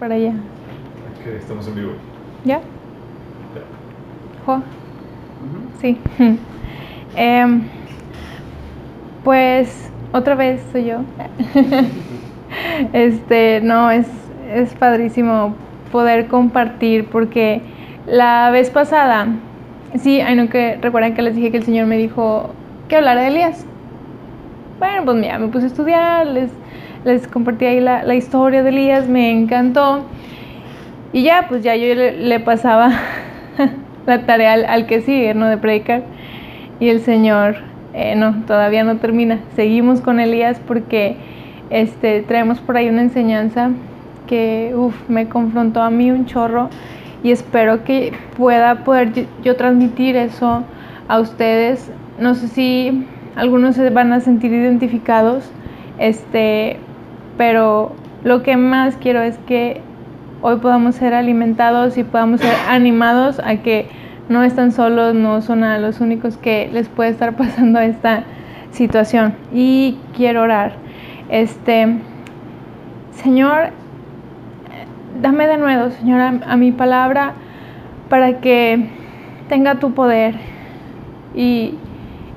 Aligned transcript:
para 0.00 0.14
allá. 0.14 0.30
Ok, 0.30 1.26
estamos 1.38 1.68
en 1.68 1.74
vivo. 1.74 1.92
¿Ya? 2.44 2.56
Ya. 2.56 2.62
Jo. 4.46 4.62
Sí. 5.80 5.98
Em, 7.16 7.62
pues 9.24 9.90
otra 10.12 10.36
vez 10.36 10.62
soy 10.70 10.86
yo. 10.86 11.00
este, 12.92 13.60
no, 13.62 13.90
es, 13.90 14.06
es 14.54 14.72
padrísimo 14.74 15.56
poder 15.90 16.28
compartir 16.28 17.06
porque 17.06 17.60
la 18.06 18.50
vez 18.52 18.70
pasada, 18.70 19.26
sí, 19.98 20.20
ay 20.20 20.36
no 20.36 20.48
que 20.48 20.78
recuerdan 20.80 21.14
que 21.14 21.22
les 21.22 21.34
dije 21.34 21.50
que 21.50 21.56
el 21.56 21.64
Señor 21.64 21.86
me 21.86 21.96
dijo 21.98 22.50
que 22.88 22.96
hablara 22.96 23.22
de 23.22 23.28
Elías. 23.28 23.66
Bueno, 24.78 25.04
pues 25.04 25.16
mira, 25.16 25.38
me 25.40 25.48
puse 25.48 25.64
a 25.64 25.68
estudiar, 25.68 26.26
les, 26.28 26.50
les 27.04 27.26
compartí 27.26 27.64
ahí 27.64 27.80
la, 27.80 28.04
la 28.04 28.14
historia 28.14 28.62
de 28.62 28.68
Elías, 28.70 29.08
me 29.08 29.30
encantó. 29.30 30.04
Y 31.12 31.22
ya, 31.24 31.46
pues 31.48 31.62
ya 31.62 31.74
yo 31.74 31.94
le, 31.94 32.40
pasaba 32.40 32.92
la 34.06 34.26
tarea 34.26 34.52
al, 34.52 34.86
que 34.86 35.00
sigue, 35.00 35.34
¿no? 35.34 35.46
De 35.46 35.58
predicar. 35.58 36.02
Y 36.78 36.88
el 36.88 37.00
Señor, 37.00 37.56
eh, 37.94 38.14
no, 38.14 38.44
todavía 38.46 38.84
no 38.84 38.98
termina. 38.98 39.40
Seguimos 39.56 40.00
con 40.00 40.20
Elías 40.20 40.60
porque 40.66 41.16
este, 41.70 42.22
traemos 42.22 42.60
por 42.60 42.76
ahí 42.76 42.88
una 42.88 43.02
enseñanza 43.02 43.70
que, 44.28 44.72
uff, 44.76 44.94
me 45.08 45.28
confrontó 45.28 45.82
a 45.82 45.90
mí 45.90 46.10
un 46.10 46.26
chorro. 46.26 46.70
Y 47.22 47.32
espero 47.32 47.84
que 47.84 48.12
pueda 48.36 48.84
poder 48.84 49.26
yo 49.42 49.56
transmitir 49.56 50.16
eso 50.16 50.62
a 51.08 51.18
ustedes. 51.18 51.90
No 52.18 52.34
sé 52.34 52.48
si 52.48 53.06
algunos 53.34 53.74
se 53.74 53.90
van 53.90 54.12
a 54.12 54.20
sentir 54.20 54.52
identificados, 54.52 55.50
este, 55.98 56.78
pero 57.40 57.92
lo 58.22 58.42
que 58.42 58.58
más 58.58 58.96
quiero 58.96 59.22
es 59.22 59.38
que 59.38 59.80
hoy 60.42 60.56
podamos 60.56 60.96
ser 60.96 61.14
alimentados 61.14 61.96
y 61.96 62.04
podamos 62.04 62.42
ser 62.42 62.54
animados 62.68 63.40
a 63.42 63.56
que 63.62 63.88
no 64.28 64.42
están 64.42 64.72
solos, 64.72 65.14
no 65.14 65.40
son 65.40 65.64
a 65.64 65.78
los 65.78 66.02
únicos 66.02 66.36
que 66.36 66.68
les 66.70 66.90
puede 66.90 67.08
estar 67.08 67.36
pasando 67.36 67.80
esta 67.80 68.24
situación. 68.72 69.36
Y 69.54 69.96
quiero 70.14 70.42
orar. 70.42 70.74
Este, 71.30 71.96
Señor, 73.12 73.70
dame 75.22 75.46
de 75.46 75.56
nuevo, 75.56 75.88
Señor, 75.92 76.20
a, 76.20 76.28
a 76.46 76.56
mi 76.58 76.72
palabra 76.72 77.32
para 78.10 78.40
que 78.40 78.86
tenga 79.48 79.76
tu 79.76 79.94
poder 79.94 80.34
y, 81.34 81.76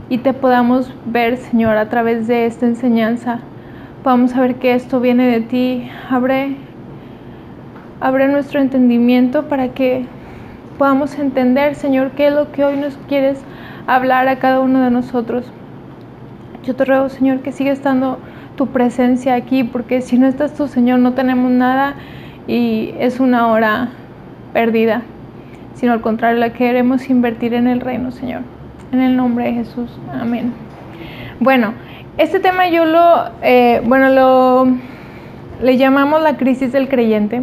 y 0.08 0.20
te 0.20 0.32
podamos 0.32 0.94
ver, 1.06 1.36
Señor, 1.36 1.76
a 1.76 1.90
través 1.90 2.26
de 2.26 2.46
esta 2.46 2.68
enseñanza. 2.68 3.42
Podamos 4.04 4.32
saber 4.32 4.56
que 4.56 4.74
esto 4.74 5.00
viene 5.00 5.28
de 5.28 5.42
ti. 5.42 5.90
Abre 6.10 6.58
abre 8.04 8.28
nuestro 8.28 8.60
entendimiento 8.60 9.48
para 9.48 9.70
que 9.70 10.06
podamos 10.78 11.18
entender, 11.18 11.76
Señor, 11.76 12.12
qué 12.12 12.28
es 12.28 12.34
lo 12.34 12.52
que 12.52 12.66
hoy 12.66 12.76
nos 12.76 12.98
quieres 13.08 13.40
hablar 13.88 14.28
a 14.28 14.40
cada 14.40 14.60
uno 14.60 14.82
de 14.82 14.92
nosotros. 14.92 15.50
Yo 16.66 16.76
te 16.76 16.84
ruego, 16.84 17.08
Señor, 17.08 17.40
que 17.40 17.54
siga 17.54 17.72
estando 17.72 18.20
tu 18.58 18.68
presencia 18.68 19.36
aquí, 19.36 19.64
porque 19.64 20.02
si 20.02 20.18
no 20.18 20.28
estás 20.28 20.54
tú, 20.54 20.68
Señor, 20.68 21.00
no 21.00 21.14
tenemos 21.14 21.50
nada 21.50 21.96
y 22.46 22.94
es 23.00 23.22
una 23.22 23.48
hora 23.48 23.88
perdida, 24.52 25.04
sino 25.76 25.94
al 25.94 26.02
contrario, 26.02 26.42
la 26.42 26.52
queremos 26.52 27.10
invertir 27.10 27.54
en 27.54 27.68
el 27.68 27.80
reino, 27.80 28.12
Señor. 28.12 28.42
En 28.92 29.00
el 29.00 29.16
nombre 29.16 29.46
de 29.46 29.54
Jesús, 29.54 29.90
amén. 30.12 30.52
Bueno, 31.40 31.74
este 32.18 32.40
tema 32.40 32.68
yo 32.68 32.86
lo, 32.86 33.30
eh, 33.42 33.82
bueno, 33.86 34.10
lo, 34.10 34.68
le 35.62 35.78
llamamos 35.78 36.22
la 36.22 36.38
crisis 36.38 36.72
del 36.72 36.88
creyente. 36.88 37.42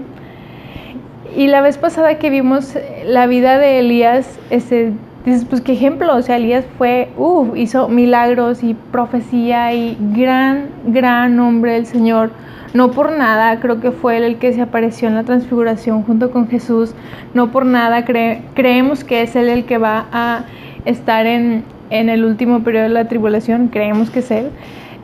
Y 1.36 1.46
la 1.46 1.60
vez 1.60 1.78
pasada 1.78 2.18
que 2.18 2.30
vimos 2.30 2.76
la 3.04 3.26
vida 3.26 3.58
de 3.58 3.80
Elías, 3.80 4.38
este, 4.50 4.92
dices, 5.24 5.44
pues 5.44 5.60
qué 5.60 5.72
ejemplo, 5.72 6.16
o 6.16 6.22
sea, 6.22 6.36
Elías 6.36 6.64
fue, 6.76 7.08
uh, 7.16 7.54
hizo 7.54 7.88
milagros 7.88 8.64
y 8.64 8.74
profecía 8.74 9.72
y 9.72 9.96
gran, 10.12 10.68
gran 10.86 11.38
hombre 11.38 11.72
del 11.72 11.86
Señor. 11.86 12.30
No 12.72 12.92
por 12.92 13.12
nada, 13.12 13.58
creo 13.58 13.80
que 13.80 13.90
fue 13.90 14.16
él 14.16 14.22
el 14.22 14.38
que 14.38 14.52
se 14.52 14.62
apareció 14.62 15.08
en 15.08 15.16
la 15.16 15.24
transfiguración 15.24 16.04
junto 16.04 16.30
con 16.30 16.48
Jesús. 16.48 16.94
No 17.34 17.50
por 17.50 17.66
nada 17.66 18.04
cre 18.04 18.42
creemos 18.54 19.02
que 19.02 19.22
es 19.22 19.34
él 19.34 19.48
el 19.48 19.64
que 19.64 19.78
va 19.78 20.06
a 20.12 20.44
estar 20.84 21.26
en, 21.26 21.64
en 21.90 22.08
el 22.08 22.24
último 22.24 22.62
periodo 22.62 22.84
de 22.84 22.90
la 22.90 23.08
tribulación, 23.08 23.68
creemos 23.68 24.10
que 24.10 24.20
es 24.20 24.30
él. 24.30 24.50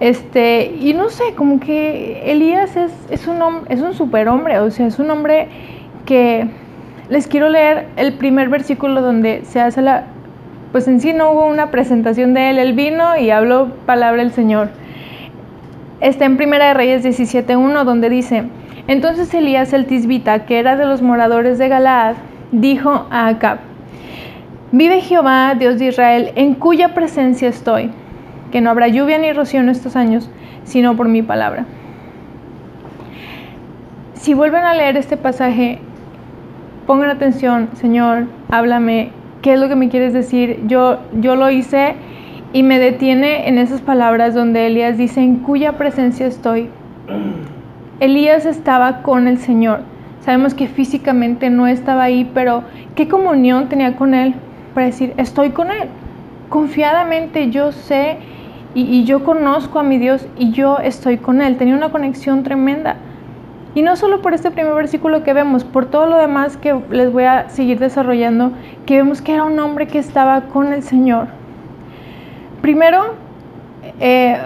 Este, 0.01 0.75
y 0.79 0.93
no 0.93 1.09
sé, 1.09 1.25
como 1.37 1.59
que 1.59 2.31
Elías 2.31 2.77
es, 2.77 2.93
es 3.11 3.27
un, 3.27 3.39
es 3.69 3.81
un 3.81 3.95
superhombre, 3.95 4.59
o 4.59 4.71
sea, 4.71 4.87
es 4.87 4.99
un 4.99 5.11
hombre 5.11 5.49
que 6.05 6.47
les 7.09 7.27
quiero 7.27 7.49
leer 7.49 7.87
el 7.97 8.13
primer 8.15 8.49
versículo 8.49 9.01
donde 9.01 9.43
se 9.45 9.61
hace 9.61 9.81
la, 9.81 10.05
pues 10.73 10.87
en 10.89 11.01
sí 11.01 11.13
no 11.13 11.31
hubo 11.33 11.47
una 11.47 11.71
presentación 11.71 12.35
de 12.35 12.51
él, 12.51 12.59
él 12.59 12.75
vino 12.75 13.17
y 13.17 13.31
habló 13.31 13.71
palabra 13.87 14.23
del 14.23 14.33
Señor. 14.33 14.69
Está 16.01 16.27
en 16.27 16.37
Primera 16.37 16.69
de 16.69 16.75
Reyes 16.75 17.05
17.1 17.05 17.85
donde 17.85 18.11
dice, 18.11 18.45
entonces 18.87 19.33
Elías 19.33 19.73
el 19.73 19.87
tisbita, 19.87 20.45
que 20.45 20.59
era 20.59 20.77
de 20.77 20.85
los 20.85 21.01
moradores 21.01 21.57
de 21.57 21.69
Galaad, 21.69 22.17
dijo 22.53 23.07
a 23.11 23.29
Acab, 23.29 23.59
vive 24.77 25.01
Jehová, 25.01 25.55
Dios 25.55 25.79
de 25.79 25.87
Israel, 25.87 26.33
en 26.37 26.55
cuya 26.55 26.93
presencia 26.93 27.49
estoy, 27.49 27.91
que 28.53 28.61
no 28.61 28.69
habrá 28.69 28.89
lluvia 28.89 29.19
ni 29.19 29.33
rocío 29.33 29.61
en 29.61 29.71
estos 29.71 29.97
años, 29.97 30.31
sino 30.65 30.97
por 30.97 31.09
mi 31.09 31.23
palabra. 31.23 31.65
Si 34.15 34.35
vuelven 34.35 34.65
a 34.65 34.75
leer 34.75 34.97
este 34.99 35.17
pasaje, 35.17 35.79
pongan 36.87 37.09
atención, 37.09 37.71
Señor, 37.75 38.27
háblame, 38.51 39.13
¿qué 39.41 39.55
es 39.55 39.61
lo 39.61 39.69
que 39.69 39.77
me 39.77 39.89
quieres 39.89 40.13
decir? 40.13 40.61
Yo, 40.67 40.99
yo 41.21 41.37
lo 41.37 41.51
hice 41.51 41.95
y 42.53 42.63
me 42.63 42.79
detiene 42.79 43.49
en 43.49 43.57
esas 43.59 43.81
palabras 43.81 44.35
donde 44.35 44.67
Elías 44.67 44.99
dice, 44.99 45.21
en 45.23 45.37
cuya 45.37 45.73
presencia 45.73 46.27
estoy. 46.27 46.69
Elías 48.01 48.45
estaba 48.45 49.01
con 49.03 49.27
el 49.27 49.39
Señor. 49.39 49.81
Sabemos 50.21 50.53
que 50.53 50.67
físicamente 50.67 51.49
no 51.49 51.67
estaba 51.67 52.03
ahí, 52.03 52.31
pero 52.35 52.65
¿qué 52.95 53.09
comunión 53.09 53.69
tenía 53.69 53.97
con 53.97 54.13
Él? 54.13 54.35
Para 54.77 54.89
decir, 54.89 55.15
estoy 55.17 55.53
con 55.53 55.71
Él. 55.71 55.89
Confiadamente 56.51 57.49
yo 57.49 57.73
sé 57.73 58.19
y, 58.75 59.05
yo 59.05 59.25
conozco 59.25 59.79
a 59.79 59.83
mi 59.83 59.97
Dios 59.97 60.27
y 60.37 60.51
yo 60.51 60.77
estoy 60.81 61.17
con 61.17 61.41
Él. 61.41 61.57
Tenía 61.57 61.75
una 61.75 61.89
conexión 61.89 62.43
tremenda. 62.43 62.97
Y 63.75 63.81
no 63.81 63.97
solo 63.97 64.21
por 64.21 64.35
este 64.35 64.51
primer 64.51 64.75
versículo 64.75 65.23
que 65.23 65.33
vemos, 65.33 65.65
por 65.65 65.87
todo 65.87 66.05
lo 66.05 66.19
demás 66.19 66.59
que 66.59 66.79
les 66.91 67.11
voy 67.11 67.25
a 67.25 67.49
seguir 67.49 67.79
desarrollando, 67.79 68.53
que 68.85 68.99
vemos 68.99 69.23
que 69.23 69.33
era 69.33 69.45
un 69.45 69.59
hombre 69.59 69.87
que 69.87 69.99
estaba 69.99 70.43
con 70.43 70.75
el 70.75 70.83
Señor. 70.83 71.29
Primero, 72.61 73.15
eh, 73.99 74.37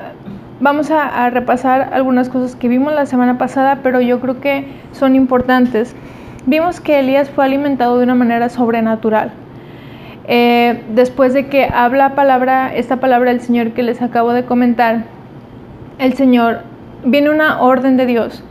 vamos 0.61 0.93
a, 0.93 1.29
repasar 1.31 1.91
algunas 1.93 2.29
cosas 2.29 2.55
que 2.55 2.69
vimos 2.69 2.93
la 2.93 3.07
semana 3.07 3.37
pasada, 3.37 3.81
pero 3.83 4.01
yo 4.01 4.21
creo 4.21 4.41
que 4.41 4.69
son 4.93 5.17
importantes. 5.17 5.97
Vimos 6.47 6.81
que 6.81 7.01
Elías 7.01 7.29
fue 7.31 7.45
alimentado 7.45 7.99
de 7.99 8.05
una 8.05 8.15
manera 8.15 8.49
sobrenatural. 8.49 9.33
Eh, 10.33 10.85
después 10.95 11.35
de 11.35 11.49
que 11.49 11.65
habla 11.65 12.15
palabra, 12.15 12.73
esta 12.73 12.99
palabra 12.99 13.33
del 13.33 13.41
Señor 13.41 13.73
que 13.73 13.83
les 13.83 14.01
acabo 14.01 14.33
de 14.33 14.45
comentar, 14.45 15.03
el 15.99 16.13
Señor, 16.13 16.61
viene 17.05 17.31
una 17.31 17.61
orden 17.61 17.97
de 17.97 18.07
Dios 18.07 18.45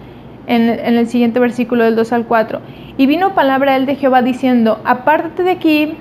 en, 0.48 0.68
el 0.68 1.08
siguiente 1.08 1.40
versículo 1.40 1.86
del 1.86 1.96
2 1.96 2.12
al 2.12 2.26
4. 2.26 2.60
Y 2.98 3.06
vino 3.06 3.34
palabra 3.34 3.78
él 3.78 3.86
de 3.86 3.96
Jehová 3.96 4.22
diciendo, 4.22 4.82
apártate 4.84 5.44
de 5.44 5.52
aquí 5.52 5.94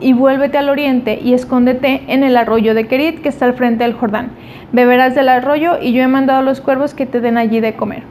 y 0.00 0.14
vuélvete 0.14 0.58
al 0.58 0.68
oriente 0.68 1.20
y 1.22 1.32
escóndete 1.32 2.02
en 2.08 2.24
el 2.24 2.36
arroyo 2.36 2.74
de 2.74 2.88
Kerit 2.88 3.22
que 3.22 3.28
está 3.28 3.44
al 3.44 3.54
frente 3.54 3.84
del 3.84 3.92
Jordán. 3.92 4.32
Beberás 4.72 5.14
del 5.14 5.28
arroyo 5.28 5.78
y 5.80 5.92
yo 5.92 6.02
he 6.02 6.08
mandado 6.08 6.40
a 6.40 6.42
los 6.42 6.60
cuervos 6.60 6.92
que 6.92 7.06
te 7.06 7.20
den 7.20 7.38
allí 7.38 7.60
de 7.60 7.76
comer. 7.76 8.02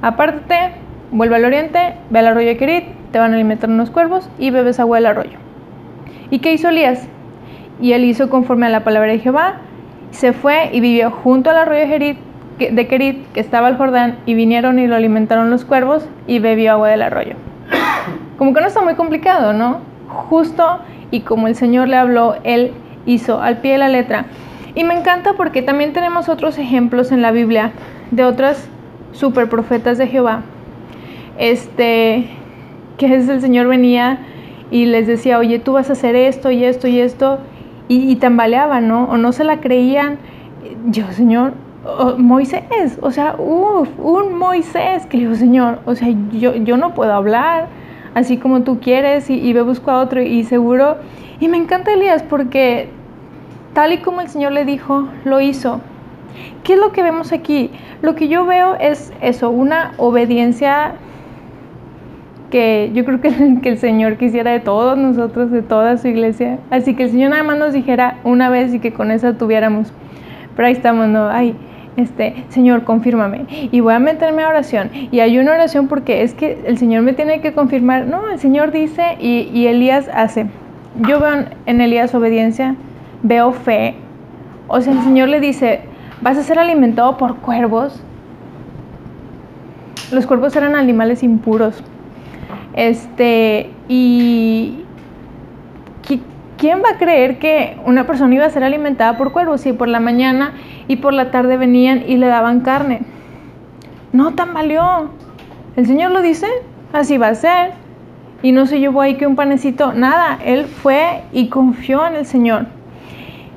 Apártate, 0.00 0.74
vuelve 1.10 1.34
al 1.34 1.44
oriente, 1.44 1.94
ve 2.08 2.20
al 2.20 2.28
arroyo 2.28 2.46
de 2.46 2.56
Kerit, 2.56 2.84
te 3.10 3.18
van 3.18 3.32
a 3.32 3.34
alimentar 3.34 3.68
unos 3.68 3.90
cuervos 3.90 4.30
y 4.38 4.50
bebes 4.50 4.78
agua 4.78 4.98
del 4.98 5.06
arroyo. 5.06 5.49
¿Y 6.30 6.38
qué 6.38 6.52
hizo 6.52 6.68
Elías? 6.68 7.08
Y 7.80 7.92
él 7.92 8.04
hizo 8.04 8.30
conforme 8.30 8.66
a 8.66 8.70
la 8.70 8.84
palabra 8.84 9.12
de 9.12 9.18
Jehová, 9.18 9.56
se 10.10 10.32
fue 10.32 10.70
y 10.72 10.80
vivió 10.80 11.10
junto 11.10 11.50
al 11.50 11.56
arroyo 11.56 11.86
de 12.58 12.86
Kerit 12.86 13.32
que 13.32 13.40
estaba 13.40 13.68
al 13.68 13.76
Jordán, 13.76 14.18
y 14.26 14.34
vinieron 14.34 14.78
y 14.78 14.86
lo 14.86 14.96
alimentaron 14.96 15.50
los 15.50 15.64
cuervos 15.64 16.06
y 16.26 16.38
bebió 16.38 16.72
agua 16.72 16.88
del 16.88 17.02
arroyo. 17.02 17.34
Como 18.38 18.52
que 18.52 18.60
no 18.60 18.66
está 18.66 18.82
muy 18.82 18.94
complicado, 18.94 19.52
¿no? 19.52 19.78
Justo 20.08 20.80
y 21.10 21.20
como 21.20 21.48
el 21.48 21.54
Señor 21.54 21.88
le 21.88 21.96
habló, 21.96 22.36
él 22.44 22.72
hizo 23.06 23.40
al 23.40 23.58
pie 23.58 23.72
de 23.72 23.78
la 23.78 23.88
letra. 23.88 24.26
Y 24.74 24.84
me 24.84 24.94
encanta 24.94 25.34
porque 25.34 25.62
también 25.62 25.92
tenemos 25.92 26.28
otros 26.28 26.58
ejemplos 26.58 27.10
en 27.12 27.22
la 27.22 27.32
Biblia 27.32 27.72
de 28.10 28.24
otras 28.24 28.68
super 29.12 29.48
profetas 29.48 29.98
de 29.98 30.06
Jehová. 30.06 30.42
Este, 31.38 32.28
que 32.96 33.14
es 33.14 33.28
el 33.28 33.40
Señor 33.40 33.66
venía 33.66 34.18
y 34.70 34.86
les 34.86 35.06
decía, 35.06 35.38
oye, 35.38 35.58
tú 35.58 35.72
vas 35.72 35.90
a 35.90 35.94
hacer 35.94 36.16
esto 36.16 36.50
y 36.50 36.64
esto 36.64 36.88
y 36.88 37.00
esto, 37.00 37.38
y, 37.88 38.10
y 38.10 38.16
tambaleaban, 38.16 38.88
¿no? 38.88 39.04
O 39.04 39.16
no 39.16 39.32
se 39.32 39.44
la 39.44 39.60
creían. 39.60 40.18
Yo, 40.86 41.10
Señor, 41.12 41.54
Moisés, 42.18 42.98
o 43.00 43.10
sea, 43.10 43.34
uff, 43.38 43.88
un 43.98 44.36
Moisés 44.36 45.06
que 45.06 45.16
le 45.16 45.24
dijo, 45.24 45.34
Señor, 45.36 45.80
o 45.86 45.94
sea, 45.94 46.08
yo, 46.32 46.54
yo 46.54 46.76
no 46.76 46.94
puedo 46.94 47.12
hablar 47.12 47.68
así 48.14 48.36
como 48.36 48.62
tú 48.62 48.80
quieres 48.80 49.30
y, 49.30 49.34
y 49.34 49.52
ve 49.52 49.62
busco 49.62 49.90
a 49.90 50.00
otro 50.00 50.20
y 50.20 50.44
seguro. 50.44 50.96
Y 51.40 51.48
me 51.48 51.56
encanta 51.56 51.92
Elías 51.92 52.22
porque 52.22 52.88
tal 53.72 53.92
y 53.92 53.98
como 53.98 54.20
el 54.20 54.28
Señor 54.28 54.52
le 54.52 54.64
dijo, 54.64 55.08
lo 55.24 55.40
hizo. 55.40 55.80
¿Qué 56.64 56.74
es 56.74 56.78
lo 56.78 56.92
que 56.92 57.02
vemos 57.02 57.32
aquí? 57.32 57.70
Lo 58.02 58.14
que 58.14 58.28
yo 58.28 58.44
veo 58.44 58.76
es 58.78 59.12
eso, 59.20 59.50
una 59.50 59.92
obediencia 59.96 60.94
que 62.50 62.90
yo 62.92 63.04
creo 63.04 63.20
que, 63.62 63.68
el 63.68 63.78
Señor 63.78 64.16
quisiera 64.16 64.50
de 64.50 64.60
todos 64.60 64.98
nosotros, 64.98 65.50
de 65.50 65.62
toda 65.62 65.96
su 65.96 66.08
iglesia. 66.08 66.58
Así 66.70 66.94
que 66.94 67.04
el 67.04 67.10
Señor 67.10 67.30
nada 67.30 67.42
más 67.42 67.58
nos 67.58 67.72
dijera 67.72 68.18
una 68.24 68.50
vez 68.50 68.74
y 68.74 68.80
que 68.80 68.92
con 68.92 69.10
eso 69.10 69.34
tuviéramos. 69.34 69.92
Pero 70.56 70.66
ahí 70.66 70.72
estamos, 70.72 71.08
¿no? 71.08 71.28
Ay, 71.28 71.54
este, 71.96 72.44
Señor, 72.48 72.84
confírmame. 72.84 73.46
Y 73.72 73.80
voy 73.80 73.94
a 73.94 73.98
meterme 73.98 74.42
a 74.42 74.48
oración. 74.48 74.90
Y 75.10 75.20
hay 75.20 75.38
una 75.38 75.52
oración 75.52 75.88
porque 75.88 76.22
es 76.22 76.34
que 76.34 76.58
el 76.66 76.76
Señor 76.76 77.02
me 77.02 77.12
tiene 77.12 77.40
que 77.40 77.52
confirmar. 77.52 78.06
No, 78.06 78.28
el 78.30 78.38
Señor 78.38 78.72
dice 78.72 79.16
y, 79.20 79.48
y 79.54 79.66
Elías 79.66 80.10
hace. 80.12 80.46
Yo 81.06 81.20
veo 81.20 81.44
en 81.66 81.80
Elías 81.80 82.14
obediencia, 82.14 82.74
veo 83.22 83.52
fe. 83.52 83.94
O 84.68 84.80
sea, 84.80 84.92
el 84.92 85.00
Señor 85.00 85.28
le 85.28 85.40
dice, 85.40 85.80
vas 86.20 86.36
a 86.36 86.42
ser 86.42 86.58
alimentado 86.58 87.16
por 87.16 87.36
cuervos. 87.36 88.02
Los 90.12 90.26
cuervos 90.26 90.54
eran 90.56 90.74
animales 90.74 91.22
impuros. 91.22 91.82
Este, 92.74 93.70
y 93.88 94.84
¿quién 96.56 96.82
va 96.84 96.90
a 96.90 96.98
creer 96.98 97.38
que 97.38 97.78
una 97.86 98.06
persona 98.06 98.34
iba 98.34 98.44
a 98.44 98.50
ser 98.50 98.64
alimentada 98.64 99.16
por 99.16 99.32
cuervos 99.32 99.62
si 99.62 99.72
por 99.72 99.88
la 99.88 99.98
mañana 99.98 100.52
y 100.88 100.96
por 100.96 101.14
la 101.14 101.30
tarde 101.30 101.56
venían 101.56 102.04
y 102.06 102.16
le 102.16 102.26
daban 102.26 102.60
carne? 102.60 103.00
No 104.12 104.34
tan 104.34 104.52
valió. 104.52 105.10
El 105.76 105.86
Señor 105.86 106.10
lo 106.10 106.20
dice, 106.20 106.46
así 106.92 107.16
va 107.16 107.28
a 107.28 107.34
ser. 107.34 107.72
Y 108.42 108.52
no 108.52 108.66
se 108.66 108.80
llevó 108.80 109.00
ahí 109.02 109.16
que 109.16 109.26
un 109.26 109.36
panecito, 109.36 109.92
nada, 109.92 110.38
él 110.44 110.64
fue 110.64 111.22
y 111.32 111.48
confió 111.48 112.06
en 112.06 112.14
el 112.14 112.26
Señor. 112.26 112.66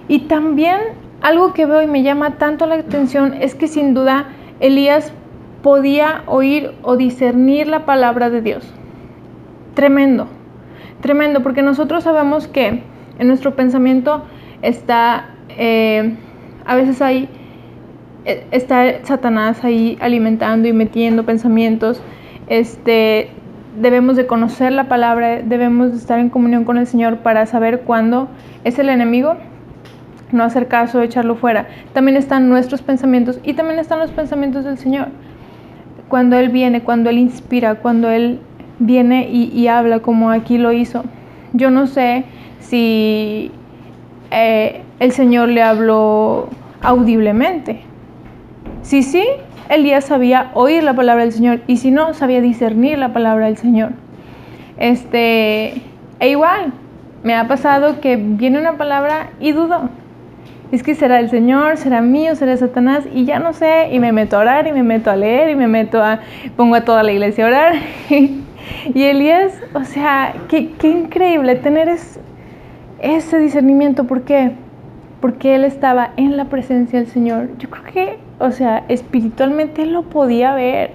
Y 0.08 0.20
también 0.20 0.78
algo 1.22 1.54
que 1.54 1.66
veo 1.66 1.82
y 1.82 1.88
me 1.88 2.04
llama 2.04 2.32
tanto 2.32 2.66
la 2.66 2.76
atención 2.76 3.34
es 3.34 3.56
que 3.56 3.68
sin 3.68 3.94
duda 3.94 4.28
Elías 4.60 5.14
podía 5.62 6.24
oír 6.26 6.72
o 6.84 6.98
discernir 6.98 7.68
la 7.68 7.86
palabra 7.86 8.30
de 8.30 8.42
Dios. 8.42 8.74
Tremendo, 9.74 10.28
tremendo, 11.02 11.42
porque 11.42 11.62
nosotros 11.62 12.04
sabemos 12.04 12.48
que 12.48 12.84
en 13.20 13.28
nuestro 13.28 13.56
pensamiento 13.56 14.24
está, 14.62 15.30
eh, 15.50 16.16
a 16.66 16.76
veces 16.76 17.02
hay, 17.02 17.30
eh, 18.26 18.46
está 18.52 19.04
Satanás 19.04 19.64
ahí 19.64 19.98
alimentando 20.02 20.68
y 20.68 20.74
metiendo 20.74 21.26
pensamientos, 21.26 22.02
este, 22.48 23.30
debemos 23.82 24.16
de 24.16 24.28
conocer 24.28 24.72
la 24.72 24.88
palabra, 24.88 25.42
debemos 25.42 25.92
de 25.92 25.98
estar 25.98 26.20
en 26.20 26.30
comunión 26.30 26.66
con 26.66 26.78
el 26.78 26.86
Señor 26.88 27.20
para 27.20 27.46
saber 27.46 27.82
cuándo 27.82 28.28
es 28.64 28.78
el 28.80 28.90
enemigo 28.90 29.38
no 30.34 30.44
hacer 30.44 30.68
caso, 30.68 31.02
echarlo 31.02 31.36
fuera. 31.36 31.68
También 31.94 32.18
están 32.18 32.50
nuestros 32.50 32.82
pensamientos 32.82 33.40
y 33.44 33.54
también 33.54 33.80
están 33.80 34.00
los 34.00 34.12
pensamientos 34.12 34.66
del 34.66 34.78
Señor. 34.78 35.08
Cuando 36.10 36.36
Él 36.36 36.50
viene, 36.50 36.82
cuando 36.82 37.10
Él 37.10 37.20
inspira, 37.20 37.76
cuando 37.76 38.10
Él 38.10 38.40
viene 38.80 39.30
y, 39.30 39.68
habla 39.68 40.00
como 40.00 40.32
aquí 40.32 40.58
lo 40.58 40.72
hizo. 40.72 41.04
Yo 41.54 41.70
no 41.70 41.88
sé 41.88 42.26
si 42.60 43.52
eh, 44.32 44.82
el 45.00 45.12
Señor 45.12 45.50
le 45.50 45.62
habló 45.62 46.50
audiblemente. 46.82 47.82
Si 48.82 49.04
sí, 49.04 49.24
Elías 49.70 50.06
sabía 50.06 50.52
oír 50.54 50.84
la 50.84 50.96
palabra 50.96 51.24
del 51.24 51.34
Señor 51.34 51.62
y 51.68 51.78
si 51.78 51.92
no, 51.92 52.14
sabía 52.14 52.42
discernir 52.42 52.98
la 52.98 53.14
palabra 53.14 53.46
del 53.46 53.58
Señor. 53.58 53.92
Este, 54.78 55.82
e 56.20 56.30
igual, 56.30 56.74
me 57.24 57.36
ha 57.36 57.48
pasado 57.48 58.02
que 58.02 58.18
viene 58.18 58.60
una 58.60 58.74
palabra 58.74 59.30
y 59.40 59.52
dudo 59.52 59.90
es 60.74 60.82
que 60.82 60.96
será 60.96 61.20
el 61.20 61.30
Señor, 61.30 61.78
será 61.78 62.02
mío, 62.02 62.36
será 62.36 62.58
Satanás, 62.58 63.04
y 63.14 63.26
ya 63.26 63.38
no 63.38 63.54
sé, 63.54 63.90
y 63.92 64.00
me 64.00 64.12
meto 64.12 64.38
a 64.38 64.40
orar, 64.40 64.66
y 64.66 64.72
me 64.72 64.82
meto 64.82 65.12
a 65.12 65.16
leer, 65.16 65.52
y 65.52 65.56
me 65.56 65.68
meto 65.68 66.02
a, 66.02 66.22
pongo 66.58 66.74
a 66.74 66.82
toda 66.82 67.04
la 67.04 67.12
iglesia 67.12 67.46
a 67.46 67.48
orar. 67.48 67.76
y 68.94 69.04
Elías, 69.04 69.54
o 69.74 69.84
sea, 69.84 70.34
qué, 70.50 70.72
increíble 70.84 71.56
tener 71.56 71.90
ese 73.00 73.38
discernimiento, 73.38 74.06
¿por 74.06 74.24
qué? 74.24 74.54
Porque 75.22 75.56
él 75.56 75.64
estaba 75.64 76.12
en 76.18 76.38
la 76.38 76.46
presencia 76.46 77.00
del 77.00 77.08
Señor. 77.08 77.50
Yo 77.58 77.70
creo 77.70 77.84
que, 77.86 78.20
o 78.40 78.52
sea, 78.52 78.84
espiritualmente 78.90 79.84
él 79.84 79.94
lo 79.94 80.04
podía 80.04 80.54
ver. 80.54 80.92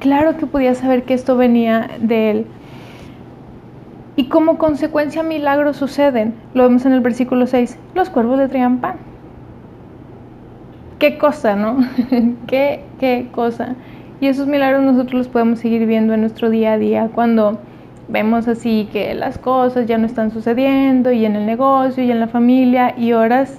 Claro 0.00 0.36
que 0.36 0.46
podía 0.46 0.74
saber 0.74 1.04
que 1.04 1.14
esto 1.14 1.36
venía 1.36 1.88
de 2.00 2.30
él. 2.30 2.46
Y 4.16 4.28
como 4.28 4.58
consecuencia 4.58 5.22
milagros 5.22 5.76
suceden. 5.76 6.34
Lo 6.54 6.62
vemos 6.62 6.86
en 6.86 6.92
el 6.92 7.00
versículo 7.00 7.46
6. 7.46 7.78
Los 7.94 8.10
cuervos 8.10 8.38
le 8.38 8.48
traían 8.48 8.78
pan. 8.78 8.96
Qué 10.98 11.18
cosa, 11.18 11.56
¿no? 11.56 11.78
qué, 12.46 12.84
qué 12.98 13.28
cosa. 13.32 13.74
Y 14.24 14.28
esos 14.28 14.46
milagros 14.46 14.82
nosotros 14.82 15.12
los 15.12 15.28
podemos 15.28 15.58
seguir 15.58 15.84
viendo 15.84 16.14
en 16.14 16.22
nuestro 16.22 16.48
día 16.48 16.72
a 16.72 16.78
día 16.78 17.10
cuando 17.14 17.58
vemos 18.08 18.48
así 18.48 18.88
que 18.90 19.12
las 19.12 19.36
cosas 19.36 19.84
ya 19.84 19.98
no 19.98 20.06
están 20.06 20.30
sucediendo 20.30 21.12
y 21.12 21.26
en 21.26 21.36
el 21.36 21.44
negocio 21.44 22.02
y 22.02 22.10
en 22.10 22.20
la 22.20 22.28
familia 22.28 22.94
y 22.96 23.12
horas, 23.12 23.58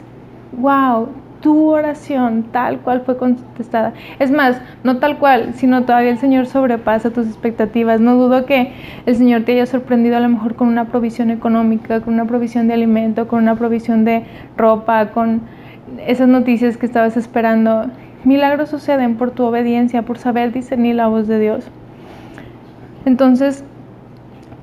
wow, 0.53 1.07
tu 1.39 1.69
oración 1.69 2.45
tal 2.51 2.79
cual 2.79 3.01
fue 3.01 3.15
contestada. 3.15 3.93
Es 4.17 4.31
más, 4.31 4.59
no 4.83 4.97
tal 4.97 5.19
cual, 5.19 5.53
sino 5.53 5.83
todavía 5.83 6.09
el 6.09 6.17
Señor 6.17 6.47
sobrepasa 6.47 7.11
tus 7.11 7.27
expectativas. 7.27 8.01
No 8.01 8.15
dudo 8.15 8.47
que 8.47 8.73
el 9.05 9.15
Señor 9.15 9.43
te 9.43 9.51
haya 9.51 9.67
sorprendido 9.67 10.17
a 10.17 10.19
lo 10.19 10.29
mejor 10.29 10.55
con 10.55 10.67
una 10.67 10.85
provisión 10.85 11.29
económica, 11.29 12.01
con 12.01 12.15
una 12.15 12.25
provisión 12.25 12.67
de 12.67 12.73
alimento, 12.73 13.27
con 13.27 13.43
una 13.43 13.53
provisión 13.53 14.03
de 14.03 14.23
ropa, 14.57 15.11
con 15.11 15.41
esas 16.07 16.27
noticias 16.27 16.75
que 16.75 16.87
estabas 16.87 17.17
esperando. 17.17 17.85
Milagros 18.25 18.69
suceden 18.69 19.15
por 19.15 19.31
tu 19.31 19.43
obediencia, 19.43 20.01
por 20.01 20.17
saber 20.17 20.51
discernir 20.51 20.95
la 20.95 21.07
voz 21.07 21.27
de 21.27 21.39
Dios. 21.39 21.65
Entonces, 23.05 23.63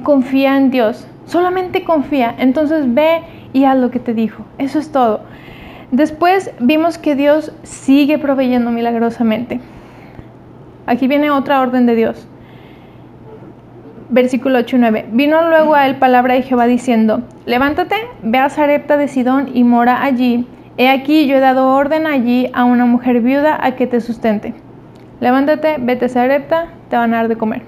confía 0.02 0.56
en 0.56 0.70
Dios, 0.70 1.06
solamente 1.26 1.84
confía. 1.84 2.34
Entonces 2.38 2.92
ve 2.92 3.22
y 3.52 3.64
haz 3.64 3.78
lo 3.78 3.90
que 3.90 4.00
te 4.00 4.14
dijo. 4.14 4.44
Eso 4.58 4.78
es 4.78 4.90
todo. 4.90 5.20
Después 5.90 6.50
vimos 6.58 6.98
que 6.98 7.14
Dios 7.14 7.52
sigue 7.62 8.18
proveyendo 8.18 8.70
milagrosamente. 8.70 9.60
Aquí 10.86 11.06
viene 11.06 11.30
otra 11.30 11.60
orden 11.60 11.86
de 11.86 11.94
Dios. 11.94 12.26
Versículo 14.08 14.58
8 14.58 14.76
y 14.76 14.78
9. 14.80 15.06
Vino 15.12 15.48
luego 15.48 15.74
a 15.74 15.86
él 15.86 15.96
palabra 15.96 16.34
de 16.34 16.42
Jehová 16.42 16.66
diciendo, 16.66 17.22
levántate, 17.46 17.96
ve 18.22 18.38
a 18.38 18.48
Sarepta 18.48 18.96
de 18.96 19.08
Sidón 19.08 19.50
y 19.54 19.64
mora 19.64 20.02
allí. 20.02 20.46
He 20.78 20.88
aquí 20.88 21.26
yo 21.26 21.36
he 21.36 21.40
dado 21.40 21.68
orden 21.68 22.06
allí 22.06 22.50
a 22.54 22.64
una 22.64 22.86
mujer 22.86 23.20
viuda 23.20 23.58
a 23.60 23.76
que 23.76 23.86
te 23.86 24.00
sustente. 24.00 24.54
Levántate, 25.20 25.76
vete 25.78 26.06
a 26.06 26.08
Sarepta, 26.08 26.68
te 26.88 26.96
van 26.96 27.12
a 27.14 27.18
dar 27.18 27.28
de 27.28 27.36
comer. 27.36 27.62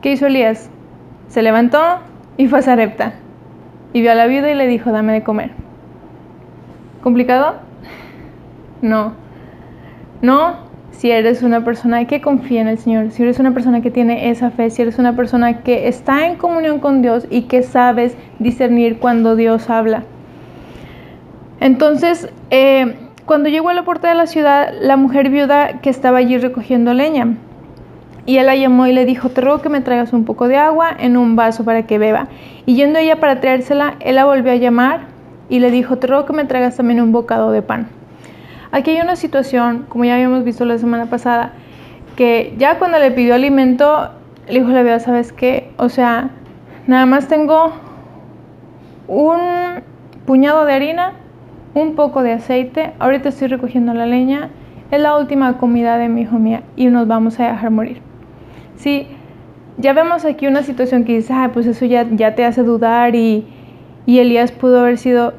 ¿Qué 0.00 0.12
hizo 0.12 0.26
Elías? 0.26 0.70
Se 1.28 1.42
levantó 1.42 1.98
y 2.36 2.48
fue 2.48 2.60
a 2.60 2.62
Sarepta. 2.62 3.14
Y 3.92 4.00
vio 4.00 4.12
a 4.12 4.14
la 4.14 4.26
viuda 4.26 4.50
y 4.50 4.54
le 4.54 4.66
dijo, 4.66 4.90
dame 4.90 5.12
de 5.12 5.22
comer. 5.22 5.50
¿Complicado? 7.02 7.56
No. 8.82 9.12
No 10.22 10.66
si 10.96 11.10
eres 11.10 11.42
una 11.42 11.62
persona 11.62 12.06
que 12.06 12.22
confía 12.22 12.62
en 12.62 12.68
el 12.68 12.78
Señor, 12.78 13.10
si 13.10 13.22
eres 13.22 13.38
una 13.38 13.52
persona 13.52 13.82
que 13.82 13.90
tiene 13.90 14.30
esa 14.30 14.50
fe, 14.50 14.70
si 14.70 14.80
eres 14.80 14.98
una 14.98 15.14
persona 15.14 15.62
que 15.62 15.88
está 15.88 16.26
en 16.26 16.36
comunión 16.36 16.80
con 16.80 17.02
Dios 17.02 17.26
y 17.28 17.42
que 17.42 17.62
sabes 17.62 18.16
discernir 18.38 18.98
cuando 18.98 19.36
Dios 19.36 19.68
habla. 19.68 20.04
Entonces, 21.60 22.28
eh, 22.50 22.96
cuando 23.24 23.48
llegó 23.48 23.70
a 23.70 23.74
la 23.74 23.84
puerta 23.84 24.08
de 24.08 24.14
la 24.14 24.26
ciudad, 24.26 24.72
la 24.80 24.96
mujer 24.96 25.30
viuda 25.30 25.80
que 25.80 25.90
estaba 25.90 26.18
allí 26.18 26.38
recogiendo 26.38 26.94
leña, 26.94 27.36
y 28.26 28.38
él 28.38 28.46
la 28.46 28.56
llamó 28.56 28.86
y 28.86 28.92
le 28.92 29.04
dijo, 29.04 29.28
te 29.28 29.40
ruego 29.40 29.62
que 29.62 29.68
me 29.68 29.80
traigas 29.80 30.12
un 30.12 30.24
poco 30.24 30.48
de 30.48 30.56
agua 30.56 30.90
en 30.98 31.16
un 31.16 31.36
vaso 31.36 31.64
para 31.64 31.86
que 31.86 31.96
beba. 31.96 32.26
Y 32.66 32.74
yendo 32.74 32.98
ella 32.98 33.20
para 33.20 33.40
traérsela, 33.40 33.94
él 34.00 34.16
la 34.16 34.24
volvió 34.24 34.50
a 34.50 34.56
llamar 34.56 35.02
y 35.48 35.60
le 35.60 35.70
dijo, 35.70 35.98
te 35.98 36.08
ruego 36.08 36.26
que 36.26 36.32
me 36.32 36.44
traigas 36.44 36.76
también 36.76 37.00
un 37.00 37.12
bocado 37.12 37.52
de 37.52 37.62
pan. 37.62 37.86
Aquí 38.72 38.90
hay 38.90 39.00
una 39.00 39.14
situación, 39.14 39.86
como 39.88 40.04
ya 40.04 40.14
habíamos 40.14 40.42
visto 40.42 40.64
la 40.64 40.76
semana 40.76 41.06
pasada, 41.06 41.52
que 42.16 42.54
ya 42.58 42.78
cuando 42.78 42.98
le 42.98 43.12
pidió 43.12 43.34
alimento, 43.36 44.10
le 44.48 44.58
dijo 44.58 44.70
la 44.70 44.82
vida, 44.82 44.98
¿sabes 44.98 45.32
qué? 45.32 45.70
O 45.76 45.88
sea, 45.88 46.30
nada 46.88 47.06
más 47.06 47.28
tengo 47.28 47.72
un 49.06 49.38
puñado 50.26 50.64
de 50.64 50.72
harina, 50.72 51.12
un 51.76 51.94
poco 51.94 52.22
de 52.22 52.32
aceite, 52.32 52.94
ahorita 52.98 53.28
estoy 53.28 53.48
recogiendo 53.48 53.92
la 53.92 54.06
leña, 54.06 54.48
es 54.90 54.98
la 54.98 55.18
última 55.18 55.58
comida 55.58 55.98
de 55.98 56.08
mi 56.08 56.22
hijo 56.22 56.38
mía 56.38 56.62
y 56.74 56.86
nos 56.86 57.06
vamos 57.06 57.38
a 57.38 57.48
dejar 57.48 57.70
morir. 57.70 58.00
Sí, 58.76 59.06
ya 59.76 59.92
vemos 59.92 60.24
aquí 60.24 60.46
una 60.46 60.62
situación 60.62 61.04
que 61.04 61.16
dice, 61.16 61.34
ah, 61.34 61.50
pues 61.52 61.66
eso 61.66 61.84
ya, 61.84 62.06
ya 62.10 62.34
te 62.34 62.46
hace 62.46 62.62
dudar 62.62 63.14
y, 63.14 63.46
y 64.06 64.20
Elías 64.20 64.52
pudo 64.52 64.80
haber 64.80 64.96
sido, 64.96 65.34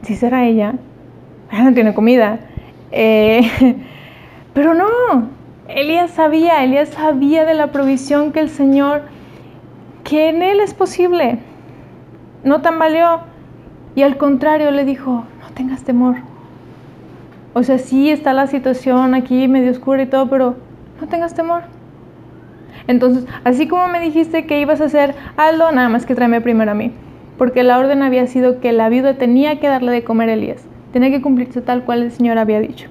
si 0.00 0.16
será 0.16 0.46
ella, 0.46 0.76
no 1.52 1.74
tiene 1.74 1.92
comida. 1.92 2.40
Eh, 2.90 3.42
pero 4.54 4.72
no, 4.72 4.86
Elías 5.68 6.10
sabía, 6.12 6.64
Elías 6.64 6.88
sabía 6.88 7.44
de 7.44 7.52
la 7.52 7.66
provisión 7.66 8.32
que 8.32 8.40
el 8.40 8.48
Señor, 8.48 9.02
que 10.04 10.30
en 10.30 10.42
Él 10.42 10.60
es 10.60 10.72
posible. 10.72 11.38
No 12.44 12.62
tambaleó 12.62 13.20
y 13.94 14.00
al 14.00 14.16
contrario 14.16 14.70
le 14.70 14.86
dijo, 14.86 15.26
tengas 15.60 15.82
temor. 15.82 16.16
O 17.52 17.62
sea, 17.62 17.76
sí 17.76 18.10
está 18.10 18.32
la 18.32 18.46
situación 18.46 19.14
aquí 19.14 19.46
medio 19.46 19.70
oscura 19.70 20.02
y 20.02 20.06
todo, 20.06 20.30
pero 20.30 20.56
no 20.98 21.06
tengas 21.06 21.34
temor. 21.34 21.64
Entonces, 22.86 23.26
así 23.44 23.68
como 23.68 23.86
me 23.88 24.00
dijiste 24.00 24.46
que 24.46 24.58
ibas 24.58 24.80
a 24.80 24.86
hacer 24.86 25.14
algo, 25.36 25.70
nada 25.70 25.90
más 25.90 26.06
que 26.06 26.14
tráeme 26.14 26.40
primero 26.40 26.70
a 26.70 26.74
mí. 26.74 26.92
Porque 27.36 27.62
la 27.62 27.78
orden 27.78 28.02
había 28.02 28.26
sido 28.26 28.60
que 28.60 28.72
la 28.72 28.88
viuda 28.88 29.18
tenía 29.18 29.60
que 29.60 29.68
darle 29.68 29.92
de 29.92 30.02
comer 30.02 30.30
a 30.30 30.32
Elías. 30.32 30.64
Tenía 30.94 31.10
que 31.10 31.20
cumplirse 31.20 31.60
tal 31.60 31.84
cual 31.84 32.04
el 32.04 32.10
Señor 32.10 32.38
había 32.38 32.60
dicho. 32.60 32.88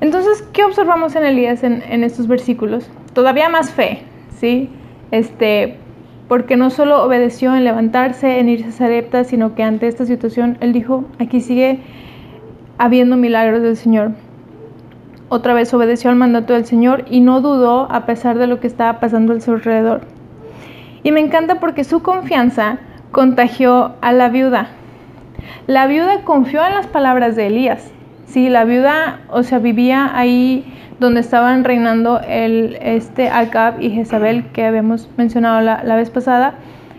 Entonces, 0.00 0.42
¿qué 0.52 0.62
observamos 0.62 1.16
en 1.16 1.24
Elías 1.24 1.64
en, 1.64 1.82
en 1.88 2.04
estos 2.04 2.28
versículos? 2.28 2.88
Todavía 3.14 3.48
más 3.48 3.72
fe, 3.72 4.02
¿sí? 4.38 4.70
Este, 5.10 5.76
porque 6.28 6.56
no 6.56 6.70
solo 6.70 7.02
obedeció 7.02 7.54
en 7.54 7.64
levantarse, 7.64 8.40
en 8.40 8.48
irse 8.48 8.68
a 8.68 8.72
Sarepta, 8.72 9.24
sino 9.24 9.54
que 9.54 9.62
ante 9.62 9.86
esta 9.86 10.06
situación 10.06 10.58
él 10.60 10.72
dijo, 10.72 11.04
aquí 11.18 11.40
sigue 11.40 11.80
habiendo 12.78 13.16
milagros 13.16 13.62
del 13.62 13.76
Señor. 13.76 14.12
Otra 15.28 15.54
vez 15.54 15.72
obedeció 15.74 16.10
al 16.10 16.16
mandato 16.16 16.52
del 16.52 16.66
Señor 16.66 17.04
y 17.10 17.20
no 17.20 17.40
dudó 17.40 17.90
a 17.90 18.06
pesar 18.06 18.38
de 18.38 18.46
lo 18.46 18.60
que 18.60 18.66
estaba 18.66 19.00
pasando 19.00 19.32
a 19.32 19.40
su 19.40 19.52
alrededor. 19.52 20.02
Y 21.02 21.12
me 21.12 21.20
encanta 21.20 21.60
porque 21.60 21.84
su 21.84 22.02
confianza 22.02 22.78
contagió 23.12 23.94
a 24.00 24.12
la 24.12 24.28
viuda. 24.28 24.68
La 25.66 25.86
viuda 25.86 26.22
confió 26.22 26.64
en 26.66 26.74
las 26.74 26.86
palabras 26.86 27.36
de 27.36 27.46
Elías. 27.46 27.92
Sí, 28.26 28.48
la 28.48 28.64
viuda, 28.64 29.20
o 29.30 29.42
sea, 29.42 29.58
vivía 29.58 30.10
ahí 30.16 30.64
donde 30.98 31.20
estaban 31.20 31.64
reinando 31.64 32.20
el, 32.20 32.78
este 32.80 33.28
Acab 33.28 33.80
y 33.80 33.90
Jezabel 33.90 34.46
que 34.52 34.64
habíamos 34.64 35.08
mencionado 35.16 35.60
la, 35.60 35.84
la 35.84 35.96
vez 35.96 36.10
pasada. 36.10 36.54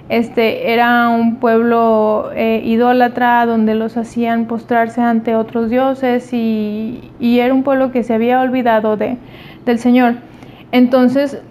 Este 0.09 0.71
era 0.71 1.09
un 1.09 1.35
pueblo 1.35 2.29
eh, 2.33 2.61
idólatra 2.63 3.45
donde 3.45 3.75
los 3.75 3.97
hacían 3.97 4.45
postrarse 4.45 5.01
ante 5.01 5.35
otros 5.35 5.69
dioses 5.69 6.31
y, 6.31 7.11
y, 7.19 7.39
era 7.39 7.53
un 7.53 7.63
pueblo 7.63 7.91
que 7.91 8.03
se 8.03 8.13
había 8.13 8.39
olvidado 8.39 8.95
de, 8.95 9.17
del 9.65 9.79
Señor. 9.79 10.15
Entonces 10.71 11.41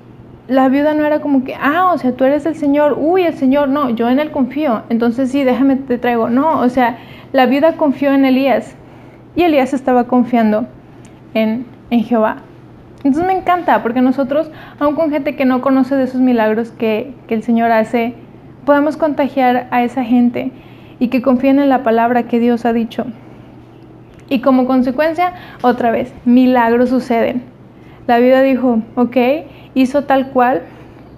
la 0.48 0.68
viuda 0.68 0.94
no 0.94 1.04
era 1.04 1.20
como 1.20 1.44
que, 1.44 1.54
ah, 1.54 1.92
o 1.92 1.98
sea, 1.98 2.12
tú 2.12 2.24
eres 2.24 2.46
el 2.46 2.54
Señor, 2.54 2.96
uy, 2.98 3.22
el 3.22 3.34
Señor, 3.34 3.68
no, 3.68 3.90
yo 3.90 4.08
en 4.08 4.20
él 4.20 4.30
confío, 4.30 4.84
entonces 4.88 5.30
sí, 5.30 5.44
déjame 5.44 5.76
te 5.76 5.98
traigo. 5.98 6.30
No, 6.30 6.60
o 6.60 6.68
sea, 6.70 6.98
la 7.32 7.44
viuda 7.46 7.72
confió 7.72 8.12
en 8.12 8.24
Elías 8.24 8.74
y 9.34 9.42
Elías 9.42 9.74
estaba 9.74 10.04
confiando 10.04 10.66
en, 11.34 11.66
en 11.90 12.04
Jehová. 12.04 12.38
Entonces 13.04 13.26
me 13.26 13.38
encanta 13.38 13.82
porque 13.82 14.00
nosotros, 14.00 14.50
aun 14.78 14.94
con 14.94 15.10
gente 15.10 15.36
que 15.36 15.44
no 15.44 15.60
conoce 15.60 15.94
de 15.94 16.04
esos 16.04 16.20
milagros 16.20 16.70
que, 16.70 17.14
que 17.28 17.34
el 17.34 17.42
Señor 17.42 17.70
hace, 17.70 18.14
podemos 18.64 18.96
contagiar 18.96 19.68
a 19.70 19.84
esa 19.84 20.04
gente 20.04 20.50
y 20.98 21.08
que 21.08 21.22
confíen 21.22 21.58
en 21.58 21.68
la 21.68 21.82
palabra 21.82 22.24
que 22.24 22.40
Dios 22.40 22.64
ha 22.64 22.72
dicho. 22.72 23.06
Y 24.28 24.40
como 24.40 24.66
consecuencia, 24.66 25.34
otra 25.62 25.90
vez, 25.90 26.12
milagros 26.24 26.90
suceden. 26.90 27.42
La 28.06 28.18
vida 28.18 28.42
dijo, 28.42 28.80
ok, 28.96 29.16
hizo 29.74 30.04
tal 30.04 30.30
cual. 30.30 30.62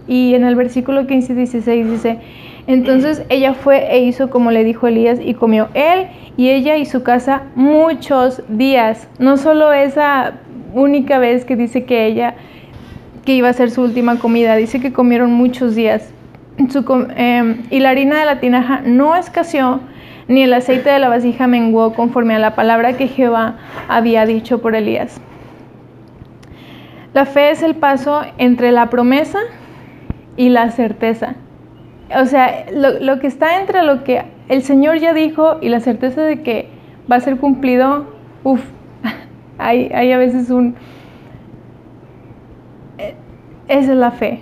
Y 0.07 0.35
en 0.35 0.45
el 0.45 0.57
versículo 0.57 1.07
15 1.07 1.33
y 1.33 1.37
16 1.37 1.91
dice, 1.91 2.19
entonces 2.67 3.23
ella 3.31 3.55
fue 3.55 3.95
e 3.95 4.01
hizo 4.01 4.29
como 4.29 4.51
le 4.51 4.63
dijo 4.63 4.87
Elías 4.87 5.19
y 5.23 5.33
comió 5.33 5.69
él 5.73 6.09
y 6.37 6.51
ella 6.51 6.77
y 6.77 6.85
su 6.85 7.03
casa 7.03 7.45
muchos 7.55 8.43
días. 8.49 9.09
No 9.19 9.39
solo 9.39 9.73
esa 9.73 10.35
única 10.73 11.19
vez 11.19 11.45
que 11.45 11.57
dice 11.57 11.85
que 11.85 12.07
ella 12.07 12.35
que 13.25 13.35
iba 13.35 13.51
a 13.51 13.53
ser 13.53 13.71
su 13.71 13.83
última 13.83 14.19
comida, 14.19 14.57
dice 14.57 14.81
que 14.81 14.91
comieron 14.91 15.35
muchos 15.35 15.75
días. 15.75 16.15
Em, 17.17 17.63
y 17.71 17.81
la 17.81 17.91
harina 17.91 18.19
de 18.19 18.25
la 18.25 18.41
tinaja 18.41 18.81
no 18.87 19.15
escaseó, 19.15 19.81
ni 20.29 20.43
el 20.43 20.53
aceite 20.55 20.89
de 20.89 20.99
la 20.99 21.11
vasija 21.11 21.47
menguó 21.47 21.93
conforme 21.93 22.35
a 22.35 22.39
la 22.39 22.55
palabra 22.55 22.95
que 22.97 23.07
Jehová 23.07 23.57
había 23.87 24.25
dicho 24.25 24.63
por 24.63 24.75
Elías. 24.75 25.21
La 27.13 27.27
fe 27.27 27.51
es 27.51 27.63
el 27.63 27.75
paso 27.75 28.23
entre 28.39 28.73
la 28.73 28.89
promesa 28.89 29.41
y 30.39 30.49
la 30.49 30.71
certeza. 30.71 31.35
O 32.19 32.25
sea, 32.25 32.65
lo, 32.73 32.99
lo, 32.99 33.21
que 33.21 33.27
está 33.27 33.61
entre 33.61 33.83
lo 33.83 34.05
que 34.05 34.25
el 34.49 34.63
Señor 34.63 35.01
ya 35.01 35.13
dijo 35.13 35.59
y 35.61 35.69
la 35.69 35.81
certeza 35.81 36.23
de 36.23 36.43
que 36.43 36.69
va 37.11 37.17
a 37.17 37.21
ser 37.21 37.37
cumplido, 37.37 38.07
uff, 38.43 38.63
hay, 39.59 39.91
hay 39.93 40.13
a 40.13 40.19
veces 40.19 40.51
un... 40.51 40.75
Eh, 42.99 43.15
esa 43.69 43.93
es 43.93 43.99
la 43.99 44.11
fe. 44.11 44.41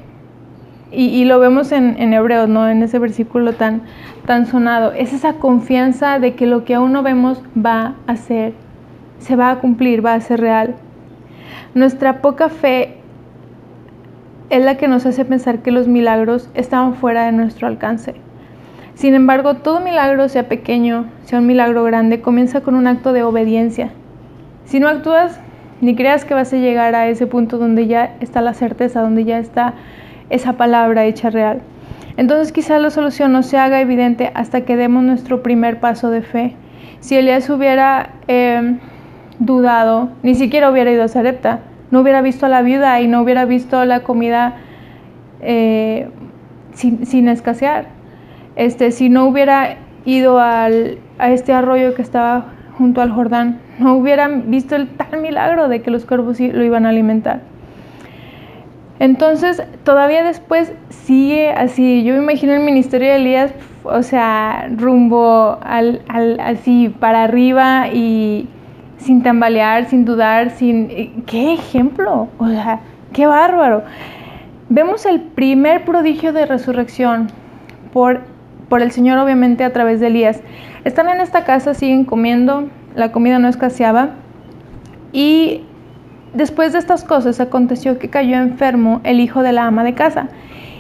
Y, 0.93 1.25
lo 1.25 1.41
vemos 1.41 1.73
en, 1.73 2.01
en, 2.01 2.15
Hebreos, 2.15 2.49
¿no? 2.49 2.69
En 2.69 2.83
ese 2.83 2.99
versículo 2.99 3.53
tan, 3.53 3.83
tan 4.25 4.47
sonado. 4.47 4.93
Es 4.93 5.13
esa 5.13 5.35
confianza 5.35 6.21
de 6.21 6.35
que 6.35 6.47
lo 6.47 6.65
que 6.65 6.75
aún 6.75 6.93
no 6.93 7.03
vemos 7.03 7.43
va 7.55 7.97
a 8.07 8.17
ser, 8.17 8.55
se 9.19 9.35
va 9.35 9.51
a 9.51 9.59
cumplir, 9.59 10.05
va 10.05 10.15
a 10.15 10.21
ser 10.21 10.41
real. 10.41 10.77
Nuestra 11.75 12.23
poca 12.23 12.49
fe 12.49 12.97
es 14.49 14.65
la 14.65 14.77
que 14.77 14.89
nos 14.89 15.05
hace 15.07 15.25
pensar 15.25 15.59
que 15.59 15.73
los 15.73 15.89
milagros 15.89 16.49
están 16.55 16.95
fuera 16.95 17.27
de 17.27 17.33
nuestro 17.33 17.67
alcance. 17.67 18.15
Sin 18.95 19.15
embargo, 19.15 19.55
todo 19.55 19.81
milagro, 19.81 20.29
sea 20.29 20.49
pequeño, 20.49 21.07
sea 21.25 21.41
un 21.41 21.47
milagro 21.47 21.85
grande, 21.85 22.21
comienza 22.21 22.63
con 22.63 22.75
un 22.75 22.87
acto 22.87 23.13
de 23.13 23.25
obediencia. 23.25 23.91
Si 24.67 24.81
no 24.81 24.89
actúas, 24.89 25.41
ni 25.81 25.95
creas 25.95 26.25
que 26.25 26.35
vas 26.35 26.53
a 26.53 26.57
llegar 26.57 26.95
a 26.95 27.09
ese 27.09 27.27
punto 27.27 27.59
donde 27.59 27.87
ya 27.87 28.17
está 28.21 28.41
la 28.41 28.53
certeza, 28.53 29.01
donde 29.01 29.25
ya 29.25 29.39
está 29.39 29.75
esa 30.29 30.55
palabra 30.55 31.05
hecha 31.05 31.31
real. 31.31 31.61
Entonces 32.17 32.53
quizás 32.53 32.81
la 32.81 32.91
solución 32.91 33.33
no 33.33 33.43
se 33.43 33.59
haga 33.59 33.81
evidente 33.81 34.31
hasta 34.35 34.63
que 34.63 34.77
demos 34.77 35.05
nuestro 35.05 35.43
primer 35.43 35.81
paso 35.81 36.11
de 36.11 36.23
fe. 36.23 36.55
Si 37.01 37.17
Elías 37.17 37.49
hubiera 37.51 38.11
eh, 38.27 38.79
dudado, 39.39 40.09
ni 40.23 40.35
siquiera 40.35 40.71
hubiera 40.71 40.91
ido 40.91 41.05
a 41.05 41.09
Sarepta, 41.09 41.61
no 41.91 42.01
hubiera 42.01 42.21
visto 42.23 42.47
a 42.47 42.49
la 42.49 42.63
viuda 42.63 43.01
y 43.01 43.07
no 43.07 43.21
hubiera 43.21 43.45
visto 43.45 43.85
la 43.85 44.01
comida 44.01 44.57
eh, 45.43 46.09
sin, 46.73 47.07
sin, 47.07 47.29
escasear. 47.29 47.87
Este, 48.57 48.91
si 48.91 49.11
no 49.11 49.27
hubiera 49.27 49.77
ido 50.05 50.41
al, 50.41 50.99
a 51.19 51.31
este 51.31 51.53
arroyo 51.53 51.95
que 51.95 52.03
estaba 52.03 52.56
junto 52.77 53.01
al 53.01 53.11
Jordán, 53.11 53.59
no 53.79 53.95
hubieran 53.95 54.51
visto 54.51 54.77
el 54.77 54.89
tal 54.89 55.21
milagro 55.21 55.69
de 55.69 55.83
que 55.83 55.91
los 55.91 56.05
cuervos 56.05 56.39
lo 56.41 56.63
iban 56.63 56.87
a 56.87 56.91
alimentar. 56.91 57.41
Entonces, 58.99 59.63
todavía 59.85 60.23
después 60.23 60.73
sigue 60.89 61.51
así. 61.51 62.03
Yo 62.03 62.15
me 62.15 62.23
imagino 62.23 62.55
el 62.55 62.61
ministerio 62.61 63.11
de 63.11 63.17
Elías, 63.17 63.53
o 63.85 64.03
sea, 64.03 64.69
rumbo 64.75 65.59
al, 65.63 66.01
al, 66.09 66.41
así 66.41 66.89
para 66.89 67.25
arriba 67.25 67.89
y 67.89 68.49
sin 68.99 69.23
tambalear, 69.23 69.85
sin 69.87 70.05
dudar, 70.05 70.51
sin... 70.51 71.23
¡Qué 71.27 71.53
ejemplo! 71.53 72.29
O 72.39 72.49
sea, 72.49 72.81
qué 73.13 73.27
bárbaro. 73.27 73.85
Vemos 74.69 75.05
el 75.05 75.21
primer 75.21 75.85
prodigio 75.85 76.33
de 76.33 76.47
resurrección 76.47 77.29
por, 77.93 78.23
por 78.69 78.81
el 78.81 78.91
Señor, 78.93 79.19
obviamente, 79.19 79.63
a 79.63 79.73
través 79.73 80.01
de 80.01 80.07
Elías. 80.07 80.41
Están 80.87 81.11
en 81.11 81.21
esta 81.21 81.45
casa, 81.45 81.75
siguen 81.75 82.05
comiendo, 82.05 82.71
la 82.95 83.13
comida 83.13 83.39
no 83.39 83.49
escaseaba 83.49 84.11
y 85.13 85.63
Después 86.37 86.75
de 86.75 86.79
estas 86.81 87.03
cosas 87.03 87.41
aconteció 87.41 87.99
que 87.99 88.11
cayó 88.11 88.37
enfermo 88.37 89.01
el 89.05 89.21
hijo 89.21 89.43
de 89.43 89.53
la 89.53 89.65
ama 89.65 89.85
de 89.85 89.95
casa, 89.95 90.29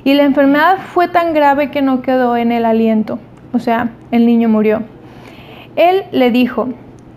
y 0.04 0.12
la 0.12 0.24
enfermedad 0.24 0.76
fue 0.92 1.08
tan 1.08 1.32
grave 1.32 1.70
que 1.70 1.80
no 1.80 2.02
quedó 2.02 2.36
en 2.36 2.52
el 2.52 2.66
aliento, 2.66 3.18
o 3.54 3.58
sea, 3.58 3.88
el 4.10 4.26
niño 4.26 4.50
murió. 4.50 4.82
Él 5.74 6.02
le 6.12 6.30
dijo, 6.30 6.68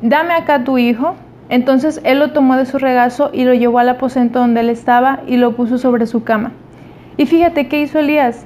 dame 0.02 0.34
acá 0.36 0.64
tu 0.64 0.78
hijo. 0.78 1.16
Entonces 1.50 2.00
él 2.06 2.20
lo 2.20 2.32
tomó 2.32 2.56
de 2.56 2.66
su 2.66 2.78
regazo 2.78 3.30
y 3.34 3.44
lo 3.44 3.54
llevó 3.54 3.80
al 3.80 3.90
aposento 3.90 4.40
donde 4.40 4.62
él 4.62 4.70
estaba 4.70 5.20
y 5.28 5.36
lo 5.36 5.58
puso 5.58 5.78
sobre 5.78 6.08
su 6.08 6.24
cama. 6.24 6.54
Y 7.18 7.26
fíjate 7.26 7.68
qué 7.68 7.82
hizo 7.82 8.00
Elías. 8.00 8.46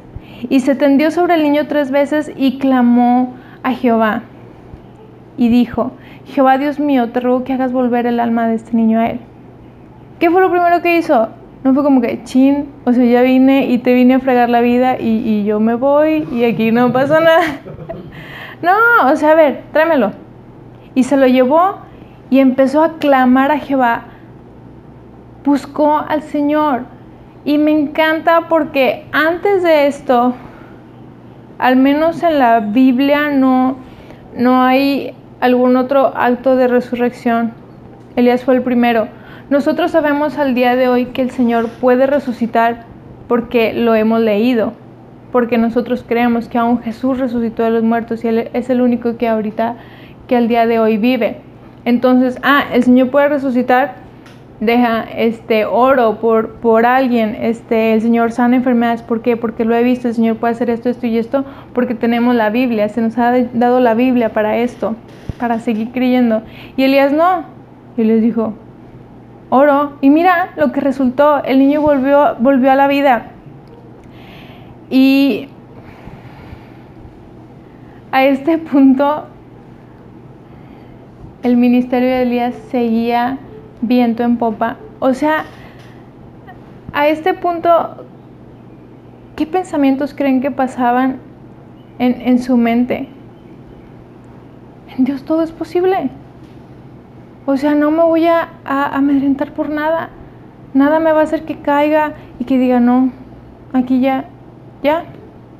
Y 0.49 0.61
se 0.61 0.73
tendió 0.73 1.11
sobre 1.11 1.35
el 1.35 1.43
niño 1.43 1.67
tres 1.67 1.91
veces 1.91 2.31
y 2.35 2.57
clamó 2.57 3.35
a 3.61 3.73
Jehová. 3.73 4.23
Y 5.37 5.49
dijo, 5.49 5.91
Jehová 6.25 6.57
Dios 6.57 6.79
mío, 6.79 7.09
te 7.11 7.19
ruego 7.19 7.43
que 7.43 7.53
hagas 7.53 7.71
volver 7.71 8.05
el 8.05 8.19
alma 8.19 8.47
de 8.47 8.55
este 8.55 8.75
niño 8.75 8.99
a 8.99 9.07
él. 9.07 9.19
¿Qué 10.19 10.29
fue 10.29 10.41
lo 10.41 10.51
primero 10.51 10.81
que 10.81 10.97
hizo? 10.97 11.29
No 11.63 11.73
fue 11.73 11.83
como 11.83 12.01
que, 12.01 12.23
chin, 12.23 12.69
o 12.85 12.93
sea, 12.93 13.03
ya 13.03 13.21
vine 13.21 13.67
y 13.67 13.77
te 13.77 13.93
vine 13.93 14.15
a 14.15 14.19
fregar 14.19 14.49
la 14.49 14.61
vida 14.61 14.99
y, 14.99 15.27
y 15.27 15.43
yo 15.45 15.59
me 15.59 15.75
voy 15.75 16.27
y 16.31 16.43
aquí 16.43 16.71
no 16.71 16.91
pasa 16.91 17.19
nada. 17.19 17.41
no, 18.61 19.11
o 19.11 19.15
sea, 19.15 19.31
a 19.31 19.35
ver, 19.35 19.63
tráemelo. 19.71 20.11
Y 20.93 21.03
se 21.03 21.17
lo 21.17 21.25
llevó 21.25 21.77
y 22.29 22.39
empezó 22.39 22.83
a 22.83 22.97
clamar 22.97 23.51
a 23.51 23.59
Jehová. 23.59 24.05
Buscó 25.43 25.97
al 25.97 26.21
Señor. 26.23 26.81
Y 27.45 27.57
me 27.57 27.71
encanta 27.71 28.47
porque 28.47 29.05
antes 29.11 29.63
de 29.63 29.87
esto, 29.87 30.33
al 31.59 31.75
menos 31.75 32.23
en 32.23 32.39
la 32.39 32.59
Biblia 32.59 33.29
no, 33.29 33.75
no 34.35 34.63
hay 34.63 35.13
algún 35.43 35.75
otro 35.75 36.13
acto 36.15 36.55
de 36.55 36.69
resurrección 36.69 37.51
Elías 38.15 38.45
fue 38.45 38.55
el 38.55 38.61
primero. 38.61 39.09
Nosotros 39.49 39.91
sabemos 39.91 40.37
al 40.37 40.55
día 40.55 40.77
de 40.77 40.87
hoy 40.87 41.07
que 41.07 41.21
el 41.21 41.31
Señor 41.31 41.67
puede 41.81 42.07
resucitar 42.07 42.85
porque 43.27 43.73
lo 43.73 43.93
hemos 43.93 44.21
leído, 44.21 44.71
porque 45.33 45.57
nosotros 45.57 46.05
creemos 46.07 46.47
que 46.47 46.57
aún 46.57 46.81
Jesús 46.81 47.19
resucitó 47.19 47.63
de 47.63 47.71
los 47.71 47.83
muertos 47.83 48.23
y 48.23 48.29
Él 48.29 48.49
es 48.53 48.69
el 48.69 48.79
único 48.79 49.17
que 49.17 49.27
ahorita, 49.27 49.75
que 50.29 50.37
al 50.37 50.47
día 50.47 50.65
de 50.65 50.79
hoy 50.79 50.97
vive. 50.97 51.41
Entonces, 51.83 52.39
ah, 52.41 52.63
el 52.71 52.83
Señor 52.83 53.09
puede 53.09 53.27
resucitar, 53.27 53.95
deja 54.65 55.03
este 55.03 55.65
oro 55.65 56.19
por, 56.19 56.55
por 56.55 56.85
alguien, 56.85 57.35
este, 57.39 57.93
el 57.93 58.01
Señor 58.01 58.31
sana 58.31 58.55
enfermedades, 58.55 59.01
¿por 59.01 59.21
qué? 59.21 59.37
Porque 59.37 59.65
lo 59.65 59.75
he 59.75 59.83
visto, 59.83 60.07
el 60.07 60.13
Señor 60.13 60.37
puede 60.37 60.53
hacer 60.53 60.69
esto, 60.69 60.89
esto 60.89 61.07
y 61.07 61.17
esto, 61.17 61.45
porque 61.73 61.95
tenemos 61.95 62.35
la 62.35 62.49
Biblia, 62.49 62.89
se 62.89 63.01
nos 63.01 63.17
ha 63.17 63.31
dado 63.53 63.79
la 63.79 63.93
Biblia 63.93 64.29
para 64.29 64.57
esto, 64.57 64.95
para 65.39 65.59
seguir 65.59 65.91
creyendo. 65.91 66.43
Y 66.77 66.83
Elías 66.83 67.11
no, 67.11 67.45
y 67.97 68.03
les 68.03 68.21
dijo, 68.21 68.53
oro, 69.49 69.93
y 70.01 70.09
mira 70.09 70.49
lo 70.55 70.71
que 70.71 70.81
resultó, 70.81 71.43
el 71.43 71.59
niño 71.59 71.81
volvió, 71.81 72.35
volvió 72.39 72.71
a 72.71 72.75
la 72.75 72.87
vida. 72.87 73.27
Y 74.89 75.47
a 78.11 78.25
este 78.25 78.57
punto 78.57 79.25
el 81.43 81.57
ministerio 81.57 82.07
de 82.07 82.21
Elías 82.21 82.55
seguía 82.69 83.37
viento 83.83 84.23
en 84.23 84.37
popa. 84.37 84.77
O 84.99 85.13
sea, 85.13 85.45
a 86.91 87.07
este 87.07 87.33
punto, 87.33 88.05
¿qué 89.35 89.45
pensamientos 89.45 90.13
creen 90.13 90.41
que 90.41 90.51
pasaban 90.51 91.19
en, 91.99 92.21
en 92.21 92.39
su 92.39 92.57
mente? 92.57 93.09
En 94.97 95.05
Dios 95.05 95.23
todo 95.23 95.43
es 95.43 95.51
posible. 95.51 96.09
O 97.45 97.57
sea, 97.57 97.75
no 97.75 97.91
me 97.91 98.03
voy 98.03 98.25
a, 98.25 98.49
amedrentar 98.65 99.53
por 99.53 99.69
nada. 99.69 100.09
Nada 100.73 100.99
me 100.99 101.11
va 101.11 101.19
a 101.19 101.23
hacer 101.23 101.43
que 101.43 101.57
caiga 101.57 102.13
y 102.39 102.45
que 102.45 102.57
diga, 102.57 102.79
no, 102.79 103.11
aquí 103.73 103.99
ya, 103.99 104.25
ya, 104.81 105.05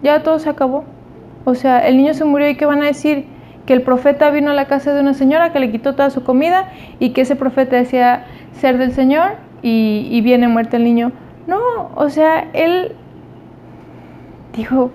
ya 0.01 0.23
todo 0.23 0.39
se 0.39 0.49
acabó. 0.49 0.85
O 1.45 1.55
sea, 1.55 1.85
el 1.87 1.97
niño 1.97 2.13
se 2.13 2.23
murió 2.23 2.49
y 2.49 2.55
¿qué 2.55 2.65
van 2.65 2.81
a 2.81 2.85
decir? 2.85 3.27
Que 3.65 3.73
el 3.73 3.81
profeta 3.81 4.29
vino 4.29 4.51
a 4.51 4.53
la 4.53 4.65
casa 4.65 4.93
de 4.93 5.01
una 5.01 5.13
señora 5.13 5.53
que 5.53 5.59
le 5.59 5.71
quitó 5.71 5.95
toda 5.95 6.09
su 6.09 6.23
comida 6.23 6.69
y 6.99 7.11
que 7.11 7.21
ese 7.21 7.35
profeta 7.35 7.75
decía 7.75 8.25
ser 8.53 8.77
del 8.77 8.91
Señor 8.91 9.31
y, 9.61 10.19
viene 10.21 10.47
muerto 10.47 10.75
el 10.77 10.83
niño. 10.83 11.11
No, 11.47 11.59
o 11.95 12.09
sea, 12.09 12.47
él 12.53 12.93
dijo, 14.55 14.91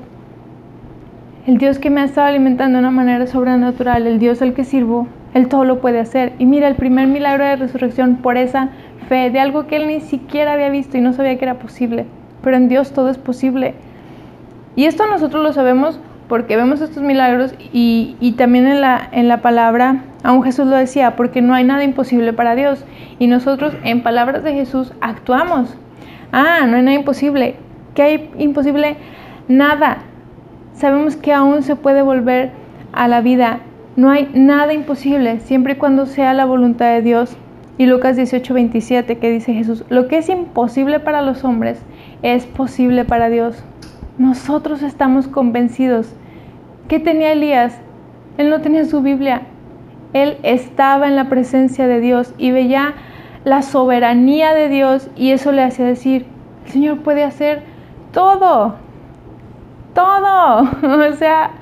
el 1.46 1.58
Dios 1.58 1.78
que 1.78 1.90
me 1.90 2.02
ha 2.02 2.04
estado 2.04 2.26
alimentando 2.26 2.76
de 2.76 2.80
una 2.80 2.90
manera 2.90 3.26
sobrenatural, 3.26 4.06
el 4.06 4.18
Dios 4.18 4.42
al 4.42 4.52
que 4.52 4.64
sirvo, 4.64 5.06
él 5.34 5.48
todo 5.48 5.64
lo 5.64 5.80
puede 5.80 6.00
hacer. 6.00 6.32
Y 6.38 6.46
mira, 6.46 6.68
el 6.68 6.74
primer 6.74 7.06
milagro 7.06 7.44
de 7.44 7.56
resurrección 7.56 8.16
por 8.16 8.36
esa 8.36 8.70
fe 9.08 9.30
de 9.30 9.40
algo 9.40 9.66
que 9.66 9.76
él 9.76 9.86
ni 9.86 10.00
siquiera 10.00 10.52
había 10.52 10.68
visto 10.68 10.98
y 10.98 11.00
no 11.00 11.12
sabía 11.12 11.38
que 11.38 11.44
era 11.44 11.58
posible. 11.58 12.06
Pero 12.42 12.56
en 12.56 12.68
Dios 12.68 12.92
todo 12.92 13.08
es 13.08 13.18
posible. 13.18 13.74
Y 14.76 14.84
esto 14.84 15.06
nosotros 15.06 15.42
lo 15.42 15.52
sabemos 15.52 16.00
porque 16.28 16.56
vemos 16.56 16.80
estos 16.80 17.02
milagros 17.02 17.54
y, 17.72 18.34
también 18.36 18.66
en 18.66 18.80
la, 18.80 19.08
en 19.12 19.28
la 19.28 19.40
palabra, 19.40 20.04
aún 20.22 20.42
Jesús 20.42 20.66
lo 20.66 20.76
decía, 20.76 21.16
porque 21.16 21.42
no 21.42 21.54
hay 21.54 21.64
nada 21.64 21.84
imposible 21.84 22.32
para 22.32 22.54
Dios. 22.54 22.84
Y 23.18 23.26
nosotros 23.26 23.74
en 23.82 24.02
palabras 24.02 24.44
de 24.44 24.52
Jesús 24.52 24.92
actuamos. 25.00 25.74
Ah, 26.32 26.66
no 26.66 26.76
hay 26.76 26.82
nada 26.82 26.96
imposible. 26.96 27.56
¿Qué 27.94 28.02
hay 28.02 28.30
imposible? 28.38 28.96
Nada. 29.48 29.98
Sabemos 30.74 31.16
que 31.16 31.32
aún 31.32 31.62
se 31.62 31.76
puede 31.76 32.02
volver 32.02 32.50
a 32.92 33.08
la 33.08 33.20
vida 33.20 33.60
no 33.98 34.10
hay 34.10 34.30
nada 34.32 34.72
imposible, 34.74 35.40
siempre 35.40 35.72
y 35.72 35.76
cuando 35.76 36.06
sea 36.06 36.32
la 36.32 36.44
voluntad 36.44 36.86
de 36.94 37.02
Dios. 37.02 37.36
Y 37.78 37.86
Lucas 37.86 38.14
18, 38.14 38.54
27, 38.54 39.18
que 39.18 39.28
dice 39.28 39.54
Jesús, 39.54 39.84
lo 39.88 40.06
que 40.06 40.18
es 40.18 40.28
imposible 40.28 41.00
para 41.00 41.20
los 41.20 41.42
hombres 41.42 41.80
es 42.22 42.46
posible 42.46 43.04
para 43.04 43.28
Dios. 43.28 43.64
Nosotros 44.18 44.82
estamos 44.82 45.28
convencidos. 45.28 46.14
¿Qué 46.88 46.98
tenía 46.98 47.32
Elías? 47.32 47.78
Él 48.36 48.50
no 48.50 48.60
tenía 48.60 48.84
su 48.84 49.00
Biblia. 49.00 49.42
Él 50.12 50.38
estaba 50.42 51.06
en 51.06 51.16
la 51.16 51.28
presencia 51.28 51.86
de 51.86 52.00
Dios 52.00 52.34
y 52.38 52.50
veía 52.50 52.94
la 53.44 53.62
soberanía 53.62 54.54
de 54.54 54.68
Dios 54.68 55.08
y 55.16 55.30
eso 55.30 55.52
le 55.52 55.62
hacía 55.62 55.84
decir, 55.84 56.26
el 56.66 56.72
Señor 56.72 56.98
puede 56.98 57.24
hacer 57.24 57.62
todo, 58.12 58.76
todo. 59.94 60.68
o 61.08 61.12
sea, 61.14 61.52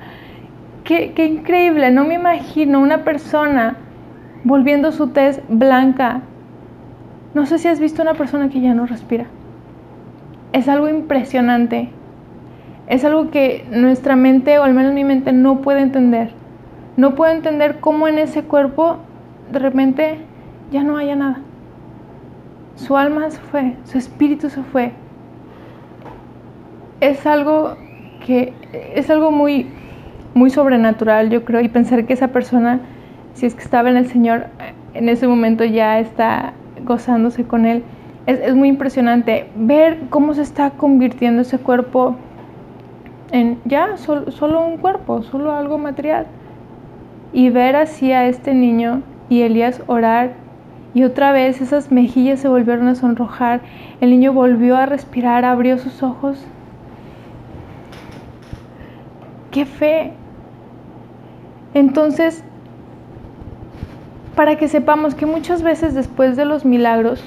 Qué, 0.87 1.11
increíble, 1.17 1.91
no 1.91 2.05
me 2.05 2.13
imagino 2.13 2.79
una 2.79 3.03
persona 3.03 3.75
volviendo 4.45 4.93
su 4.93 5.07
tez 5.07 5.41
blanca. 5.49 6.21
No 7.33 7.45
sé 7.45 7.57
si 7.57 7.67
has 7.67 7.81
visto 7.81 8.01
una 8.01 8.13
persona 8.13 8.47
que 8.47 8.61
ya 8.61 8.73
no 8.73 8.85
respira. 8.85 9.25
Es 10.53 10.69
algo 10.69 10.87
impresionante. 10.87 11.89
Es 12.87 13.03
algo 13.03 13.29
que 13.31 13.65
nuestra 13.71 14.15
mente, 14.15 14.59
o 14.59 14.63
al 14.63 14.73
menos 14.73 14.93
mi 14.93 15.03
mente, 15.03 15.33
no 15.33 15.61
puede 15.61 15.81
entender. 15.81 16.31
No 16.95 17.15
puede 17.15 17.33
entender 17.33 17.79
cómo 17.79 18.07
en 18.07 18.17
ese 18.17 18.43
cuerpo 18.43 18.97
de 19.51 19.59
repente 19.59 20.17
ya 20.71 20.83
no 20.83 20.97
haya 20.97 21.15
nada. 21.15 21.41
Su 22.75 22.97
alma 22.97 23.29
se 23.29 23.39
fue, 23.39 23.75
su 23.85 23.97
espíritu 23.97 24.49
se 24.49 24.63
fue. 24.63 24.91
Es 27.01 27.25
algo 27.25 27.75
que 28.25 28.53
es 28.95 29.09
algo 29.09 29.31
muy 29.31 29.67
muy 30.37 30.49
sobrenatural, 30.51 31.29
yo 31.29 31.43
creo, 31.43 31.61
y 31.61 31.67
pensar 31.67 32.05
que 32.05 32.13
esa 32.13 32.29
persona, 32.29 32.79
si 33.33 33.45
es 33.45 33.55
que 33.55 33.63
estaba 33.63 33.89
en 33.89 33.97
el 33.97 34.07
Señor, 34.07 34.45
en 34.93 35.09
ese 35.09 35.27
momento 35.27 35.65
ya 35.65 35.99
está 35.99 36.53
gozándose 36.85 37.43
con 37.43 37.65
Él. 37.65 37.83
Es, 38.27 38.53
muy 38.55 38.67
impresionante 38.69 39.47
ver 39.55 39.99
cómo 40.09 40.33
se 40.33 40.41
está 40.41 40.71
convirtiendo 40.71 41.41
ese 41.41 41.57
cuerpo 41.57 42.17
ya 43.65 43.97
solo 43.97 44.65
un 44.65 44.77
cuerpo, 44.77 45.23
solo 45.23 45.51
algo 45.51 45.77
material. 45.77 46.27
Y 47.33 47.49
ver 47.49 47.75
así 47.75 48.11
a 48.11 48.27
este 48.27 48.53
niño 48.53 49.01
y 49.29 49.41
Elías 49.41 49.81
orar 49.87 50.31
y 50.93 51.03
otra 51.03 51.31
vez 51.31 51.61
esas 51.61 51.91
mejillas 51.91 52.39
se 52.39 52.47
volvieron 52.47 52.87
a 52.87 52.95
sonrojar, 52.95 53.61
el 54.01 54.09
niño 54.09 54.33
volvió 54.33 54.77
a 54.77 54.87
respirar, 54.87 55.45
abrió 55.45 55.77
sus 55.77 56.01
ojos. 56.01 56.43
¡Qué 59.51 59.65
fe! 59.65 60.13
Entonces, 61.75 62.43
para 64.35 64.55
que 64.55 64.67
sepamos 64.67 65.13
que 65.13 65.27
muchas 65.27 65.61
veces 65.61 65.93
después 65.93 66.35
de 66.35 66.45
los 66.45 66.65
milagros, 66.65 67.23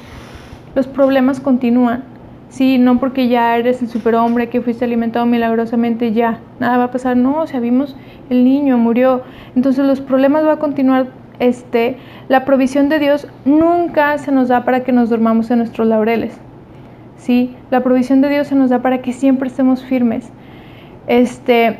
los 0.75 0.89
problemas 0.89 1.39
continúan. 1.39 2.03
Sí, 2.51 2.79
no 2.79 2.99
porque 2.99 3.29
ya 3.29 3.57
eres 3.57 3.81
el 3.81 3.89
superhombre 3.89 4.49
que 4.49 4.61
fuiste 4.61 4.85
alimentado 4.85 5.25
milagrosamente, 5.25 6.13
ya, 6.13 6.41
nada 6.59 6.79
va 6.79 6.85
a 6.85 6.91
pasar. 6.91 7.17
No, 7.17 7.43
o 7.43 7.47
sea, 7.47 7.61
vimos 7.61 7.97
el 8.29 8.45
niño, 8.45 8.77
murió. 8.77 9.23
Entonces 9.55 9.87
los 9.87 10.01
problemas 10.01 10.45
van 10.45 10.59
a 10.59 10.61
continuar. 10.61 11.07
Este, 11.39 11.97
la 12.29 12.45
provisión 12.45 12.91
de 12.91 12.99
Dios 12.99 13.27
nunca 13.47 14.19
se 14.19 14.31
nos 14.31 14.49
da 14.49 14.65
para 14.65 14.85
que 14.85 14.93
nos 14.93 15.09
durmamos 15.09 15.51
en 15.51 15.59
nuestros 15.59 15.87
laureles. 15.87 16.39
Sí, 17.17 17.57
la 17.71 17.83
provisión 17.83 18.21
de 18.21 18.29
Dios 18.29 18.49
se 18.49 18.57
nos 18.57 18.69
da 18.69 18.81
para 18.81 19.01
que 19.01 19.13
siempre 19.13 19.49
estemos 19.49 19.83
firmes. 19.85 20.29
Este, 21.07 21.79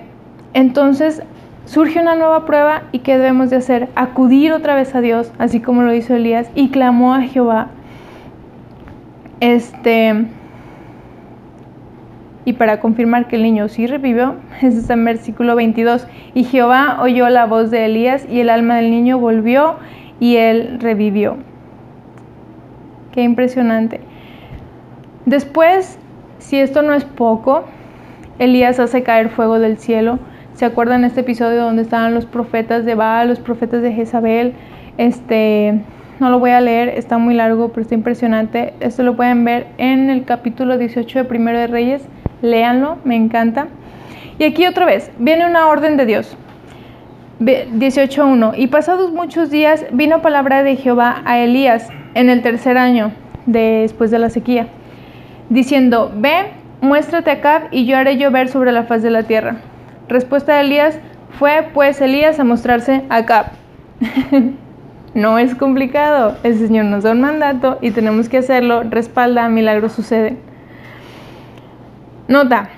entonces 0.55 1.23
surge 1.67 2.01
una 2.01 2.15
nueva 2.15 2.47
prueba 2.47 2.85
y 2.93 3.01
¿qué 3.01 3.19
debemos 3.19 3.51
de 3.51 3.57
hacer? 3.57 3.89
Acudir 3.97 4.53
otra 4.53 4.75
vez 4.75 4.95
a 4.95 5.01
Dios, 5.01 5.31
así 5.39 5.61
como 5.61 5.83
lo 5.83 5.93
hizo 5.93 6.15
Elías, 6.15 6.51
y 6.55 6.71
clamó 6.71 7.15
a 7.15 7.23
Jehová. 7.23 7.69
Este, 9.41 10.27
y 12.51 12.53
para 12.53 12.81
confirmar 12.81 13.29
que 13.29 13.37
el 13.37 13.43
niño 13.43 13.69
sí 13.69 13.87
revivió, 13.87 14.35
es 14.63 14.91
en 14.91 15.05
versículo 15.05 15.57
22. 15.57 16.07
Y 16.35 16.45
Jehová 16.45 16.99
oyó 17.01 17.29
la 17.29 17.47
voz 17.47 17.71
de 17.71 17.87
Elías 17.87 18.27
y 18.29 18.41
el 18.41 18.51
alma 18.51 18.77
del 18.77 18.91
niño 18.91 19.19
volvió 19.19 19.77
y 20.19 20.37
él 20.37 20.79
revivió. 20.81 21.37
Qué 23.13 23.23
impresionante. 23.23 24.01
Después, 25.27 25.99
si 26.39 26.59
esto 26.59 26.83
no 26.83 26.95
es 26.95 27.05
poco, 27.05 27.65
Elías 28.39 28.79
hace 28.81 29.03
caer 29.03 29.29
fuego 29.31 29.59
del 29.59 29.79
cielo 29.79 30.19
¿Se 30.61 30.67
acuerdan 30.67 31.05
este 31.05 31.21
episodio 31.21 31.63
donde 31.63 31.81
estaban 31.81 32.13
los 32.13 32.27
profetas 32.27 32.85
de 32.85 32.95
Baal, 32.95 33.29
los 33.29 33.41
profetas 33.41 33.81
de 33.81 33.93
Jezabel? 33.93 34.53
Este, 34.99 35.81
no 36.19 36.29
lo 36.29 36.39
voy 36.39 36.51
a 36.51 36.61
leer, 36.61 36.91
está 36.91 37.17
muy 37.17 37.33
largo, 37.33 37.69
pero 37.69 37.81
está 37.81 37.95
impresionante. 37.95 38.75
Esto 38.81 39.03
lo 39.03 39.17
pueden 39.17 39.43
ver 39.47 39.69
en 39.79 40.11
el 40.11 40.27
capítulo 40.27 40.77
18 40.77 41.21
de 41.21 41.25
Primero 41.25 41.59
de 41.59 41.67
Reyes. 41.67 42.03
Léanlo, 42.43 42.99
me 43.05 43.17
encanta. 43.17 43.69
Y 44.39 44.45
aquí 44.45 44.67
otra 44.67 44.87
vez, 44.87 45.11
viene 45.19 45.47
una 45.47 45.69
orden 45.69 45.97
de 45.97 46.07
Dios. 46.07 46.37
18.1. 47.41 48.55
Y 48.57 48.67
pasados 48.67 49.13
muchos 49.13 49.51
días 49.51 49.87
vino 49.93 50.23
palabra 50.23 50.63
de 50.63 50.77
Jehová 50.77 51.23
a 51.25 51.39
Elías 51.39 51.89
en 52.15 52.29
el 52.29 52.43
tercer 52.43 52.77
año 52.77 53.13
después 53.47 54.11
de 54.11 54.19
la 54.19 54.31
sequía, 54.31 54.69
diciendo, 55.49 56.13
ve, 56.15 56.53
muéstrate 56.81 57.31
acá 57.31 57.69
y 57.71 57.87
yo 57.87 57.97
haré 57.97 58.17
llover 58.17 58.49
sobre 58.49 58.73
la 58.73 58.85
faz 58.85 59.03
de 59.03 59.11
la 59.11 59.23
tierra. 59.23 59.57
Respuesta 60.09 60.55
de 60.55 60.61
Elías 60.63 60.99
fue 61.39 61.69
pues 61.73 62.01
Elías 62.01 62.39
a 62.41 62.45
mostrarse 62.45 63.05
a 63.09 63.53
No 65.15 65.39
es 65.39 65.55
complicado. 65.55 66.37
El 66.45 66.59
Señor 66.59 66.85
nos 66.87 67.03
da 67.03 67.13
un 67.13 67.21
mandato 67.21 67.79
y 67.81 67.91
tenemos 67.91 68.29
que 68.29 68.39
hacerlo. 68.39 68.85
Respalda, 68.85 69.49
milagros 69.49 69.93
suceden. 69.93 70.50
Nota. 72.31 72.69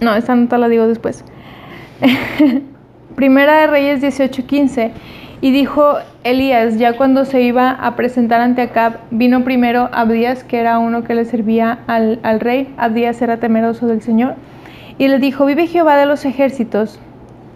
No, 0.00 0.14
esta 0.14 0.34
nota 0.34 0.56
la 0.56 0.68
digo 0.68 0.88
después. 0.88 1.26
Primera 3.16 3.60
de 3.60 3.66
Reyes 3.66 4.02
18:15. 4.02 4.92
Y 5.42 5.50
dijo 5.50 5.96
Elías, 6.24 6.78
ya 6.78 6.96
cuando 6.96 7.26
se 7.26 7.42
iba 7.42 7.70
a 7.70 7.96
presentar 7.96 8.40
ante 8.40 8.62
Acab, 8.62 9.00
vino 9.10 9.44
primero 9.44 9.90
Abdías, 9.92 10.42
que 10.42 10.58
era 10.58 10.78
uno 10.78 11.04
que 11.04 11.14
le 11.14 11.26
servía 11.26 11.80
al, 11.86 12.18
al 12.22 12.40
rey. 12.40 12.74
Abdías 12.78 13.20
era 13.20 13.36
temeroso 13.36 13.86
del 13.86 14.00
Señor. 14.00 14.36
Y 14.96 15.08
le 15.08 15.18
dijo, 15.18 15.44
vive 15.44 15.66
Jehová 15.66 15.96
de 15.96 16.06
los 16.06 16.24
ejércitos, 16.24 16.98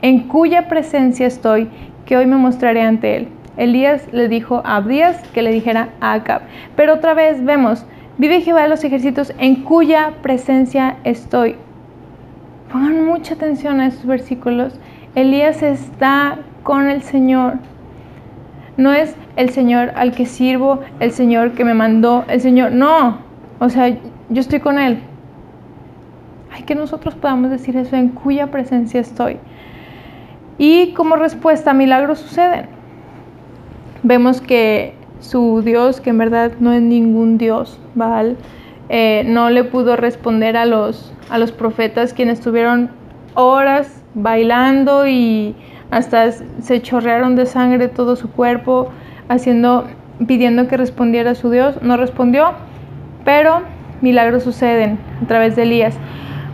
en 0.03 0.29
cuya 0.29 0.69
presencia 0.69 1.27
estoy, 1.27 1.71
que 2.05 2.19
hoy 2.19 2.27
me 2.27 2.37
mostraré 2.37 2.83
ante 2.83 3.17
él. 3.17 3.29
Elías 3.57 4.07
le 4.13 4.29
dijo 4.29 4.61
a 4.67 4.77
Abdías 4.77 5.17
que 5.33 5.41
le 5.41 5.51
dijera 5.51 5.89
a 6.03 6.13
Acab. 6.13 6.43
Pero 6.77 6.93
otra 6.93 7.15
vez 7.15 7.43
vemos, 7.43 7.87
vive 8.19 8.41
Jehová 8.41 8.63
de 8.63 8.69
los 8.69 8.85
ejércitos, 8.85 9.33
en 9.39 9.63
cuya 9.63 10.15
presencia 10.23 10.97
estoy. 11.05 11.57
Pongan 12.73 13.05
mucha 13.05 13.35
atención 13.35 13.81
a 13.81 13.87
estos 13.87 14.07
versículos. 14.07 14.79
Elías 15.15 15.63
está 15.63 16.39
con 16.63 16.89
el 16.89 17.03
Señor. 17.03 17.55
No 18.77 18.93
es 18.93 19.15
el 19.37 19.51
Señor 19.51 19.93
al 19.95 20.13
que 20.13 20.27
sirvo, 20.27 20.81
el 20.99 21.13
Señor 21.13 21.53
que 21.53 21.65
me 21.65 21.75
mandó, 21.75 22.25
el 22.29 22.41
Señor. 22.41 22.73
No, 22.73 23.19
o 23.61 23.69
sea, 23.69 23.89
yo 24.29 24.41
estoy 24.41 24.61
con 24.61 24.79
Él. 24.79 24.99
Ay, 26.53 26.63
que 26.65 26.75
nosotros 26.75 27.15
podamos 27.15 27.51
decir 27.51 27.77
eso, 27.77 27.97
en 27.97 28.09
cuya 28.09 28.49
presencia 28.49 29.01
estoy. 29.01 29.39
Y 30.59 30.93
como 30.95 31.17
respuesta, 31.17 31.73
milagros 31.73 32.19
suceden. 32.19 32.67
Vemos 34.03 34.41
que 34.41 34.95
su 35.25 35.63
Dios, 35.63 36.01
que 36.01 36.11
en 36.11 36.19
verdad 36.19 36.53
no 36.61 36.73
es 36.73 36.83
ningún 36.83 37.39
Dios, 37.39 37.79
Baal, 37.95 38.37
eh, 38.89 39.25
no 39.27 39.49
le 39.51 39.65
pudo 39.65 39.97
responder 39.97 40.57
a 40.57 40.67
los, 40.67 41.13
a 41.31 41.39
los 41.39 41.51
profetas 41.51 42.13
quienes 42.13 42.39
estuvieron 42.39 42.91
horas 43.35 44.03
bailando 44.15 45.07
y 45.07 45.55
hasta 45.91 46.33
se 46.33 46.83
chorrearon 46.83 47.37
de 47.37 47.47
sangre 47.47 47.89
todo 47.89 48.17
su 48.17 48.31
cuerpo, 48.31 48.91
haciendo, 49.29 49.87
pidiendo 50.27 50.69
que 50.69 50.77
respondiera 50.77 51.31
a 51.31 51.35
su 51.35 51.51
Dios. 51.51 51.81
No 51.83 51.97
respondió, 51.97 52.53
pero 53.25 53.63
milagros 54.01 54.43
suceden 54.43 54.99
a 55.23 55.27
través 55.27 55.57
de 55.57 55.63
Elías. 55.63 55.97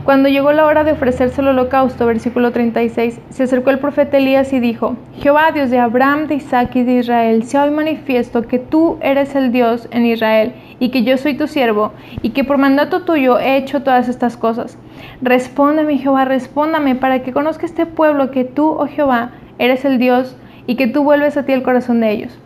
Cuando 0.04 0.30
llegó 0.30 0.52
la 0.52 0.64
hora 0.64 0.82
de 0.82 0.92
ofrecerse 0.92 1.42
el 1.42 1.48
holocausto, 1.48 2.06
versículo 2.06 2.52
36, 2.52 3.20
se 3.28 3.42
acercó 3.42 3.68
el 3.68 3.78
profeta 3.78 4.16
Elías 4.16 4.50
y 4.54 4.58
dijo, 4.58 4.96
Jehová, 5.20 5.52
Dios 5.52 5.68
de 5.68 5.78
Abraham, 5.78 6.26
de 6.26 6.36
Isaac 6.36 6.74
y 6.74 6.84
de 6.84 6.94
Israel, 6.94 7.44
sea 7.44 7.64
hoy 7.64 7.70
manifiesto 7.70 8.42
que 8.42 8.58
tú 8.58 8.96
eres 9.02 9.34
el 9.34 9.52
Dios 9.52 9.88
en 9.90 10.06
Israel 10.06 10.54
y 10.78 10.88
que 10.88 11.04
yo 11.04 11.18
soy 11.18 11.34
tu 11.34 11.46
siervo 11.46 11.92
y 12.22 12.30
que 12.30 12.44
por 12.44 12.56
mandato 12.56 13.02
tuyo 13.02 13.38
he 13.38 13.58
hecho 13.58 13.82
todas 13.82 14.08
estas 14.08 14.38
cosas. 14.38 14.78
Respóndeme, 15.20 15.98
Jehová, 15.98 16.24
respóndame 16.24 16.94
para 16.94 17.22
que 17.22 17.32
conozca 17.32 17.66
este 17.66 17.84
pueblo 17.84 18.30
que 18.30 18.44
tú, 18.44 18.70
oh 18.70 18.86
Jehová, 18.86 19.32
eres 19.58 19.84
el 19.84 19.98
Dios 19.98 20.34
y 20.66 20.76
que 20.76 20.86
tú 20.86 21.04
vuelves 21.04 21.36
a 21.36 21.44
ti 21.44 21.52
el 21.52 21.62
corazón 21.62 22.00
de 22.00 22.10
ellos. 22.10 22.38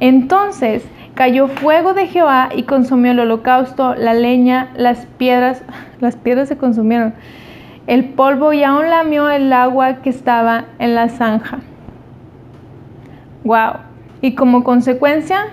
Entonces 0.00 0.82
cayó 1.14 1.48
fuego 1.48 1.94
de 1.94 2.06
Jehová 2.06 2.50
y 2.54 2.64
consumió 2.64 3.12
el 3.12 3.20
holocausto, 3.20 3.94
la 3.94 4.14
leña, 4.14 4.70
las 4.76 5.06
piedras, 5.18 5.62
las 6.00 6.16
piedras 6.16 6.48
se 6.48 6.56
consumieron, 6.56 7.14
el 7.86 8.04
polvo 8.04 8.52
y 8.52 8.62
aún 8.62 8.88
lamió 8.90 9.28
el 9.30 9.52
agua 9.52 9.96
que 10.02 10.10
estaba 10.10 10.66
en 10.78 10.94
la 10.94 11.08
zanja. 11.08 11.58
Wow. 13.44 13.80
Y 14.20 14.34
como 14.34 14.62
consecuencia, 14.62 15.46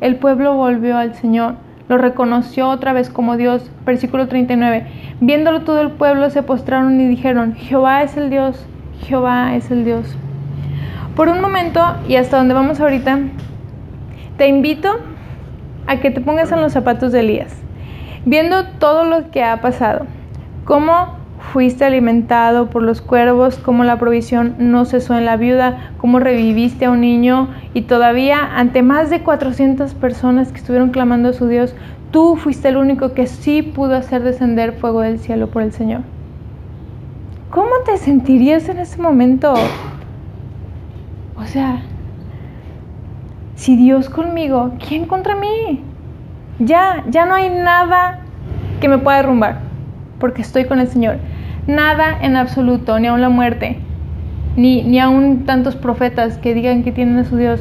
el 0.00 0.16
pueblo 0.16 0.54
volvió 0.54 0.96
al 0.96 1.14
Señor, 1.14 1.56
lo 1.88 1.98
reconoció 1.98 2.68
otra 2.68 2.92
vez 2.92 3.10
como 3.10 3.36
Dios. 3.36 3.70
Versículo 3.84 4.28
39. 4.28 4.86
Viéndolo 5.20 5.62
todo 5.62 5.80
el 5.80 5.90
pueblo 5.90 6.30
se 6.30 6.42
postraron 6.42 7.00
y 7.00 7.06
dijeron, 7.06 7.54
Jehová 7.54 8.02
es 8.02 8.16
el 8.16 8.30
Dios, 8.30 8.64
Jehová 9.04 9.54
es 9.56 9.70
el 9.70 9.84
Dios. 9.84 10.16
Por 11.16 11.28
un 11.28 11.40
momento, 11.40 11.82
y 12.08 12.16
hasta 12.16 12.38
donde 12.38 12.54
vamos 12.54 12.80
ahorita, 12.80 13.18
te 14.42 14.48
invito 14.48 14.88
a 15.86 16.00
que 16.00 16.10
te 16.10 16.20
pongas 16.20 16.50
en 16.50 16.60
los 16.60 16.72
zapatos 16.72 17.12
de 17.12 17.20
Elías, 17.20 17.54
viendo 18.24 18.64
todo 18.80 19.04
lo 19.04 19.30
que 19.30 19.44
ha 19.44 19.60
pasado, 19.60 20.08
cómo 20.64 21.14
fuiste 21.52 21.84
alimentado 21.84 22.68
por 22.68 22.82
los 22.82 23.00
cuervos, 23.00 23.56
cómo 23.58 23.84
la 23.84 24.00
provisión 24.00 24.56
no 24.58 24.84
cesó 24.84 25.16
en 25.16 25.26
la 25.26 25.36
viuda, 25.36 25.92
cómo 25.98 26.18
reviviste 26.18 26.86
a 26.86 26.90
un 26.90 27.02
niño 27.02 27.50
y 27.72 27.82
todavía 27.82 28.40
ante 28.56 28.82
más 28.82 29.10
de 29.10 29.22
400 29.22 29.94
personas 29.94 30.50
que 30.50 30.58
estuvieron 30.58 30.90
clamando 30.90 31.28
a 31.28 31.34
su 31.34 31.46
Dios, 31.46 31.76
tú 32.10 32.34
fuiste 32.34 32.66
el 32.66 32.78
único 32.78 33.12
que 33.12 33.28
sí 33.28 33.62
pudo 33.62 33.94
hacer 33.94 34.24
descender 34.24 34.72
fuego 34.72 35.02
del 35.02 35.20
cielo 35.20 35.50
por 35.50 35.62
el 35.62 35.70
Señor. 35.70 36.00
¿Cómo 37.52 37.70
te 37.86 37.96
sentirías 37.96 38.68
en 38.68 38.78
ese 38.78 39.00
momento? 39.00 39.54
O 41.36 41.44
sea, 41.44 41.80
si 43.54 43.76
Dios 43.76 44.08
conmigo, 44.08 44.72
¿quién 44.86 45.06
contra 45.06 45.34
mí? 45.34 45.82
Ya, 46.58 47.04
ya 47.08 47.26
no 47.26 47.34
hay 47.34 47.50
nada 47.50 48.20
que 48.80 48.88
me 48.88 48.98
pueda 48.98 49.18
derrumbar, 49.18 49.60
porque 50.18 50.42
estoy 50.42 50.64
con 50.64 50.80
el 50.80 50.88
Señor. 50.88 51.18
Nada 51.66 52.18
en 52.20 52.36
absoluto, 52.36 52.98
ni 52.98 53.06
aun 53.06 53.20
la 53.20 53.28
muerte, 53.28 53.78
ni, 54.56 54.82
ni 54.82 54.98
aun 54.98 55.44
tantos 55.44 55.76
profetas 55.76 56.38
que 56.38 56.54
digan 56.54 56.82
que 56.82 56.92
tienen 56.92 57.18
a 57.18 57.24
su 57.24 57.36
Dios. 57.36 57.60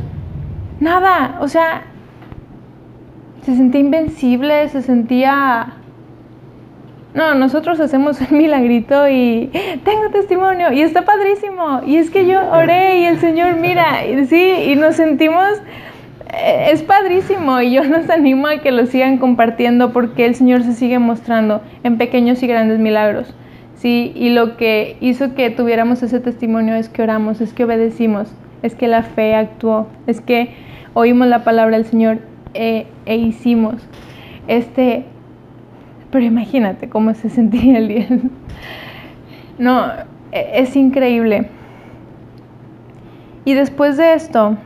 Nada, 0.80 1.38
o 1.42 1.48
sea, 1.48 1.84
se 3.44 3.56
sentía 3.56 3.82
invencible, 3.82 4.70
se 4.70 4.82
sentía... 4.82 5.74
No, 7.14 7.36
nosotros 7.36 7.80
hacemos 7.80 8.20
un 8.22 8.38
milagrito 8.38 9.10
y 9.10 9.50
tengo 9.84 10.10
testimonio 10.12 10.72
y 10.72 10.82
está 10.82 11.04
padrísimo. 11.04 11.82
Y 11.86 11.98
es 11.98 12.10
que 12.10 12.26
yo 12.26 12.40
oré 12.52 13.00
y 13.00 13.06
el 13.06 13.20
Señor 13.20 13.56
mira, 13.56 14.00
sí, 14.28 14.54
y 14.68 14.76
nos 14.76 14.96
sentimos 14.96 15.62
eh, 16.34 16.70
es 16.72 16.82
padrísimo 16.84 17.60
y 17.62 17.74
yo 17.74 17.84
los 17.86 18.10
animo 18.10 18.48
a 18.48 18.60
que 18.60 18.72
lo 18.72 18.86
sigan 18.86 19.18
compartiendo 19.18 19.92
porque 19.92 20.26
el 20.26 20.36
Señor 20.36 20.64
se 20.64 20.74
sigue 20.74 21.00
mostrando 21.00 21.62
en 21.84 21.98
pequeños 21.98 22.42
y 22.44 22.48
grandes 22.48 22.80
milagros. 22.80 23.34
Sí, 23.76 24.12
y 24.16 24.30
lo 24.30 24.58
que 24.58 24.96
hizo 25.02 25.34
que 25.34 25.50
tuviéramos 25.50 26.04
ese 26.04 26.20
testimonio 26.20 26.76
es 26.76 26.88
que 26.88 27.02
oramos, 27.02 27.42
es 27.42 27.52
que 27.52 27.64
obedecimos, 27.64 28.32
es 28.62 28.76
que 28.76 28.88
la 28.88 29.02
fe 29.02 29.34
actuó, 29.34 29.88
es 30.06 30.22
que 30.22 30.54
oímos 30.94 31.28
la 31.28 31.44
palabra 31.44 31.78
del 31.78 31.88
Señor 31.88 32.20
e, 32.54 32.86
e 33.08 33.16
hicimos. 33.16 33.76
Este, 34.48 35.06
pero 36.12 36.26
imagínate 36.26 36.90
cómo 36.90 37.14
se 37.14 37.30
sentía 37.30 37.78
el. 37.78 38.30
No, 39.58 39.86
e, 40.32 40.52
es 40.56 40.76
increíble. 40.76 41.50
Y 43.46 43.54
después 43.54 43.98
de 43.98 44.14
esto, 44.14 44.58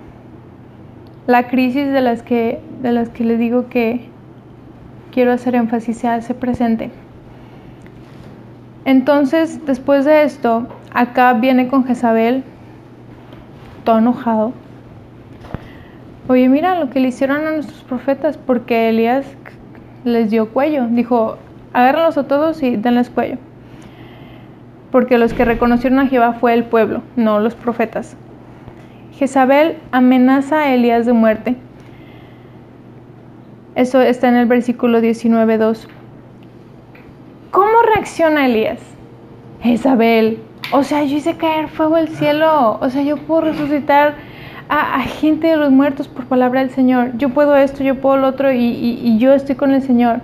la 1.27 1.47
crisis 1.47 1.91
de 1.91 2.01
las 2.01 2.23
que, 2.23 2.59
de 2.81 2.91
las 2.91 3.09
que 3.09 3.23
les 3.23 3.39
digo 3.39 3.67
que 3.67 4.07
quiero 5.11 5.31
hacer 5.31 5.55
énfasis 5.55 5.97
se 5.97 6.07
hace 6.07 6.33
presente. 6.33 6.91
Entonces, 8.85 9.65
después 9.65 10.05
de 10.05 10.23
esto, 10.23 10.67
acá 10.93 11.33
viene 11.33 11.67
con 11.67 11.85
Jezabel, 11.85 12.43
todo 13.83 13.99
enojado. 13.99 14.53
Oye, 16.27 16.49
mira 16.49 16.79
lo 16.79 16.89
que 16.89 16.99
le 16.99 17.07
hicieron 17.07 17.45
a 17.47 17.51
nuestros 17.51 17.83
profetas, 17.83 18.37
porque 18.37 18.89
Elías 18.89 19.25
les 20.05 20.29
dio 20.29 20.49
cuello. 20.49 20.87
Dijo, 20.89 21.37
agárralos 21.73 22.17
a 22.17 22.27
todos 22.27 22.63
y 22.63 22.77
denles 22.77 23.09
cuello. 23.09 23.37
Porque 24.91 25.17
los 25.17 25.33
que 25.33 25.43
reconocieron 25.43 25.99
a 25.99 26.07
Jehová 26.07 26.33
fue 26.33 26.53
el 26.53 26.63
pueblo, 26.63 27.01
no 27.17 27.39
los 27.39 27.55
profetas. 27.55 28.15
Jezabel 29.11 29.77
amenaza 29.91 30.61
a 30.61 30.73
Elías 30.73 31.05
de 31.05 31.13
muerte. 31.13 31.55
Eso 33.75 34.01
está 34.01 34.29
en 34.29 34.35
el 34.35 34.45
versículo 34.45 35.01
19.2. 35.01 35.87
¿Cómo 37.51 37.81
reacciona 37.93 38.45
Elías? 38.45 38.79
Jezabel, 39.61 40.39
o 40.71 40.83
sea, 40.83 41.03
yo 41.03 41.17
hice 41.17 41.35
caer 41.35 41.67
fuego 41.67 41.95
del 41.97 42.09
cielo, 42.09 42.77
o 42.79 42.89
sea, 42.89 43.01
yo 43.01 43.17
puedo 43.17 43.41
resucitar 43.41 44.15
a, 44.69 45.01
gente 45.01 45.47
de 45.47 45.57
los 45.57 45.71
muertos 45.71 46.07
por 46.07 46.25
palabra 46.25 46.61
del 46.61 46.69
Señor, 46.71 47.17
yo 47.17 47.29
puedo 47.29 47.55
esto, 47.55 47.83
yo 47.83 47.95
puedo 48.01 48.17
lo 48.17 48.27
otro 48.27 48.51
y, 48.51 48.59
y 48.59 49.17
yo 49.17 49.33
estoy 49.33 49.55
con 49.55 49.71
el 49.71 49.81
Señor. 49.81 50.21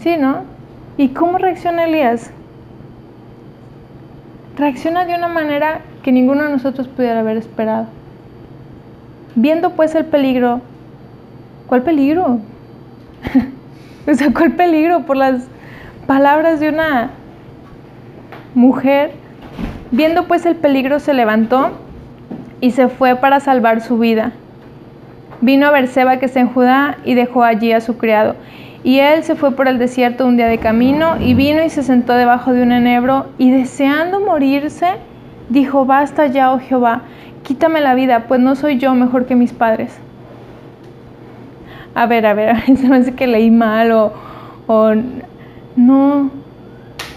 ¿Sí, 0.00 0.16
no? 0.16 0.44
¿Y 0.96 1.08
cómo 1.08 1.38
reacciona 1.38 1.84
Elías? 1.84 2.30
Reacciona 4.56 5.04
de 5.04 5.14
una 5.14 5.28
manera 5.28 5.80
que 6.02 6.12
ninguno 6.12 6.44
de 6.44 6.50
nosotros 6.50 6.88
pudiera 6.88 7.20
haber 7.20 7.36
esperado. 7.36 7.86
Viendo 9.34 9.70
pues 9.70 9.94
el 9.94 10.06
peligro, 10.06 10.60
¿cuál 11.66 11.82
peligro? 11.82 12.40
o 14.08 14.14
sea, 14.14 14.32
¿cuál 14.32 14.52
peligro? 14.52 15.00
Por 15.04 15.16
las 15.16 15.46
palabras 16.06 16.60
de 16.60 16.70
una 16.70 17.10
mujer. 18.54 19.12
Viendo 19.90 20.26
pues 20.26 20.46
el 20.46 20.56
peligro 20.56 20.98
se 21.00 21.12
levantó, 21.12 21.72
y 22.60 22.70
se 22.70 22.88
fue 22.88 23.16
para 23.16 23.40
salvar 23.40 23.80
su 23.80 23.98
vida. 23.98 24.32
Vino 25.40 25.66
a 25.66 25.70
Berseba 25.70 26.18
que 26.18 26.26
está 26.26 26.40
en 26.40 26.48
Judá 26.48 26.96
y 27.04 27.14
dejó 27.14 27.44
allí 27.44 27.72
a 27.72 27.80
su 27.80 27.98
criado. 27.98 28.34
Y 28.82 29.00
él 29.00 29.24
se 29.24 29.34
fue 29.34 29.50
por 29.52 29.68
el 29.68 29.78
desierto 29.78 30.26
un 30.26 30.36
día 30.36 30.46
de 30.46 30.58
camino 30.58 31.16
y 31.20 31.34
vino 31.34 31.62
y 31.62 31.70
se 31.70 31.82
sentó 31.82 32.14
debajo 32.14 32.52
de 32.52 32.62
un 32.62 32.72
enebro 32.72 33.26
y 33.36 33.50
deseando 33.50 34.20
morirse, 34.20 34.86
dijo, 35.48 35.84
basta 35.84 36.26
ya, 36.28 36.52
oh 36.52 36.60
Jehová, 36.60 37.02
quítame 37.42 37.80
la 37.80 37.94
vida, 37.94 38.24
pues 38.28 38.40
no 38.40 38.54
soy 38.54 38.78
yo 38.78 38.94
mejor 38.94 39.26
que 39.26 39.34
mis 39.34 39.52
padres. 39.52 39.98
A 41.94 42.06
ver, 42.06 42.26
a 42.26 42.34
ver, 42.34 42.56
se 42.76 42.88
me 42.88 42.96
hace 42.96 43.14
que 43.14 43.26
leí 43.26 43.50
mal 43.50 43.90
o, 43.92 44.12
o 44.66 44.92
no. 45.74 46.30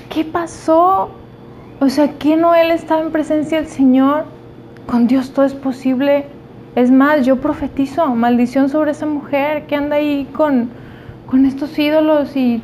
¿Qué 0.10 0.26
pasó? 0.26 1.12
O 1.80 1.90
sea, 1.90 2.10
que 2.18 2.36
no 2.36 2.56
él 2.56 2.72
estaba 2.72 3.02
en 3.02 3.12
presencia 3.12 3.60
del 3.60 3.68
Señor. 3.68 4.26
Con 4.90 5.06
Dios 5.06 5.34
todo 5.34 5.46
es 5.46 5.54
posible. 5.54 6.26
Es 6.76 6.90
más, 6.90 7.24
yo 7.24 7.36
profetizo 7.36 8.08
maldición 8.16 8.70
sobre 8.70 8.92
esa 8.92 9.06
mujer 9.06 9.68
que 9.68 9.76
anda 9.76 9.98
ahí 9.98 10.28
con, 10.34 10.70
con 11.28 11.46
estos 11.46 11.78
ídolos 11.78 12.36
y... 12.36 12.64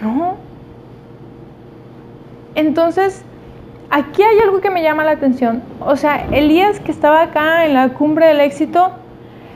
No. 0.00 0.36
Entonces, 2.54 3.24
aquí 3.90 4.22
hay 4.22 4.38
algo 4.38 4.62
que 4.62 4.70
me 4.70 4.82
llama 4.82 5.04
la 5.04 5.10
atención. 5.12 5.62
O 5.80 5.96
sea, 5.96 6.26
Elías 6.32 6.80
que 6.80 6.92
estaba 6.92 7.22
acá 7.22 7.66
en 7.66 7.74
la 7.74 7.90
cumbre 7.90 8.28
del 8.28 8.40
éxito, 8.40 8.92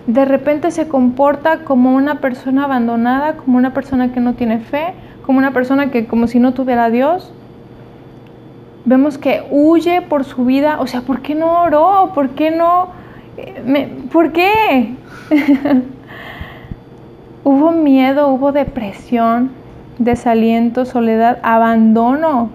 de 0.06 0.26
repente 0.26 0.70
se 0.72 0.88
comporta 0.88 1.64
como 1.64 1.94
una 1.94 2.16
persona 2.16 2.64
abandonada, 2.64 3.36
como 3.36 3.56
una 3.56 3.72
persona 3.72 4.12
que 4.12 4.20
no 4.20 4.34
tiene 4.34 4.58
fe, 4.58 4.92
como 5.24 5.38
una 5.38 5.52
persona 5.52 5.90
que 5.90 6.06
como 6.06 6.26
si 6.26 6.38
no 6.38 6.52
tuviera 6.52 6.90
Dios. 6.90 7.32
Vemos 8.84 9.18
que 9.18 9.44
huye 9.50 10.00
por 10.02 10.24
su 10.24 10.44
vida, 10.44 10.80
o 10.80 10.86
sea, 10.86 11.02
¿por 11.02 11.20
qué 11.20 11.34
no 11.34 11.62
oró? 11.62 12.12
¿Por 12.14 12.30
qué 12.30 12.50
no? 12.50 12.88
Me, 13.64 13.86
¿Por 14.10 14.32
qué? 14.32 14.94
hubo 17.44 17.72
miedo, 17.72 18.28
hubo 18.28 18.52
depresión, 18.52 19.50
desaliento, 19.98 20.84
soledad, 20.84 21.38
abandono. 21.42 22.50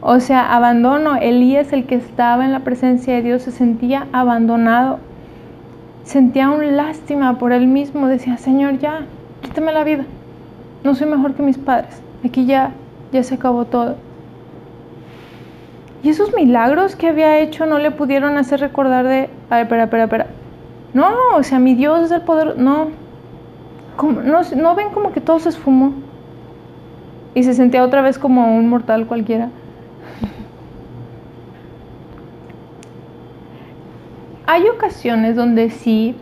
O 0.00 0.20
sea, 0.20 0.54
abandono. 0.54 1.16
Elías, 1.16 1.72
el 1.72 1.86
que 1.86 1.96
estaba 1.96 2.44
en 2.44 2.52
la 2.52 2.60
presencia 2.60 3.14
de 3.14 3.22
Dios, 3.22 3.42
se 3.42 3.50
sentía 3.50 4.06
abandonado. 4.12 5.00
Sentía 6.04 6.50
un 6.50 6.76
lástima 6.76 7.38
por 7.38 7.52
él 7.52 7.66
mismo. 7.66 8.06
Decía, 8.06 8.36
Señor, 8.36 8.78
ya, 8.78 9.00
quítame 9.42 9.72
la 9.72 9.84
vida. 9.84 10.04
No 10.84 10.94
soy 10.94 11.08
mejor 11.08 11.34
que 11.34 11.42
mis 11.42 11.58
padres. 11.58 12.00
Aquí 12.24 12.46
ya, 12.46 12.70
ya 13.12 13.22
se 13.24 13.34
acabó 13.34 13.64
todo. 13.64 13.96
Y 16.02 16.10
esos 16.10 16.34
milagros 16.34 16.94
que 16.94 17.08
había 17.08 17.38
hecho 17.40 17.66
no 17.66 17.78
le 17.78 17.90
pudieron 17.90 18.36
hacer 18.36 18.60
recordar 18.60 19.06
de, 19.06 19.28
a 19.50 19.56
ver, 19.56 19.64
espera, 19.64 19.84
espera, 19.84 20.04
espera. 20.04 20.26
No, 20.94 21.12
o 21.34 21.42
sea, 21.42 21.58
mi 21.58 21.74
Dios 21.74 22.04
es 22.04 22.10
el 22.12 22.22
poder. 22.22 22.56
No. 22.58 22.88
no, 24.02 24.40
no 24.56 24.74
ven 24.74 24.90
como 24.90 25.12
que 25.12 25.20
todo 25.20 25.38
se 25.40 25.48
esfumó. 25.48 25.92
Y 27.34 27.42
se 27.42 27.52
sentía 27.54 27.84
otra 27.84 28.00
vez 28.02 28.18
como 28.18 28.56
un 28.56 28.68
mortal 28.68 29.06
cualquiera. 29.06 29.48
Hay 34.46 34.66
ocasiones 34.68 35.36
donde 35.36 35.70
sí, 35.70 36.14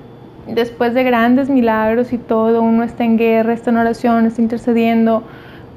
después 0.46 0.94
de 0.94 1.04
grandes 1.04 1.50
milagros 1.50 2.12
y 2.12 2.18
todo, 2.18 2.62
uno 2.62 2.82
está 2.82 3.04
en 3.04 3.18
guerra, 3.18 3.52
está 3.52 3.70
en 3.70 3.76
oración, 3.76 4.26
está 4.26 4.42
intercediendo, 4.42 5.22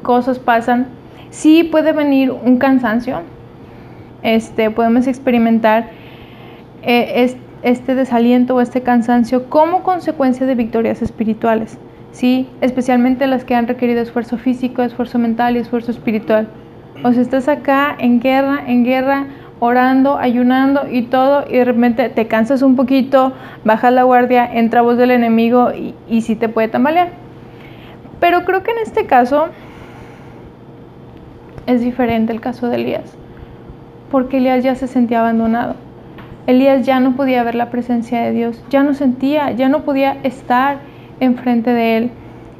cosas 0.01 0.39
pasan, 0.39 0.87
sí 1.29 1.63
puede 1.63 1.91
venir 1.91 2.31
un 2.31 2.57
cansancio, 2.57 3.21
este, 4.23 4.71
podemos 4.71 5.07
experimentar 5.07 5.89
eh, 6.81 7.35
este 7.63 7.95
desaliento 7.95 8.55
o 8.55 8.61
este 8.61 8.81
cansancio 8.81 9.49
como 9.49 9.83
consecuencia 9.83 10.45
de 10.45 10.55
victorias 10.55 11.01
espirituales, 11.01 11.77
¿sí? 12.11 12.47
especialmente 12.61 13.27
las 13.27 13.43
que 13.43 13.55
han 13.55 13.67
requerido 13.67 14.01
esfuerzo 14.01 14.37
físico, 14.37 14.81
esfuerzo 14.81 15.19
mental 15.19 15.55
y 15.55 15.59
esfuerzo 15.59 15.91
espiritual. 15.91 16.47
O 17.03 17.13
sea, 17.13 17.21
estás 17.21 17.47
acá 17.47 17.95
en 17.97 18.19
guerra, 18.19 18.63
en 18.67 18.83
guerra, 18.83 19.27
orando, 19.59 20.17
ayunando 20.17 20.81
y 20.89 21.03
todo, 21.03 21.45
y 21.49 21.57
de 21.57 21.65
repente 21.65 22.09
te 22.09 22.27
cansas 22.27 22.61
un 22.61 22.75
poquito, 22.75 23.33
bajas 23.65 23.93
la 23.93 24.03
guardia, 24.03 24.49
entra 24.53 24.81
voz 24.81 24.97
del 24.97 25.11
enemigo 25.11 25.71
y, 25.73 25.95
y 26.07 26.21
sí 26.21 26.35
te 26.35 26.49
puede 26.49 26.69
tambalear. 26.69 27.09
Pero 28.19 28.43
creo 28.45 28.63
que 28.63 28.71
en 28.71 28.79
este 28.79 29.05
caso 29.05 29.47
es 31.65 31.81
diferente 31.81 32.33
el 32.33 32.41
caso 32.41 32.67
de 32.67 32.75
Elías, 32.75 33.17
porque 34.11 34.37
Elías 34.37 34.63
ya 34.63 34.75
se 34.75 34.87
sentía 34.87 35.19
abandonado. 35.19 35.75
Elías 36.47 36.85
ya 36.85 36.99
no 36.99 37.15
podía 37.15 37.43
ver 37.43 37.55
la 37.55 37.69
presencia 37.69 38.21
de 38.21 38.31
Dios, 38.31 38.63
ya 38.69 38.83
no 38.83 38.93
sentía, 38.93 39.51
ya 39.51 39.69
no 39.69 39.83
podía 39.83 40.17
estar 40.23 40.79
enfrente 41.19 41.71
de 41.71 41.97
él. 41.97 42.11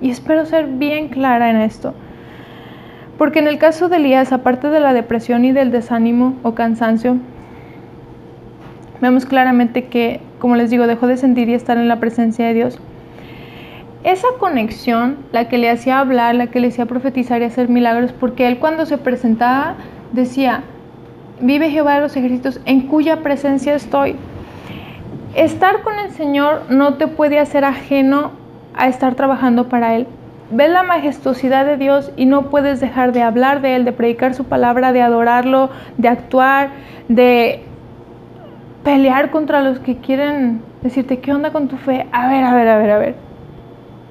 Y 0.01 0.11
espero 0.11 0.45
ser 0.45 0.67
bien 0.67 1.09
clara 1.09 1.49
en 1.49 1.57
esto. 1.57 1.93
Porque 3.17 3.39
en 3.39 3.47
el 3.47 3.57
caso 3.57 3.89
de 3.89 3.97
Elías, 3.97 4.31
aparte 4.31 4.69
de 4.69 4.79
la 4.79 4.93
depresión 4.93 5.43
y 5.43 5.51
del 5.51 5.71
desánimo 5.71 6.35
o 6.43 6.53
cansancio, 6.53 7.17
vemos 9.01 9.25
claramente 9.25 9.85
que, 9.85 10.21
como 10.39 10.55
les 10.55 10.69
digo, 10.69 10.87
dejó 10.87 11.07
de 11.07 11.17
sentir 11.17 11.49
y 11.49 11.53
estar 11.53 11.77
en 11.77 11.87
la 11.87 11.99
presencia 11.99 12.47
de 12.47 12.53
Dios. 12.53 12.79
Esa 14.03 14.27
conexión, 14.39 15.17
la 15.33 15.49
que 15.49 15.57
le 15.57 15.69
hacía 15.69 15.99
hablar, 15.99 16.35
la 16.35 16.47
que 16.47 16.61
le 16.61 16.69
hacía 16.69 16.85
profetizar 16.85 17.41
y 17.41 17.45
hacer 17.45 17.67
milagros, 17.67 18.13
porque 18.13 18.47
él 18.47 18.57
cuando 18.59 18.85
se 18.85 18.97
presentaba 18.97 19.75
decía, 20.13 20.63
vive 21.41 21.69
Jehová 21.69 21.95
de 21.95 22.01
los 22.01 22.15
ejércitos, 22.15 22.59
en 22.65 22.81
cuya 22.81 23.21
presencia 23.21 23.75
estoy. 23.75 24.15
Estar 25.35 25.81
con 25.81 25.97
el 25.99 26.11
Señor 26.11 26.63
no 26.69 26.95
te 26.95 27.07
puede 27.07 27.39
hacer 27.39 27.63
ajeno 27.63 28.31
a 28.75 28.87
estar 28.87 29.15
trabajando 29.15 29.69
para 29.69 29.95
Él 29.95 30.07
ves 30.51 30.71
la 30.71 30.83
majestuosidad 30.83 31.65
de 31.65 31.77
Dios 31.77 32.11
y 32.15 32.25
no 32.25 32.49
puedes 32.49 32.79
dejar 32.79 33.11
de 33.11 33.21
hablar 33.21 33.61
de 33.61 33.75
Él, 33.75 33.85
de 33.85 33.91
predicar 33.91 34.33
su 34.33 34.45
palabra, 34.45 34.91
de 34.93 35.01
adorarlo, 35.01 35.69
de 35.97 36.07
actuar, 36.07 36.69
de 37.07 37.61
pelear 38.83 39.29
contra 39.29 39.61
los 39.61 39.79
que 39.79 39.97
quieren 39.97 40.61
decirte, 40.81 41.19
¿qué 41.19 41.33
onda 41.33 41.51
con 41.51 41.67
tu 41.67 41.77
fe? 41.77 42.07
A 42.11 42.29
ver, 42.29 42.43
a 42.43 42.53
ver, 42.53 42.67
a 42.67 42.77
ver, 42.77 42.91
a 42.91 42.97
ver. 42.97 43.15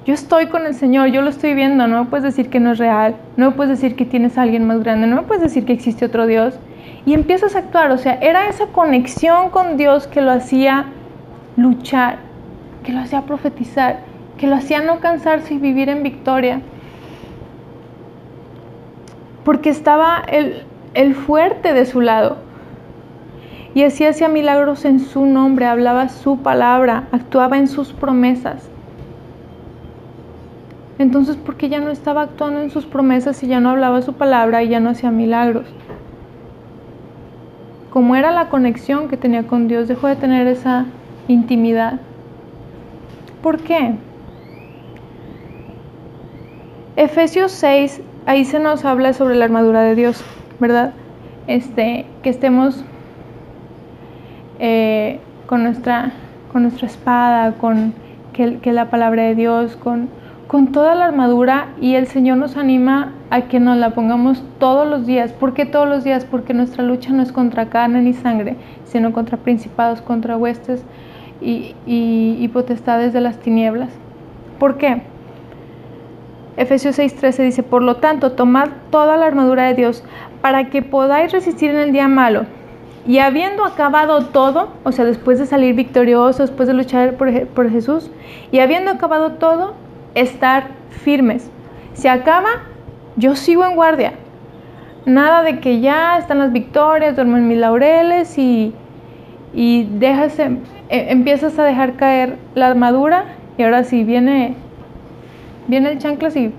Yo 0.05 0.13
estoy 0.13 0.47
con 0.47 0.65
el 0.65 0.73
Señor, 0.73 1.09
yo 1.09 1.21
lo 1.21 1.29
estoy 1.29 1.53
viendo, 1.53 1.87
no 1.87 2.03
me 2.03 2.09
puedes 2.09 2.23
decir 2.23 2.49
que 2.49 2.59
no 2.59 2.71
es 2.71 2.77
real, 2.77 3.15
no 3.35 3.49
me 3.49 3.55
puedes 3.55 3.77
decir 3.77 3.95
que 3.95 4.05
tienes 4.05 4.37
a 4.37 4.43
alguien 4.43 4.65
más 4.65 4.81
grande, 4.81 5.07
no 5.07 5.17
me 5.17 5.21
puedes 5.23 5.43
decir 5.43 5.65
que 5.65 5.73
existe 5.73 6.05
otro 6.05 6.25
Dios. 6.25 6.57
Y 7.05 7.13
empiezas 7.13 7.55
a 7.55 7.59
actuar, 7.59 7.91
o 7.91 7.97
sea, 7.97 8.15
era 8.15 8.49
esa 8.49 8.67
conexión 8.67 9.49
con 9.49 9.77
Dios 9.77 10.07
que 10.07 10.21
lo 10.21 10.31
hacía 10.31 10.85
luchar, 11.55 12.19
que 12.83 12.91
lo 12.91 12.99
hacía 12.99 13.21
profetizar, 13.23 14.01
que 14.37 14.47
lo 14.47 14.55
hacía 14.55 14.81
no 14.81 14.99
cansarse 14.99 15.53
y 15.53 15.57
vivir 15.57 15.89
en 15.89 16.03
victoria. 16.03 16.61
Porque 19.43 19.69
estaba 19.69 20.21
el, 20.27 20.63
el 20.93 21.15
fuerte 21.15 21.73
de 21.73 21.85
su 21.85 22.01
lado. 22.01 22.37
Y 23.73 23.83
así 23.83 24.05
hacía 24.05 24.27
milagros 24.27 24.83
en 24.85 24.99
su 24.99 25.25
nombre, 25.25 25.65
hablaba 25.65 26.09
su 26.09 26.39
palabra, 26.39 27.07
actuaba 27.11 27.57
en 27.57 27.67
sus 27.67 27.93
promesas. 27.93 28.69
Entonces, 30.97 31.37
¿por 31.37 31.55
qué 31.55 31.69
ya 31.69 31.79
no 31.79 31.91
estaba 31.91 32.23
actuando 32.23 32.61
en 32.61 32.71
sus 32.71 32.85
promesas 32.85 33.41
y 33.43 33.47
ya 33.47 33.61
no 33.61 33.69
hablaba 33.69 34.01
su 34.01 34.13
palabra 34.13 34.63
y 34.63 34.69
ya 34.69 34.81
no 34.81 34.89
hacía 34.89 35.11
milagros? 35.11 35.65
Como 37.89 38.15
era 38.15 38.31
la 38.31 38.49
conexión 38.49 39.07
que 39.07 39.17
tenía 39.17 39.47
con 39.47 39.67
Dios, 39.67 39.87
dejó 39.87 40.07
de 40.07 40.15
tener 40.15 40.47
esa 40.47 40.85
intimidad. 41.27 41.99
¿Por 43.41 43.59
qué? 43.59 43.95
Efesios 46.95 47.51
6, 47.53 48.01
ahí 48.25 48.45
se 48.45 48.59
nos 48.59 48.85
habla 48.85 49.13
sobre 49.13 49.35
la 49.35 49.45
armadura 49.45 49.81
de 49.81 49.95
Dios, 49.95 50.23
¿verdad? 50.59 50.93
Este, 51.47 52.05
que 52.21 52.29
estemos 52.29 52.83
eh, 54.59 55.19
con, 55.47 55.63
nuestra, 55.63 56.11
con 56.51 56.63
nuestra 56.63 56.87
espada, 56.87 57.53
con 57.53 57.93
que, 58.33 58.59
que, 58.59 58.71
la 58.71 58.89
palabra 58.89 59.23
de 59.23 59.35
Dios, 59.35 59.77
con, 59.77 60.09
con 60.49 60.71
toda 60.71 60.95
la 60.95 61.05
armadura 61.05 61.67
y 61.79 61.93
el 61.93 62.07
Señor 62.07 62.37
nos 62.37 62.57
anima 62.57 63.13
a 63.29 63.41
que 63.41 63.59
nos 63.59 63.77
la 63.77 63.91
pongamos 63.91 64.41
todos 64.57 64.87
los 64.87 65.05
días. 65.05 65.31
¿Por 65.31 65.53
qué 65.53 65.67
todos 65.67 65.87
los 65.87 66.03
días? 66.03 66.25
Porque 66.25 66.55
nuestra 66.55 66.83
lucha 66.83 67.11
no 67.11 67.21
es 67.21 67.31
contra 67.31 67.69
carne 67.69 68.01
ni 68.01 68.13
sangre, 68.13 68.55
sino 68.83 69.13
contra 69.13 69.37
principados, 69.37 70.01
contra 70.01 70.37
huestes 70.37 70.81
y, 71.39 71.75
y, 71.85 72.47
potestades 72.47 73.13
de 73.13 73.21
las 73.21 73.37
tinieblas. 73.37 73.89
¿Por 74.57 74.77
qué? 74.77 75.03
Efesios 76.57 76.97
6:13 76.97 77.43
dice, 77.43 77.61
por 77.61 77.83
lo 77.83 77.97
tanto, 77.97 78.31
tomad 78.31 78.69
toda 78.89 79.17
la 79.17 79.27
armadura 79.27 79.67
de 79.67 79.75
Dios 79.75 80.03
para 80.41 80.71
que 80.71 80.81
podáis 80.81 81.31
resistir 81.31 81.69
en 81.69 81.77
el 81.77 81.91
día 81.91 82.07
malo. 82.07 82.47
Y 83.05 83.19
habiendo 83.19 83.65
acabado 83.65 84.25
todo, 84.25 84.69
o 84.83 84.91
sea, 84.93 85.05
después 85.05 85.37
de 85.37 85.45
salir 85.45 85.75
victorioso, 85.75 86.41
después 86.41 86.67
de 86.67 86.73
luchar 86.73 87.17
por 87.17 87.69
Jesús, 87.69 88.09
y 88.51 88.61
habiendo 88.61 88.89
acabado 88.89 89.33
todo, 89.33 89.75
estar 90.21 90.67
firmes. 90.89 91.49
Se 91.93 92.09
acaba, 92.09 92.49
yo 93.15 93.35
sigo 93.35 93.65
en 93.65 93.75
guardia. 93.75 94.13
Nada 95.05 95.43
de 95.43 95.59
que 95.59 95.79
ya 95.79 96.17
están 96.17 96.39
las 96.39 96.51
victorias, 96.51 97.15
duermen 97.15 97.47
mis 97.47 97.57
laureles 97.57 98.37
y, 98.37 98.73
y 99.53 99.85
dejas, 99.85 100.37
em, 100.39 100.59
e- 100.89 101.11
empiezas 101.11 101.57
a 101.57 101.63
dejar 101.63 101.93
caer 101.95 102.37
la 102.55 102.67
armadura 102.67 103.25
y 103.57 103.63
ahora 103.63 103.83
sí 103.83 104.03
viene, 104.03 104.55
viene 105.67 105.91
el 105.91 105.97
chanclas 105.99 106.35
y 106.35 106.53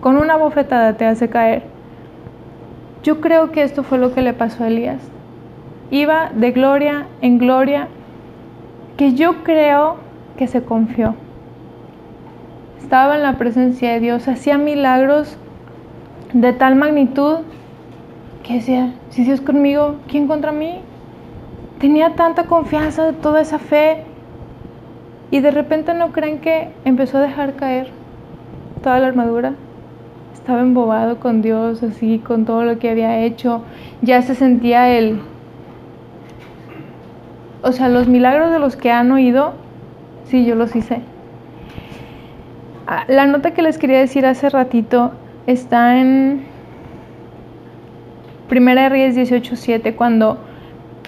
con 0.00 0.16
una 0.16 0.36
bofetada 0.36 0.96
te 0.96 1.06
hace 1.06 1.28
caer. 1.28 1.62
Yo 3.02 3.20
creo 3.20 3.50
que 3.52 3.62
esto 3.62 3.82
fue 3.82 3.98
lo 3.98 4.12
que 4.14 4.22
le 4.22 4.32
pasó 4.32 4.64
a 4.64 4.68
Elías. 4.68 5.00
Iba 5.90 6.30
de 6.34 6.52
gloria 6.52 7.06
en 7.20 7.38
gloria, 7.38 7.88
que 8.96 9.14
yo 9.14 9.42
creo 9.44 9.96
que 10.36 10.46
se 10.46 10.62
confió. 10.62 11.14
Estaba 12.92 13.16
en 13.16 13.22
la 13.22 13.38
presencia 13.38 13.90
de 13.94 14.00
Dios, 14.00 14.28
hacía 14.28 14.58
milagros 14.58 15.38
de 16.34 16.52
tal 16.52 16.76
magnitud 16.76 17.36
que 18.42 18.56
decía, 18.56 18.92
si 19.08 19.24
Dios 19.24 19.40
conmigo, 19.40 19.96
¿quién 20.08 20.26
contra 20.26 20.52
mí? 20.52 20.82
Tenía 21.78 22.16
tanta 22.16 22.44
confianza, 22.44 23.14
toda 23.14 23.40
esa 23.40 23.58
fe, 23.58 24.04
y 25.30 25.40
de 25.40 25.50
repente 25.52 25.94
no 25.94 26.12
creen 26.12 26.40
que 26.40 26.68
empezó 26.84 27.16
a 27.16 27.22
dejar 27.22 27.54
caer 27.54 27.88
toda 28.82 28.98
la 28.98 29.06
armadura. 29.06 29.54
Estaba 30.34 30.60
embobado 30.60 31.18
con 31.18 31.40
Dios, 31.40 31.82
así, 31.82 32.18
con 32.18 32.44
todo 32.44 32.62
lo 32.62 32.78
que 32.78 32.90
había 32.90 33.20
hecho. 33.20 33.62
Ya 34.02 34.20
se 34.20 34.34
sentía 34.34 34.90
el... 34.90 35.18
O 37.62 37.72
sea, 37.72 37.88
los 37.88 38.06
milagros 38.06 38.50
de 38.50 38.58
los 38.58 38.76
que 38.76 38.90
han 38.90 39.10
oído, 39.12 39.54
sí, 40.26 40.44
yo 40.44 40.56
los 40.56 40.76
hice. 40.76 41.00
Ah, 42.86 43.04
La 43.08 43.26
nota 43.26 43.52
que 43.52 43.62
les 43.62 43.78
quería 43.78 44.00
decir 44.00 44.26
hace 44.26 44.48
ratito 44.48 45.12
está 45.46 45.98
en 45.98 46.42
Primera 48.48 48.82
de 48.82 48.88
Reyes 48.88 49.16
18.7, 49.16 49.94
cuando 49.94 50.38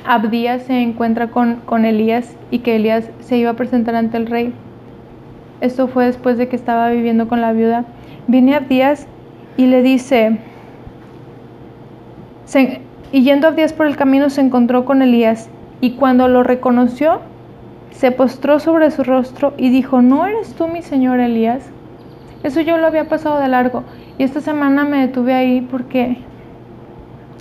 Abdías 0.07 0.63
se 0.63 0.81
encuentra 0.81 1.29
con, 1.29 1.57
con 1.67 1.85
Elías 1.85 2.37
y 2.51 2.61
que 2.61 2.77
Elías 2.77 3.11
se 3.21 3.37
iba 3.39 3.51
a 3.51 3.55
presentar 3.55 3.97
ante 3.97 4.17
el 4.17 4.27
rey. 4.27 4.53
Esto 5.61 5.89
fue 5.89 6.07
después 6.07 6.39
de 6.39 6.49
que 6.49 6.57
estaba 6.57 6.91
viviendo 6.91 7.27
con 7.27 7.41
la 7.41 7.53
viuda. 7.53 7.85
Viene 8.29 8.55
Abdías 8.55 9.09
y 9.57 9.67
le 9.67 9.83
dice, 9.83 10.39
y 13.13 13.23
yendo 13.23 13.49
Abdías 13.49 13.73
por 13.73 13.87
el 13.87 13.97
camino 13.97 14.31
se 14.31 14.41
encontró 14.41 14.85
con 14.85 15.03
Elías 15.03 15.49
y 15.81 15.93
cuando 15.93 16.29
lo 16.29 16.43
reconoció, 16.43 17.21
se 17.95 18.11
postró 18.11 18.59
sobre 18.59 18.91
su 18.91 19.05
rostro 19.05 19.55
y 19.57 19.71
dijo, 19.71 20.03
¿no 20.03 20.27
eres 20.27 20.55
tú 20.55 20.67
mi 20.67 20.83
señor 20.83 21.21
Elías? 21.21 21.71
Eso 22.43 22.61
yo 22.61 22.77
lo 22.77 22.87
había 22.87 23.09
pasado 23.09 23.41
de 23.41 23.49
largo 23.49 23.85
y 24.19 24.25
esta 24.25 24.41
semana 24.41 24.85
me 24.85 25.07
detuve 25.07 25.33
ahí 25.33 25.61
porque 25.63 26.19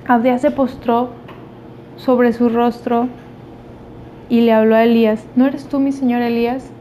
Abdías 0.08 0.42
se 0.42 0.52
postró 0.52 1.10
sobre 1.98 2.34
su 2.34 2.50
rostro 2.50 3.08
y 4.30 4.42
le 4.42 4.54
habló 4.54 4.76
a 4.76 4.84
Elías, 4.84 5.28
¿no 5.36 5.48
eres 5.48 5.68
tú 5.68 5.80
mi 5.80 5.92
señor 5.92 6.22
Elías? 6.22 6.72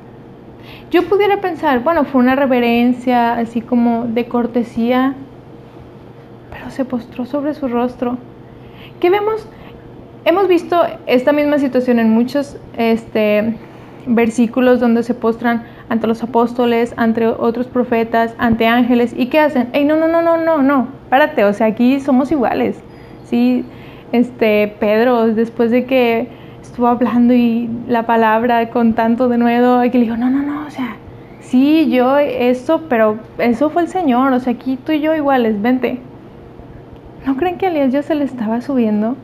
Yo 0.90 1.08
pudiera 1.08 1.40
pensar, 1.40 1.80
bueno, 1.80 2.04
fue 2.04 2.20
una 2.20 2.36
reverencia 2.36 3.34
así 3.34 3.62
como 3.62 4.04
de 4.04 4.28
cortesía, 4.28 5.14
pero 6.50 6.70
se 6.70 6.84
postró 6.84 7.24
sobre 7.24 7.54
su 7.54 7.68
rostro. 7.68 8.18
¿Qué 9.00 9.10
vemos? 9.10 9.48
Hemos 10.24 10.46
visto 10.46 10.80
esta 11.06 11.32
misma 11.32 11.58
situación 11.58 11.98
en 11.98 12.10
muchos 12.10 12.56
este, 12.76 13.56
versículos 14.06 14.78
donde 14.78 15.02
se 15.02 15.14
postran 15.14 15.64
ante 15.88 16.06
los 16.06 16.22
apóstoles, 16.22 16.94
ante 16.96 17.26
otros 17.26 17.66
profetas, 17.66 18.32
ante 18.38 18.68
ángeles. 18.68 19.12
¿Y 19.16 19.26
qué 19.26 19.40
hacen? 19.40 19.68
Ey, 19.72 19.84
no, 19.84 19.96
no, 19.96 20.06
no, 20.06 20.22
no, 20.22 20.36
no, 20.36 20.62
no, 20.62 20.86
párate, 21.10 21.42
o 21.42 21.52
sea, 21.52 21.66
aquí 21.66 21.98
somos 21.98 22.30
iguales. 22.30 22.80
Sí, 23.24 23.64
este, 24.12 24.76
Pedro, 24.78 25.26
después 25.26 25.72
de 25.72 25.86
que 25.86 26.28
estuvo 26.62 26.86
hablando 26.86 27.34
y 27.34 27.68
la 27.88 28.06
palabra 28.06 28.70
con 28.70 28.92
tanto 28.94 29.28
de 29.28 29.38
nuevo, 29.38 29.82
que 29.90 29.98
le 29.98 30.04
dijo, 30.04 30.16
no, 30.16 30.30
no, 30.30 30.42
no, 30.42 30.66
o 30.68 30.70
sea, 30.70 30.98
sí, 31.40 31.90
yo 31.90 32.18
eso, 32.18 32.82
pero 32.88 33.18
eso 33.38 33.70
fue 33.70 33.82
el 33.82 33.88
Señor, 33.88 34.32
o 34.32 34.38
sea, 34.38 34.52
aquí 34.52 34.78
tú 34.86 34.92
y 34.92 35.00
yo 35.00 35.16
iguales, 35.16 35.60
vente. 35.60 35.98
¿No 37.26 37.36
creen 37.36 37.58
que 37.58 37.66
a 37.66 37.70
Elías 37.70 37.92
ya 37.92 38.02
se 38.02 38.14
le 38.14 38.22
estaba 38.22 38.60
subiendo? 38.60 39.16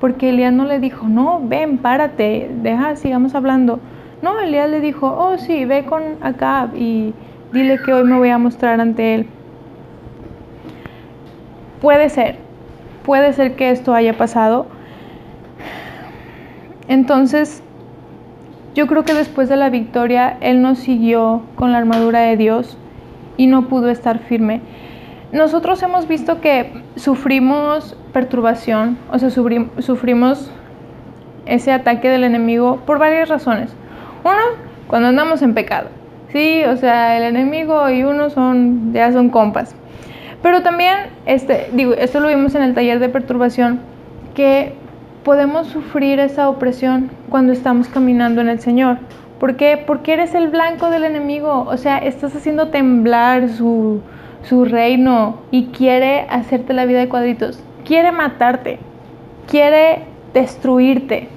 Porque 0.00 0.30
Elías 0.30 0.52
no 0.52 0.64
le 0.64 0.80
dijo, 0.80 1.08
no, 1.08 1.40
ven, 1.42 1.78
párate, 1.78 2.50
deja, 2.62 2.96
sigamos 2.96 3.34
hablando. 3.34 3.80
No, 4.22 4.40
Elías 4.40 4.70
le 4.70 4.80
dijo, 4.80 5.06
oh 5.06 5.38
sí, 5.38 5.64
ve 5.64 5.84
con 5.84 6.02
Acab 6.22 6.74
y 6.74 7.14
dile 7.52 7.78
que 7.84 7.92
hoy 7.92 8.04
me 8.04 8.16
voy 8.16 8.30
a 8.30 8.38
mostrar 8.38 8.80
ante 8.80 9.14
él. 9.14 9.26
Puede 11.80 12.08
ser, 12.08 12.36
puede 13.04 13.32
ser 13.32 13.56
que 13.56 13.70
esto 13.70 13.94
haya 13.94 14.16
pasado. 14.16 14.66
Entonces, 16.88 17.62
yo 18.74 18.86
creo 18.86 19.04
que 19.04 19.14
después 19.14 19.48
de 19.48 19.56
la 19.56 19.70
victoria, 19.70 20.36
él 20.40 20.62
no 20.62 20.74
siguió 20.74 21.42
con 21.56 21.72
la 21.72 21.78
armadura 21.78 22.20
de 22.20 22.36
Dios 22.36 22.78
y 23.36 23.46
no 23.46 23.68
pudo 23.68 23.90
estar 23.90 24.18
firme. 24.18 24.60
Nosotros 25.32 25.82
hemos 25.82 26.08
visto 26.08 26.40
que 26.40 26.82
sufrimos 26.96 27.96
perturbación, 28.12 28.98
o 29.12 29.18
sea, 29.18 29.28
sufri- 29.28 29.68
sufrimos 29.78 30.50
ese 31.46 31.72
ataque 31.72 32.08
del 32.08 32.24
enemigo 32.24 32.80
por 32.84 32.98
varias 32.98 33.28
razones. 33.28 33.70
Uno, 34.24 34.58
cuando 34.88 35.08
andamos 35.08 35.42
en 35.42 35.54
pecado. 35.54 35.88
Sí, 36.32 36.62
o 36.64 36.76
sea, 36.76 37.16
el 37.16 37.22
enemigo 37.24 37.88
y 37.90 38.02
uno 38.02 38.30
son 38.30 38.92
ya 38.92 39.12
son 39.12 39.30
compas. 39.30 39.74
Pero 40.42 40.62
también 40.62 40.96
este 41.26 41.68
digo, 41.72 41.92
esto 41.94 42.18
lo 42.20 42.28
vimos 42.28 42.54
en 42.54 42.62
el 42.62 42.74
taller 42.74 42.98
de 42.98 43.08
perturbación 43.08 43.80
que 44.34 44.74
podemos 45.24 45.66
sufrir 45.68 46.18
esa 46.18 46.48
opresión 46.48 47.10
cuando 47.28 47.52
estamos 47.52 47.88
caminando 47.88 48.40
en 48.40 48.48
el 48.48 48.60
Señor. 48.60 48.98
¿Por 49.38 49.56
qué? 49.56 49.82
Porque 49.86 50.12
eres 50.12 50.34
el 50.34 50.48
blanco 50.48 50.90
del 50.90 51.04
enemigo, 51.04 51.66
o 51.68 51.76
sea, 51.76 51.98
estás 51.98 52.34
haciendo 52.36 52.68
temblar 52.68 53.48
su 53.48 54.00
su 54.42 54.64
reino 54.64 55.38
y 55.50 55.66
quiere 55.66 56.26
hacerte 56.30 56.72
la 56.72 56.86
vida 56.86 57.00
de 57.00 57.08
cuadritos, 57.08 57.62
quiere 57.84 58.12
matarte, 58.12 58.78
quiere 59.48 60.04
destruirte. 60.34 61.28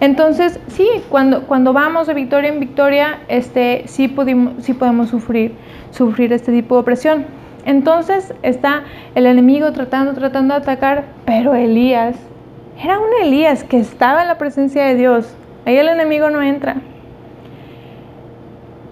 Entonces, 0.00 0.58
sí, 0.68 0.88
cuando, 1.08 1.46
cuando 1.46 1.72
vamos 1.72 2.06
de 2.06 2.14
victoria 2.14 2.50
en 2.50 2.60
victoria, 2.60 3.20
este, 3.28 3.84
sí, 3.86 4.08
pudimos, 4.08 4.64
sí 4.64 4.74
podemos 4.74 5.08
sufrir, 5.08 5.54
sufrir 5.90 6.32
este 6.32 6.52
tipo 6.52 6.74
de 6.74 6.80
opresión. 6.82 7.26
Entonces 7.64 8.34
está 8.42 8.82
el 9.14 9.26
enemigo 9.26 9.72
tratando, 9.72 10.12
tratando 10.12 10.54
de 10.54 10.60
atacar, 10.60 11.04
pero 11.24 11.54
Elías, 11.54 12.16
era 12.82 12.98
un 12.98 13.08
Elías 13.22 13.64
que 13.64 13.78
estaba 13.78 14.22
en 14.22 14.28
la 14.28 14.36
presencia 14.36 14.84
de 14.84 14.96
Dios. 14.96 15.34
Ahí 15.64 15.76
el 15.76 15.88
enemigo 15.88 16.28
no 16.28 16.42
entra. 16.42 16.76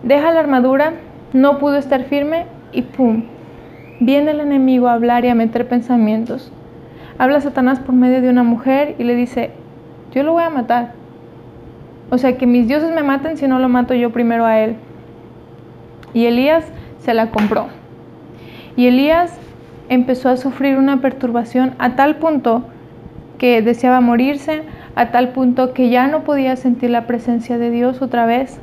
Deja 0.02 0.32
la 0.32 0.40
armadura, 0.40 0.94
no 1.32 1.58
pudo 1.58 1.76
estar 1.76 2.04
firme 2.04 2.46
y 2.72 2.82
¡pum! 2.82 3.24
Viene 4.00 4.32
el 4.32 4.40
enemigo 4.40 4.88
a 4.88 4.94
hablar 4.94 5.24
y 5.24 5.28
a 5.28 5.34
meter 5.34 5.68
pensamientos. 5.68 6.50
Habla 7.18 7.40
Satanás 7.40 7.78
por 7.78 7.94
medio 7.94 8.20
de 8.20 8.30
una 8.30 8.42
mujer 8.42 8.96
y 8.98 9.04
le 9.04 9.14
dice, 9.14 9.50
yo 10.12 10.22
lo 10.22 10.32
voy 10.32 10.42
a 10.42 10.50
matar. 10.50 10.92
O 12.10 12.18
sea, 12.18 12.36
que 12.36 12.46
mis 12.46 12.68
dioses 12.68 12.94
me 12.94 13.02
maten 13.02 13.36
si 13.36 13.46
no 13.46 13.58
lo 13.58 13.68
mato 13.68 13.94
yo 13.94 14.10
primero 14.10 14.44
a 14.44 14.58
él. 14.58 14.76
Y 16.14 16.26
Elías 16.26 16.64
se 16.98 17.14
la 17.14 17.30
compró. 17.30 17.68
Y 18.76 18.86
Elías 18.86 19.38
empezó 19.88 20.28
a 20.28 20.36
sufrir 20.36 20.78
una 20.78 21.00
perturbación 21.00 21.74
a 21.78 21.96
tal 21.96 22.16
punto 22.16 22.64
que 23.38 23.62
deseaba 23.62 24.00
morirse, 24.00 24.62
a 24.94 25.10
tal 25.10 25.30
punto 25.30 25.72
que 25.74 25.90
ya 25.90 26.06
no 26.06 26.22
podía 26.22 26.56
sentir 26.56 26.90
la 26.90 27.06
presencia 27.06 27.58
de 27.58 27.70
Dios 27.70 28.02
otra 28.02 28.26
vez. 28.26 28.60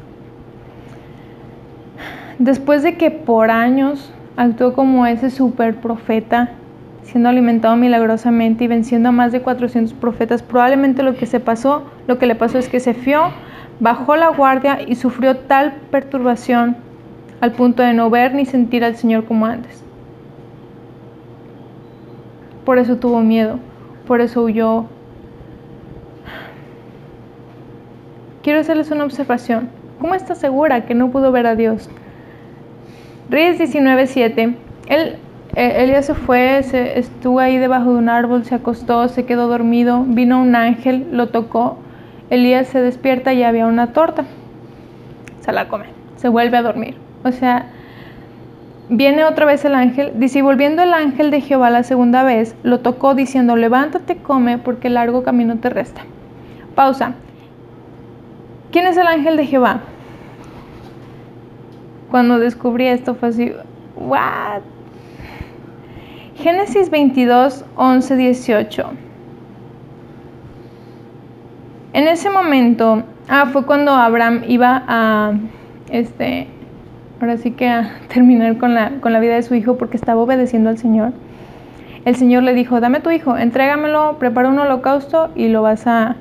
Después 2.40 2.84
de 2.84 2.96
que 2.96 3.12
por 3.12 3.52
años 3.52 4.14
actuó 4.38 4.72
como 4.72 5.06
ese 5.06 5.30
super 5.30 5.76
profeta, 5.76 6.52
siendo 7.04 7.28
alimentado 7.28 7.76
milagrosamente 7.76 8.64
y 8.64 8.68
venciendo 8.68 9.10
a 9.10 9.12
más 9.12 9.34
de 9.34 9.42
400 9.42 9.94
profetas, 9.94 10.42
probablemente 10.42 11.04
lo 11.04 11.16
que 11.16 11.26
se 11.26 11.42
pasó, 11.42 11.84
lo 12.08 12.18
que 12.18 12.28
le 12.28 12.36
pasó 12.36 12.58
es 12.58 12.70
que 12.70 12.80
se 12.80 12.94
fió, 12.94 13.24
bajó 13.82 14.16
la 14.16 14.30
guardia 14.30 14.80
y 14.88 14.96
sufrió 14.96 15.36
tal 15.36 15.74
perturbación 15.92 16.78
al 17.42 17.52
punto 17.52 17.84
de 17.84 17.92
no 17.92 18.10
ver 18.10 18.34
ni 18.34 18.46
sentir 18.46 18.86
al 18.86 18.96
Señor 18.96 19.26
como 19.26 19.46
antes. 19.46 19.84
Por 22.64 22.78
eso 22.78 22.96
tuvo 22.96 23.20
miedo, 23.20 23.60
por 24.08 24.22
eso 24.22 24.44
huyó. 24.44 24.86
Quiero 28.44 28.62
hacerles 28.62 28.92
una 28.92 29.04
observación. 29.04 29.68
¿Cómo 30.00 30.16
está 30.16 30.36
segura 30.36 30.86
que 30.86 30.96
no 30.96 31.12
pudo 31.12 31.34
ver 31.34 31.46
a 31.46 31.58
Dios? 31.58 31.90
Reyes 33.30 33.60
19:7. 33.60 34.56
Él, 34.88 35.18
eh, 35.56 35.84
Elías 35.84 36.08
se 36.08 36.16
fue, 36.16 36.64
se, 36.64 36.98
estuvo 36.98 37.40
ahí 37.40 37.58
debajo 37.58 37.92
de 37.94 38.00
un 38.00 38.10
árbol, 38.10 38.44
se 38.44 38.56
acostó, 38.56 39.08
se 39.08 39.26
quedó 39.26 39.48
dormido. 39.48 40.04
Vino 40.08 40.42
un 40.42 40.56
ángel, 40.56 41.08
lo 41.12 41.28
tocó. 41.28 41.78
Elías 42.30 42.68
se 42.68 42.82
despierta 42.82 43.34
y 43.34 43.44
había 43.44 43.68
una 43.68 43.94
torta. 43.94 44.26
Se 45.42 45.52
la 45.52 45.68
come, 45.68 45.86
se 46.16 46.30
vuelve 46.30 46.58
a 46.58 46.64
dormir. 46.64 46.96
O 47.24 47.32
sea, 47.32 47.68
viene 48.90 49.24
otra 49.24 49.46
vez 49.46 49.64
el 49.64 49.76
ángel, 49.76 50.14
dice, 50.16 50.40
y 50.40 50.42
volviendo 50.42 50.82
el 50.82 50.94
ángel 50.94 51.30
de 51.30 51.42
Jehová 51.42 51.70
la 51.70 51.84
segunda 51.84 52.24
vez, 52.24 52.56
lo 52.64 52.80
tocó 52.80 53.14
diciendo, 53.14 53.56
levántate, 53.56 54.18
come, 54.18 54.58
porque 54.58 54.90
largo 54.90 55.24
camino 55.24 55.58
te 55.58 55.70
resta. 55.70 56.02
Pausa. 56.74 57.14
¿Quién 58.72 58.88
es 58.88 58.98
el 58.98 59.08
ángel 59.08 59.38
de 59.38 59.46
Jehová? 59.46 59.82
Cuando 62.12 62.40
descubrí 62.40 62.88
esto 62.88 63.16
fue 63.16 63.30
así, 63.30 63.52
¿what? 63.96 64.62
Génesis 66.36 66.90
22, 66.90 67.66
11, 67.76 68.16
18. 68.16 68.84
En 71.92 72.08
ese 72.08 72.30
momento, 72.30 73.04
ah, 73.28 73.48
fue 73.52 73.66
cuando 73.66 73.92
Abraham 73.92 74.44
iba 74.48 74.84
a, 74.88 75.34
este, 75.90 76.48
ahora 77.20 77.38
sí 77.38 77.52
que 77.52 77.68
a 77.68 77.92
terminar 78.08 78.58
con 78.58 78.74
la, 78.74 78.92
con 79.02 79.12
la 79.12 79.20
vida 79.20 79.36
de 79.36 79.44
su 79.44 79.56
hijo 79.56 79.78
porque 79.78 79.98
estaba 79.98 80.22
obedeciendo 80.22 80.70
al 80.70 80.78
Señor. 80.78 81.12
El 82.06 82.16
Señor 82.16 82.44
le 82.44 82.54
dijo, 82.54 82.80
dame 82.80 83.02
tu 83.02 83.12
hijo, 83.12 83.38
entrégamelo, 83.38 84.18
prepara 84.18 84.48
un 84.48 84.60
holocausto 84.60 85.30
y 85.36 85.50
lo 85.50 85.62
vas 85.62 85.86
a, 85.86 86.16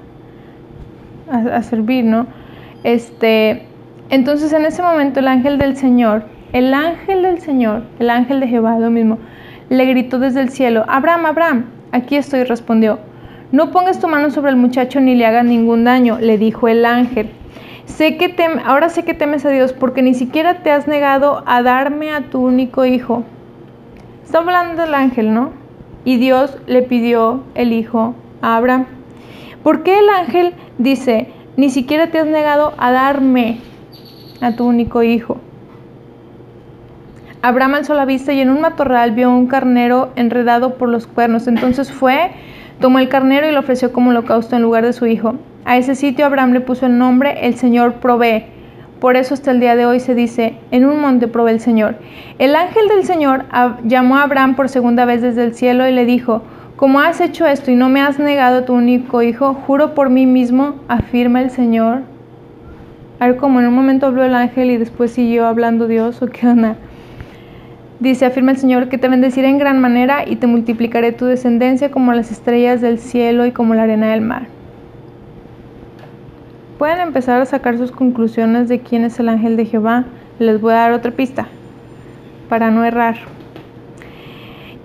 a, 1.30 1.62
servir, 1.62 2.04
¿no? 2.04 2.26
Este, 2.82 3.67
entonces 4.10 4.52
en 4.52 4.64
ese 4.64 4.82
momento 4.82 5.20
el 5.20 5.28
ángel 5.28 5.58
del 5.58 5.76
Señor, 5.76 6.24
el 6.52 6.72
ángel 6.72 7.22
del 7.22 7.40
Señor, 7.40 7.82
el 7.98 8.10
ángel 8.10 8.40
de 8.40 8.48
Jehová, 8.48 8.78
lo 8.78 8.90
mismo, 8.90 9.18
le 9.68 9.84
gritó 9.84 10.18
desde 10.18 10.40
el 10.40 10.48
cielo, 10.48 10.84
Abraham, 10.88 11.26
Abraham, 11.26 11.64
aquí 11.92 12.16
estoy, 12.16 12.44
respondió. 12.44 12.98
No 13.52 13.70
pongas 13.70 14.00
tu 14.00 14.08
mano 14.08 14.30
sobre 14.30 14.50
el 14.50 14.56
muchacho 14.56 15.00
ni 15.00 15.14
le 15.14 15.26
hagas 15.26 15.44
ningún 15.44 15.84
daño, 15.84 16.18
le 16.20 16.38
dijo 16.38 16.68
el 16.68 16.84
ángel. 16.84 17.30
Sé 17.84 18.16
que 18.18 18.28
tem 18.28 18.58
ahora 18.64 18.90
sé 18.90 19.04
que 19.04 19.14
temes 19.14 19.44
a 19.46 19.50
Dios 19.50 19.72
porque 19.72 20.02
ni 20.02 20.14
siquiera 20.14 20.62
te 20.62 20.70
has 20.70 20.86
negado 20.86 21.42
a 21.46 21.62
darme 21.62 22.12
a 22.12 22.22
tu 22.28 22.40
único 22.40 22.84
hijo. 22.84 23.24
Está 24.22 24.38
hablando 24.38 24.82
del 24.82 24.94
ángel, 24.94 25.32
¿no? 25.32 25.52
Y 26.04 26.18
Dios 26.18 26.58
le 26.66 26.82
pidió 26.82 27.42
el 27.54 27.72
hijo 27.72 28.14
a 28.42 28.56
Abraham. 28.56 28.86
¿Por 29.62 29.82
qué 29.82 29.98
el 29.98 30.08
ángel 30.10 30.52
dice, 30.76 31.28
ni 31.56 31.70
siquiera 31.70 32.08
te 32.08 32.18
has 32.18 32.26
negado 32.26 32.74
a 32.76 32.92
darme 32.92 33.58
a 34.40 34.56
tu 34.56 34.66
único 34.66 35.02
hijo? 35.02 35.38
Abraham 37.40 37.76
alzó 37.76 37.94
la 37.94 38.04
vista 38.04 38.32
y 38.32 38.40
en 38.40 38.50
un 38.50 38.60
matorral 38.60 39.12
vio 39.12 39.30
un 39.30 39.46
carnero 39.46 40.10
enredado 40.16 40.74
por 40.74 40.88
los 40.88 41.06
cuernos. 41.06 41.46
Entonces 41.46 41.92
fue, 41.92 42.32
tomó 42.80 42.98
el 42.98 43.08
carnero 43.08 43.48
y 43.48 43.52
lo 43.52 43.60
ofreció 43.60 43.92
como 43.92 44.10
holocausto 44.10 44.56
en 44.56 44.62
lugar 44.62 44.84
de 44.84 44.92
su 44.92 45.06
hijo. 45.06 45.36
A 45.64 45.76
ese 45.76 45.94
sitio 45.94 46.26
Abraham 46.26 46.52
le 46.52 46.60
puso 46.60 46.86
el 46.86 46.98
nombre 46.98 47.46
El 47.46 47.54
Señor 47.54 47.94
provee. 47.94 48.46
Por 49.00 49.14
eso 49.14 49.34
hasta 49.34 49.52
el 49.52 49.60
día 49.60 49.76
de 49.76 49.86
hoy 49.86 50.00
se 50.00 50.16
dice, 50.16 50.56
en 50.72 50.84
un 50.84 51.00
monte 51.00 51.28
provee 51.28 51.52
el 51.52 51.60
Señor. 51.60 51.94
El 52.40 52.56
ángel 52.56 52.88
del 52.88 53.04
Señor 53.04 53.44
llamó 53.84 54.16
a 54.16 54.24
Abraham 54.24 54.56
por 54.56 54.68
segunda 54.68 55.04
vez 55.04 55.22
desde 55.22 55.44
el 55.44 55.54
cielo 55.54 55.86
y 55.86 55.92
le 55.92 56.04
dijo, 56.04 56.42
como 56.74 57.00
has 57.00 57.20
hecho 57.20 57.46
esto 57.46 57.70
y 57.70 57.76
no 57.76 57.88
me 57.88 58.00
has 58.00 58.18
negado 58.18 58.64
tu 58.64 58.72
único 58.74 59.22
hijo, 59.22 59.54
juro 59.54 59.94
por 59.94 60.10
mí 60.10 60.26
mismo, 60.26 60.76
afirma 60.88 61.40
el 61.40 61.50
Señor. 61.50 62.02
A 63.20 63.26
ver, 63.26 63.36
como 63.36 63.60
en 63.60 63.66
un 63.66 63.74
momento 63.74 64.06
habló 64.06 64.24
el 64.24 64.34
ángel 64.34 64.70
y 64.70 64.76
después 64.76 65.10
siguió 65.10 65.46
hablando 65.46 65.88
Dios, 65.88 66.22
¿o 66.22 66.26
qué 66.26 66.46
onda? 66.46 66.76
Dice, 68.00 68.26
afirma 68.26 68.52
el 68.52 68.58
Señor, 68.58 68.88
que 68.88 68.98
te 68.98 69.08
bendeciré 69.08 69.48
en 69.48 69.58
gran 69.58 69.80
manera 69.80 70.28
y 70.28 70.36
te 70.36 70.46
multiplicaré 70.46 71.12
tu 71.12 71.24
descendencia 71.24 71.90
como 71.90 72.12
las 72.12 72.30
estrellas 72.30 72.80
del 72.80 72.98
cielo 72.98 73.44
y 73.46 73.52
como 73.52 73.74
la 73.74 73.82
arena 73.82 74.12
del 74.12 74.20
mar 74.20 74.46
pueden 76.78 77.00
empezar 77.00 77.40
a 77.40 77.44
sacar 77.44 77.76
sus 77.76 77.90
conclusiones 77.90 78.68
de 78.68 78.80
quién 78.80 79.04
es 79.04 79.18
el 79.18 79.28
ángel 79.28 79.56
de 79.56 79.66
Jehová. 79.66 80.04
Les 80.38 80.60
voy 80.60 80.72
a 80.72 80.76
dar 80.76 80.92
otra 80.92 81.10
pista 81.10 81.48
para 82.48 82.70
no 82.70 82.84
errar. 82.84 83.16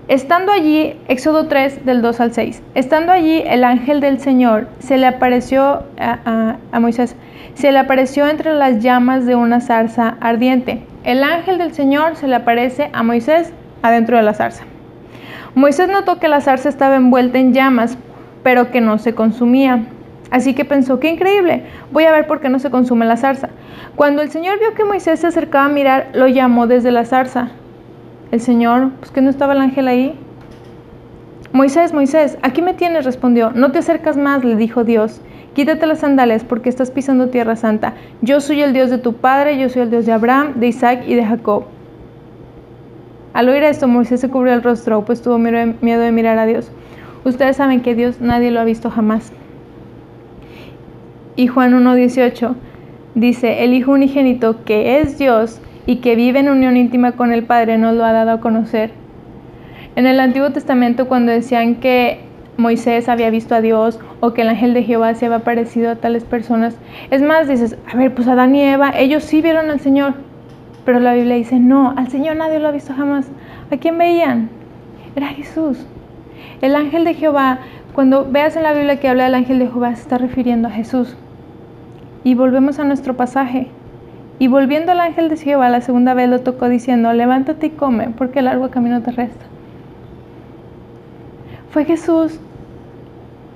Estando 0.06 0.52
allí, 0.52 1.00
Éxodo 1.08 1.46
3 1.46 1.86
del 1.86 2.02
2 2.02 2.20
al 2.20 2.34
6, 2.34 2.62
estando 2.74 3.10
allí 3.10 3.42
el 3.46 3.64
ángel 3.64 4.00
del 4.02 4.20
Señor 4.20 4.68
se 4.78 4.98
le 4.98 5.06
apareció 5.06 5.84
a, 5.98 6.58
Moisés, 6.78 7.16
se 7.54 7.72
le 7.72 7.78
apareció 7.78 8.28
entre 8.28 8.52
las 8.52 8.82
llamas 8.82 9.24
de 9.24 9.34
una 9.34 9.62
zarza 9.62 10.18
ardiente. 10.20 10.84
El 11.04 11.24
ángel 11.24 11.56
del 11.56 11.72
Señor 11.72 12.16
se 12.16 12.28
le 12.28 12.34
aparece 12.34 12.90
a 12.92 13.02
Moisés 13.02 13.54
adentro 13.80 14.18
de 14.18 14.24
la 14.24 14.34
zarza. 14.34 14.64
Moisés 15.54 15.88
notó 15.88 16.18
que 16.18 16.28
la 16.28 16.42
zarza 16.42 16.68
estaba 16.68 16.96
envuelta 16.96 17.38
en 17.38 17.54
llamas, 17.54 17.96
pero 18.42 18.70
que 18.70 18.82
no 18.82 18.98
se 18.98 19.14
consumía. 19.14 19.84
Así 20.30 20.52
que 20.52 20.66
pensó, 20.66 21.00
qué 21.00 21.08
increíble, 21.08 21.62
voy 21.92 22.04
a 22.04 22.12
ver 22.12 22.26
por 22.26 22.42
qué 22.42 22.50
no 22.50 22.58
se 22.58 22.70
consume 22.70 23.06
la 23.06 23.16
zarza. 23.16 23.48
Cuando 23.96 24.20
el 24.20 24.30
Señor 24.30 24.58
vio 24.58 24.74
que 24.74 24.84
Moisés 24.84 25.20
se 25.20 25.28
acercaba 25.28 25.64
a 25.64 25.70
mirar, 25.70 26.08
lo 26.12 26.28
llamó 26.28 26.66
desde 26.66 26.90
la 26.90 27.06
zarza. 27.06 27.52
El 28.30 28.40
Señor, 28.40 28.90
pues 28.98 29.10
que 29.10 29.20
no 29.20 29.30
estaba 29.30 29.52
el 29.52 29.60
ángel 29.60 29.88
ahí. 29.88 30.18
Moisés, 31.52 31.92
Moisés, 31.92 32.36
aquí 32.42 32.62
me 32.62 32.74
tienes, 32.74 33.04
respondió. 33.04 33.52
No 33.52 33.70
te 33.70 33.78
acercas 33.78 34.16
más, 34.16 34.44
le 34.44 34.56
dijo 34.56 34.82
Dios. 34.82 35.20
Quítate 35.54 35.86
las 35.86 36.00
sandalias 36.00 36.42
porque 36.42 36.68
estás 36.68 36.90
pisando 36.90 37.28
tierra 37.28 37.54
santa. 37.54 37.94
Yo 38.22 38.40
soy 38.40 38.60
el 38.62 38.72
Dios 38.72 38.90
de 38.90 38.98
tu 38.98 39.12
padre, 39.12 39.56
yo 39.56 39.68
soy 39.68 39.82
el 39.82 39.90
Dios 39.90 40.04
de 40.04 40.12
Abraham, 40.12 40.54
de 40.56 40.66
Isaac 40.66 41.04
y 41.06 41.14
de 41.14 41.24
Jacob. 41.24 41.66
Al 43.34 43.48
oír 43.48 43.62
esto, 43.62 43.86
Moisés 43.86 44.20
se 44.20 44.30
cubrió 44.30 44.52
el 44.52 44.62
rostro, 44.62 45.04
pues 45.04 45.22
tuvo 45.22 45.38
miedo 45.38 46.00
de 46.00 46.12
mirar 46.12 46.38
a 46.38 46.46
Dios. 46.46 46.72
Ustedes 47.24 47.56
saben 47.56 47.82
que 47.82 47.94
Dios 47.94 48.20
nadie 48.20 48.50
lo 48.50 48.60
ha 48.60 48.64
visto 48.64 48.90
jamás. 48.90 49.32
Y 51.36 51.46
Juan 51.46 51.72
1.18 51.72 52.54
dice, 53.14 53.64
el 53.64 53.74
Hijo 53.74 53.92
unigénito 53.92 54.64
que 54.64 55.00
es 55.00 55.18
Dios 55.18 55.60
y 55.86 55.96
que 55.96 56.16
vive 56.16 56.40
en 56.40 56.48
unión 56.48 56.76
íntima 56.76 57.12
con 57.12 57.32
el 57.32 57.44
Padre 57.44 57.78
nos 57.78 57.94
lo 57.94 58.04
ha 58.04 58.12
dado 58.12 58.32
a 58.32 58.40
conocer. 58.40 58.90
En 59.96 60.06
el 60.06 60.18
Antiguo 60.20 60.50
Testamento 60.50 61.06
cuando 61.08 61.32
decían 61.32 61.76
que 61.76 62.20
Moisés 62.56 63.08
había 63.08 63.30
visto 63.30 63.54
a 63.54 63.60
Dios 63.60 63.98
o 64.20 64.32
que 64.32 64.42
el 64.42 64.48
ángel 64.48 64.74
de 64.74 64.84
Jehová 64.84 65.14
se 65.14 65.26
había 65.26 65.38
aparecido 65.38 65.90
a 65.90 65.96
tales 65.96 66.24
personas, 66.24 66.76
es 67.10 67.20
más, 67.22 67.48
dices, 67.48 67.76
a 67.92 67.96
ver, 67.96 68.14
pues 68.14 68.28
Adán 68.28 68.54
y 68.54 68.62
Eva, 68.62 68.92
ellos 68.96 69.24
sí 69.24 69.42
vieron 69.42 69.70
al 69.70 69.80
Señor, 69.80 70.14
pero 70.84 71.00
la 71.00 71.14
Biblia 71.14 71.36
dice, 71.36 71.58
no, 71.58 71.94
al 71.96 72.08
Señor 72.08 72.36
nadie 72.36 72.60
lo 72.60 72.68
ha 72.68 72.72
visto 72.72 72.92
jamás. 72.94 73.26
¿A 73.70 73.76
quién 73.76 73.98
veían? 73.98 74.50
Era 75.16 75.28
Jesús. 75.28 75.86
El 76.60 76.76
ángel 76.76 77.04
de 77.04 77.14
Jehová, 77.14 77.58
cuando 77.94 78.30
veas 78.30 78.56
en 78.56 78.62
la 78.62 78.72
Biblia 78.72 79.00
que 79.00 79.08
habla 79.08 79.24
del 79.24 79.34
ángel 79.34 79.58
de 79.58 79.66
Jehová, 79.66 79.94
se 79.94 80.02
está 80.02 80.18
refiriendo 80.18 80.68
a 80.68 80.72
Jesús. 80.72 81.16
Y 82.22 82.34
volvemos 82.34 82.78
a 82.78 82.84
nuestro 82.84 83.16
pasaje. 83.16 83.68
Y 84.38 84.48
volviendo 84.48 84.92
al 84.92 85.00
ángel 85.00 85.28
de 85.28 85.36
Jehová 85.36 85.68
la 85.68 85.80
segunda 85.80 86.14
vez 86.14 86.28
lo 86.28 86.40
tocó 86.40 86.68
diciendo, 86.68 87.12
levántate 87.12 87.66
y 87.66 87.70
come, 87.70 88.08
porque 88.16 88.40
el 88.40 88.46
largo 88.46 88.70
camino 88.70 89.02
te 89.02 89.12
resta. 89.12 89.44
Fue 91.70 91.84
Jesús 91.84 92.38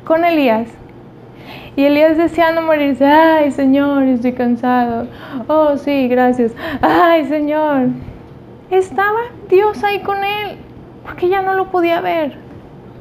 con 0.04 0.24
Elías. 0.24 0.68
Y 1.76 1.84
Elías 1.84 2.16
deseando 2.16 2.62
morirse, 2.62 3.06
ay 3.06 3.50
Señor, 3.50 4.04
estoy 4.04 4.32
cansado. 4.32 5.06
Oh, 5.46 5.76
sí, 5.76 6.08
gracias. 6.08 6.52
Ay 6.80 7.26
Señor. 7.26 7.88
Estaba 8.70 9.18
Dios 9.48 9.82
ahí 9.82 10.00
con 10.00 10.18
él, 10.18 10.56
porque 11.04 11.28
ya 11.28 11.42
no 11.42 11.54
lo 11.54 11.70
podía 11.70 12.00
ver, 12.00 12.36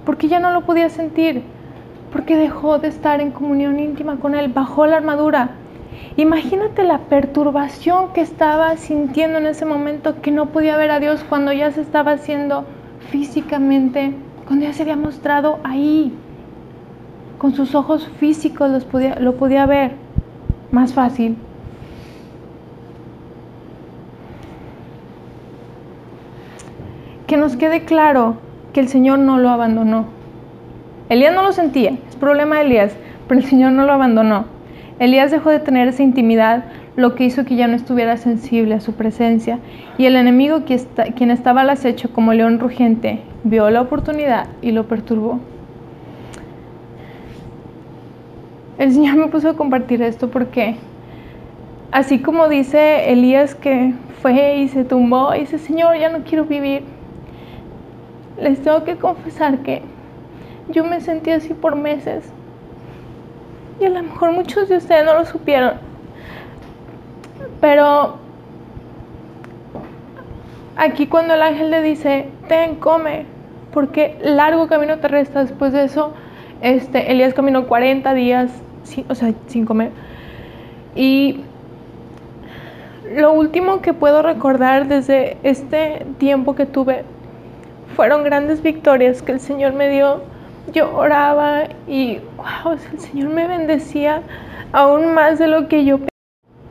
porque 0.06 0.28
ya 0.28 0.40
no 0.40 0.52
lo 0.52 0.62
podía 0.62 0.90
sentir 0.90 1.44
porque 2.12 2.36
dejó 2.36 2.80
de 2.80 2.88
estar 2.88 3.22
en 3.22 3.32
comunión 3.32 3.80
íntima 3.80 4.18
con 4.18 4.36
Él, 4.36 4.52
bajó 4.52 4.88
la 4.88 4.98
armadura. 4.98 5.52
Imagínate 6.18 6.84
la 6.84 7.00
perturbación 7.00 8.12
que 8.14 8.22
estaba 8.22 8.76
sintiendo 8.78 9.38
en 9.38 9.46
ese 9.46 9.66
momento, 9.66 10.22
que 10.22 10.32
no 10.32 10.48
podía 10.48 10.76
ver 10.76 10.90
a 10.90 11.00
Dios 11.00 11.24
cuando 11.28 11.54
ya 11.54 11.72
se 11.72 11.82
estaba 11.82 12.14
haciendo 12.14 12.66
físicamente, 13.12 14.14
cuando 14.48 14.66
ya 14.66 14.74
se 14.74 14.82
había 14.82 14.96
mostrado 14.96 15.60
ahí. 15.64 16.12
Con 17.38 17.54
sus 17.54 17.76
ojos 17.76 18.10
físicos 18.20 18.72
los 18.72 18.84
podía, 18.84 19.20
lo 19.20 19.36
podía 19.36 19.68
ver 19.68 19.92
más 20.72 20.94
fácil. 20.94 21.38
Que 27.28 27.38
nos 27.38 27.58
quede 27.58 27.86
claro 27.86 28.38
que 28.74 28.80
el 28.80 28.88
Señor 28.88 29.20
no 29.20 29.38
lo 29.38 29.50
abandonó. 29.50 30.06
Elías 31.10 31.36
no 31.36 31.44
lo 31.44 31.52
sentía, 31.52 31.98
es 32.10 32.16
problema 32.16 32.56
de 32.56 32.62
Elías, 32.64 32.96
pero 33.28 33.40
el 33.40 33.46
Señor 33.46 33.72
no 33.74 33.86
lo 33.86 33.94
abandonó. 33.94 34.57
Elías 35.00 35.30
dejó 35.30 35.52
de 35.52 35.60
tener 35.60 35.88
esa 35.88 36.02
intimidad, 36.02 36.66
lo 36.96 37.14
que 37.14 37.26
hizo 37.26 37.46
que 37.46 37.56
ya 37.56 37.68
no 37.68 37.76
estuviera 37.76 38.18
sensible 38.18 38.74
a 38.74 38.80
su 38.80 38.94
presencia, 38.94 39.60
y 40.00 40.06
el 40.06 40.16
enemigo 40.16 40.64
quien 41.16 41.30
estaba 41.30 41.62
al 41.62 41.70
acecho 41.70 42.12
como 42.12 42.34
león 42.34 42.60
rugiente 42.60 43.22
vio 43.44 43.70
la 43.70 43.82
oportunidad 43.82 44.48
y 44.62 44.72
lo 44.72 44.88
perturbó. 44.88 45.40
El 48.80 48.92
Señor 48.92 49.16
me 49.18 49.28
puso 49.28 49.50
a 49.50 49.56
compartir 49.56 50.02
esto 50.02 50.30
porque, 50.30 50.76
así 51.92 52.20
como 52.20 52.48
dice 52.48 53.12
Elías 53.12 53.54
que 53.54 53.94
fue 54.22 54.58
y 54.58 54.68
se 54.68 54.84
tumbó 54.84 55.36
y 55.36 55.42
dice, 55.42 55.60
Señor, 55.60 55.98
ya 55.98 56.10
no 56.10 56.20
quiero 56.24 56.46
vivir, 56.46 56.84
les 58.42 58.62
tengo 58.62 58.84
que 58.84 58.96
confesar 58.96 59.60
que 59.60 59.84
yo 60.70 60.84
me 60.84 61.02
sentí 61.02 61.32
así 61.32 61.54
por 61.54 61.76
meses. 61.76 62.32
Y 63.80 63.86
a 63.86 63.90
lo 63.90 64.04
mejor 64.04 64.32
muchos 64.32 64.70
de 64.70 64.78
ustedes 64.78 65.06
no 65.06 65.14
lo 65.14 65.26
supieron. 65.26 65.74
Pero 67.62 68.18
aquí 70.76 71.08
cuando 71.08 71.34
el 71.34 71.42
ángel 71.42 71.72
le 71.72 71.82
dice, 71.82 72.30
ten, 72.48 72.76
come, 72.76 73.26
porque 73.72 74.18
largo 74.22 74.68
camino 74.68 74.98
te 75.00 75.08
resta. 75.08 75.42
Después 75.42 75.74
de 75.74 75.84
eso, 75.84 76.14
este, 76.62 77.12
Elías 77.12 77.34
caminó 77.34 77.68
40 77.68 78.14
días, 78.14 78.52
o 79.10 79.16
sea, 79.16 79.34
sin 79.48 79.66
comer. 79.66 79.92
Y 80.96 81.42
lo 83.16 83.32
último 83.32 83.82
que 83.82 83.94
puedo 83.94 84.22
recordar 84.22 84.88
desde 84.88 85.38
este 85.44 86.06
tiempo 86.18 86.56
que 86.56 86.66
tuve 86.66 87.04
fueron 87.96 88.24
grandes 88.24 88.62
victorias 88.62 89.22
que 89.22 89.32
el 89.32 89.40
Señor 89.40 89.74
me 89.74 89.90
dio. 89.90 90.22
Yo 90.74 90.96
oraba 90.96 91.64
y, 91.88 92.20
wow, 92.36 92.74
el 92.74 93.00
Señor 93.00 93.30
me 93.30 93.48
bendecía 93.48 94.22
aún 94.74 95.14
más 95.14 95.40
de 95.40 95.48
lo 95.48 95.68
que 95.68 95.86
yo 95.86 96.00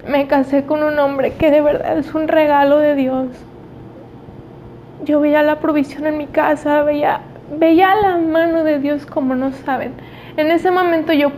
me 0.07 0.27
casé 0.27 0.65
con 0.65 0.83
un 0.83 0.99
hombre 0.99 1.33
que 1.33 1.51
de 1.51 1.61
verdad 1.61 1.99
es 1.99 2.15
un 2.15 2.29
regalo 2.29 2.79
de 2.79 2.95
Dios. 2.95 3.29
Yo 5.05 5.21
veía 5.21 5.43
la 5.43 5.61
provisión 5.61 6.07
en 6.07 6.19
mi 6.19 6.27
casa, 6.27 6.83
veía, 6.83 7.21
veía 7.59 7.95
la 7.97 8.19
mano 8.19 8.65
de 8.65 8.79
Dios 8.79 9.07
como 9.07 9.35
no 9.35 9.53
saben. 9.53 9.93
En 10.37 10.51
ese 10.51 10.71
momento 10.71 11.13
yo, 11.13 11.33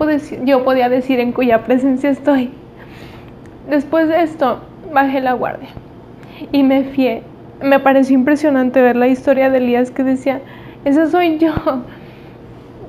yo 0.45 0.65
podía 0.65 0.89
decir 0.89 1.21
en 1.21 1.33
cuya 1.33 1.65
presencia 1.65 2.11
estoy. 2.11 2.51
Después 3.69 4.09
de 4.09 4.23
esto, 4.23 4.61
bajé 4.93 5.21
la 5.21 5.35
guardia 5.35 5.69
y 6.53 6.63
me 6.63 6.85
fié. 6.85 7.23
Me 7.63 7.79
pareció 7.79 8.15
impresionante 8.15 8.81
ver 8.83 8.97
la 8.97 9.09
historia 9.09 9.51
de 9.51 9.59
Elías 9.59 9.91
que 9.91 10.03
decía, 10.03 10.41
ese 10.85 11.09
soy 11.09 11.39
yo. 11.39 11.53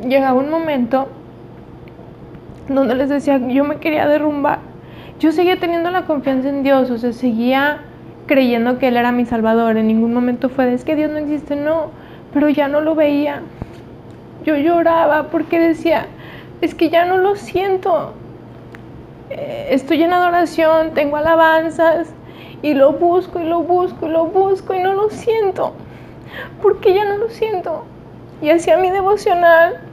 Llegaba 0.08 0.40
un 0.40 0.50
momento 0.50 1.08
donde 2.68 2.96
les 2.96 3.10
decía, 3.10 3.38
yo 3.38 3.64
me 3.64 3.78
quería 3.78 4.08
derrumbar. 4.08 4.60
Yo 5.20 5.32
seguía 5.32 5.60
teniendo 5.60 5.92
la 5.92 6.06
confianza 6.06 6.50
en 6.50 6.64
Dios, 6.64 6.90
o 6.92 6.98
sea, 6.98 7.12
seguía 7.12 7.82
creyendo 8.26 8.78
que 8.78 8.88
Él 8.88 8.98
era 8.98 9.12
mi 9.12 9.26
Salvador. 9.26 9.76
En 9.76 9.88
ningún 9.88 10.14
momento 10.14 10.50
fue, 10.50 10.74
es 10.74 10.86
que 10.86 10.96
Dios 10.96 11.12
no 11.12 11.18
existe, 11.18 11.56
no, 11.56 11.92
pero 12.34 12.48
ya 12.50 12.68
no 12.68 12.80
lo 12.80 12.96
veía. 12.96 13.42
Yo 14.46 14.56
lloraba 14.56 15.28
porque 15.30 15.60
decía, 15.60 16.06
es 16.62 16.74
que 16.76 16.90
ya 16.90 17.06
no 17.06 17.18
lo 17.18 17.36
siento. 17.36 18.14
Eh, 19.30 19.68
estoy 19.72 20.04
en 20.04 20.14
adoración, 20.14 20.94
tengo 20.94 21.18
alabanzas 21.18 22.14
y 22.62 22.74
lo 22.74 22.94
busco 22.94 23.40
y 23.40 23.46
lo 23.46 23.62
busco 23.62 24.08
y 24.08 24.10
lo 24.10 24.26
busco 24.26 24.74
y 24.74 24.80
no 24.80 24.94
lo 24.94 25.10
siento. 25.10 25.74
¿Por 26.62 26.80
qué 26.80 26.94
ya 26.94 27.06
no 27.06 27.18
lo 27.18 27.30
siento? 27.30 27.84
Y 28.42 28.50
hacía 28.50 28.78
mi 28.78 28.90
devocional 28.92 29.89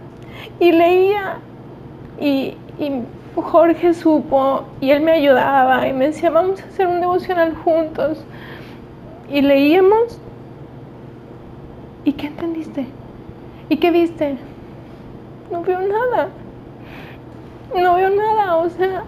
y 0.61 0.73
leía 0.73 1.39
y, 2.21 2.57
y 2.79 3.03
Jorge 3.35 3.95
supo 3.95 4.65
y 4.81 4.91
él 4.91 5.03
me 5.03 5.13
ayudaba 5.13 5.87
y 5.87 5.93
me 5.93 6.07
decía, 6.07 6.31
vamos 6.31 6.63
a 6.63 6.67
hacer 6.67 6.87
un 6.87 7.01
devocional 7.01 7.55
juntos. 7.57 8.25
Y 9.29 9.43
leíamos. 9.43 10.19
¿Y 12.05 12.13
qué 12.13 12.29
entendiste? 12.29 12.87
¿Y 13.69 13.77
qué 13.79 13.91
viste? 13.91 14.37
No 15.51 15.63
veo 15.63 15.81
nada. 15.81 16.29
No 17.75 17.95
veo 17.95 18.11
nada, 18.11 18.57
o 18.57 18.71
sea, 18.71 19.03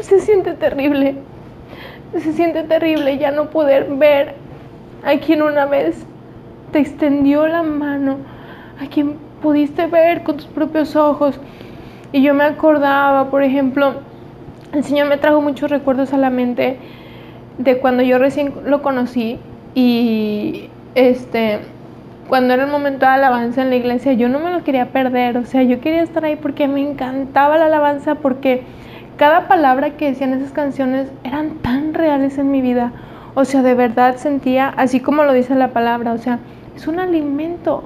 se 0.00 0.20
siente 0.20 0.54
terrible. 0.54 1.16
Se 2.12 2.32
siente 2.32 2.62
terrible 2.62 3.18
ya 3.18 3.30
no 3.30 3.50
poder 3.50 3.86
ver 3.96 4.34
a 5.04 5.16
quien 5.16 5.42
una 5.42 5.66
vez 5.66 6.04
te 6.70 6.78
extendió 6.78 7.46
la 7.48 7.62
mano, 7.62 8.18
a 8.82 8.88
quien 8.88 9.16
pudiste 9.40 9.86
ver 9.86 10.22
con 10.22 10.36
tus 10.36 10.46
propios 10.46 10.96
ojos. 10.96 11.38
Y 12.12 12.22
yo 12.22 12.34
me 12.34 12.44
acordaba, 12.44 13.30
por 13.30 13.42
ejemplo, 13.42 13.94
el 14.72 14.84
Señor 14.84 15.08
me 15.08 15.16
trajo 15.16 15.40
muchos 15.40 15.70
recuerdos 15.70 16.12
a 16.12 16.18
la 16.18 16.30
mente 16.30 16.78
de 17.58 17.78
cuando 17.78 18.02
yo 18.02 18.18
recién 18.18 18.52
lo 18.64 18.82
conocí 18.82 19.38
y 19.74 20.68
este 20.94 21.60
cuando 22.28 22.54
era 22.54 22.64
el 22.64 22.70
momento 22.70 23.04
de 23.04 23.12
alabanza 23.12 23.60
en 23.60 23.68
la 23.68 23.76
iglesia, 23.76 24.14
yo 24.14 24.28
no 24.28 24.38
me 24.38 24.50
lo 24.50 24.64
quería 24.64 24.86
perder, 24.86 25.36
o 25.36 25.44
sea, 25.44 25.62
yo 25.64 25.80
quería 25.80 26.02
estar 26.02 26.24
ahí 26.24 26.36
porque 26.36 26.66
me 26.66 26.80
encantaba 26.80 27.58
la 27.58 27.66
alabanza 27.66 28.14
porque 28.14 28.62
cada 29.18 29.48
palabra 29.48 29.90
que 29.90 30.06
decían 30.06 30.32
esas 30.32 30.52
canciones 30.52 31.08
eran 31.24 31.56
tan 31.56 31.92
reales 31.92 32.38
en 32.38 32.50
mi 32.50 32.62
vida. 32.62 32.92
O 33.34 33.44
sea, 33.44 33.62
de 33.62 33.74
verdad 33.74 34.16
sentía, 34.16 34.68
así 34.68 35.00
como 35.00 35.24
lo 35.24 35.32
dice 35.32 35.54
la 35.54 35.68
palabra, 35.68 36.12
o 36.12 36.18
sea, 36.18 36.38
es 36.74 36.86
un 36.86 37.00
alimento. 37.00 37.84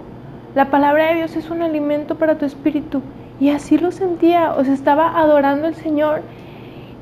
La 0.56 0.70
palabra 0.70 1.08
de 1.08 1.16
Dios 1.16 1.36
es 1.36 1.50
un 1.50 1.60
alimento 1.60 2.14
para 2.14 2.38
tu 2.38 2.46
espíritu. 2.46 3.02
Y 3.38 3.50
así 3.50 3.76
lo 3.76 3.92
sentía, 3.92 4.54
o 4.54 4.64
sea, 4.64 4.72
estaba 4.72 5.20
adorando 5.20 5.66
al 5.66 5.74
Señor. 5.74 6.22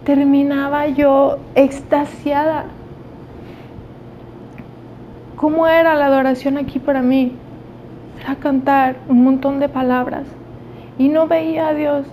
Terminaba 0.02 0.88
yo 0.88 1.38
extasiada. 1.54 2.64
¿Cómo 5.36 5.68
era 5.68 5.94
la 5.94 6.06
adoración 6.06 6.58
aquí 6.58 6.80
para 6.80 7.00
mí? 7.00 7.30
Era 8.20 8.34
cantar 8.34 8.96
un 9.08 9.22
montón 9.22 9.60
de 9.60 9.68
palabras 9.68 10.26
y 10.98 11.08
no 11.08 11.28
veía 11.28 11.68
a 11.68 11.74
Dios, 11.74 12.06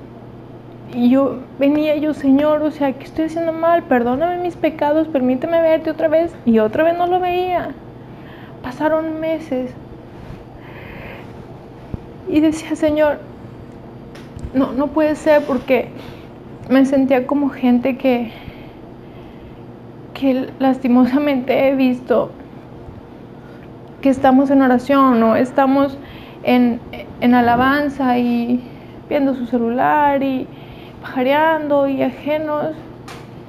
y 0.94 1.10
yo 1.10 1.40
venía 1.58 1.96
yo, 1.96 2.14
Señor, 2.14 2.62
o 2.62 2.70
sea, 2.70 2.94
¿qué 2.94 3.06
estoy 3.06 3.26
haciendo 3.26 3.52
mal? 3.52 3.82
Perdóname 3.82 4.38
mis 4.44 4.56
pecados, 4.56 5.08
permíteme 5.08 5.60
verte 5.60 5.90
otra 5.90 6.08
vez. 6.08 6.36
Y 6.46 6.60
otra 6.60 6.84
vez 6.84 6.96
no 6.96 7.08
lo 7.08 7.20
veía. 7.20 7.70
Pasaron 8.62 9.20
meses. 9.20 9.74
Y 12.32 12.40
decía, 12.40 12.76
Señor, 12.76 13.20
no, 14.54 14.72
no 14.72 14.88
puede 14.88 15.16
ser 15.16 15.44
porque 15.44 15.90
me 16.70 16.86
sentía 16.86 17.28
como 17.28 17.50
gente 17.50 17.98
que, 17.98 18.32
que 20.14 20.50
lastimosamente 20.58 21.68
he 21.68 21.76
visto 21.76 22.32
que 24.02 24.10
estamos 24.10 24.50
en 24.50 24.62
oración 24.62 25.22
o 25.22 25.36
estamos 25.36 25.98
en, 26.44 26.80
en 27.20 27.34
alabanza 27.36 28.18
y 28.18 28.62
viendo 29.10 29.36
su 29.36 29.46
celular 29.46 30.24
y 30.24 30.48
pajareando 31.02 31.90
y 31.90 32.02
ajenos. 32.02 32.76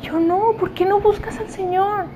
Yo 0.02 0.18
no, 0.18 0.54
¿por 0.58 0.72
qué 0.72 0.84
no 0.84 0.98
buscas 0.98 1.38
al 1.38 1.48
Señor? 1.48 2.06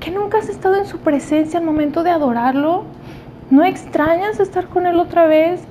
¿Que 0.00 0.10
nunca 0.10 0.38
has 0.38 0.48
estado 0.48 0.74
en 0.74 0.86
su 0.86 0.98
presencia 0.98 1.60
al 1.60 1.64
momento 1.64 2.02
de 2.02 2.10
adorarlo? 2.10 2.82
¿No 3.50 3.64
extrañas 3.64 4.40
estar 4.40 4.66
con 4.66 4.86
Él 4.86 4.98
otra 4.98 5.26
vez? 5.26 5.62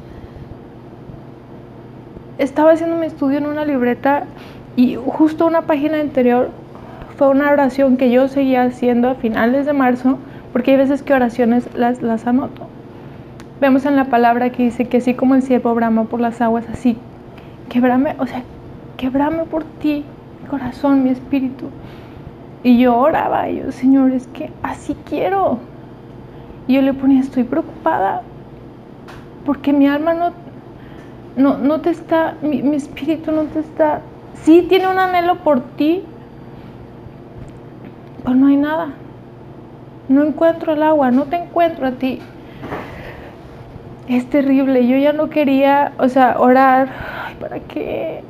Estaba 2.40 2.72
haciendo 2.72 2.96
mi 2.98 3.06
estudio 3.06 3.38
en 3.38 3.46
una 3.46 3.66
libreta 3.66 4.24
y 4.76 4.96
justo 4.96 5.46
una 5.46 5.62
página 5.62 6.00
anterior 6.00 6.50
fue 7.18 7.30
una 7.30 7.52
oración 7.52 7.98
que 7.98 8.12
yo 8.12 8.28
seguía 8.28 8.64
haciendo 8.64 9.10
a 9.10 9.16
finales 9.16 9.66
de 9.66 9.74
marzo, 9.74 10.18
porque 10.54 10.72
hay 10.72 10.78
veces 10.78 11.04
que 11.04 11.14
oraciones 11.14 11.68
las, 11.76 12.02
las 12.02 12.26
anoto. 12.28 12.68
Vemos 13.60 13.86
en 13.86 13.96
la 13.96 14.06
palabra 14.06 14.52
que 14.52 14.64
dice 14.64 14.86
que 14.86 14.98
así 14.98 15.14
como 15.16 15.36
el 15.36 15.42
siervo 15.42 15.74
brama 15.74 16.06
por 16.06 16.20
las 16.20 16.42
aguas, 16.42 16.66
así 16.72 16.98
quebrame, 17.70 18.16
o 18.20 18.28
sea, 18.28 18.44
quebrame 18.98 19.44
por 19.46 19.64
ti, 19.64 20.04
mi 20.42 20.48
corazón, 20.48 21.04
mi 21.04 21.10
espíritu. 21.10 21.70
Y 22.64 22.80
yo 22.80 22.98
oraba, 22.98 23.50
y 23.50 23.60
yo, 23.60 23.72
Señor, 23.72 24.12
es 24.12 24.28
que 24.28 24.52
así 24.64 24.96
quiero. 25.08 25.60
Y 26.68 26.74
yo 26.74 26.82
le 26.82 26.94
ponía, 26.94 27.22
estoy 27.22 27.44
preocupada, 27.44 28.22
porque 29.46 29.72
mi 29.72 29.88
alma 29.88 30.14
no, 30.14 30.32
no, 31.36 31.58
no 31.58 31.82
te 31.82 31.92
está, 31.92 32.36
mi, 32.42 32.62
mi 32.62 32.76
espíritu 32.76 33.32
no 33.32 33.44
te 33.44 33.60
está, 33.60 34.02
sí 34.44 34.66
tiene 34.68 34.88
un 34.88 35.00
anhelo 35.00 35.38
por 35.38 35.62
ti, 35.62 36.04
pero 38.24 38.36
no 38.36 38.48
hay 38.48 38.58
nada. 38.58 38.90
No 40.10 40.24
encuentro 40.24 40.74
el 40.74 40.84
agua, 40.84 41.12
no 41.12 41.24
te 41.24 41.38
encuentro 41.38 41.88
a 41.88 41.92
ti. 41.92 42.20
Es 44.08 44.30
terrible, 44.30 44.88
yo 44.88 44.98
ya 44.98 45.14
no 45.14 45.30
quería, 45.30 45.92
o 46.00 46.08
sea, 46.08 46.40
orar, 46.40 46.88
¿para 47.40 47.60
qué? 47.60 48.24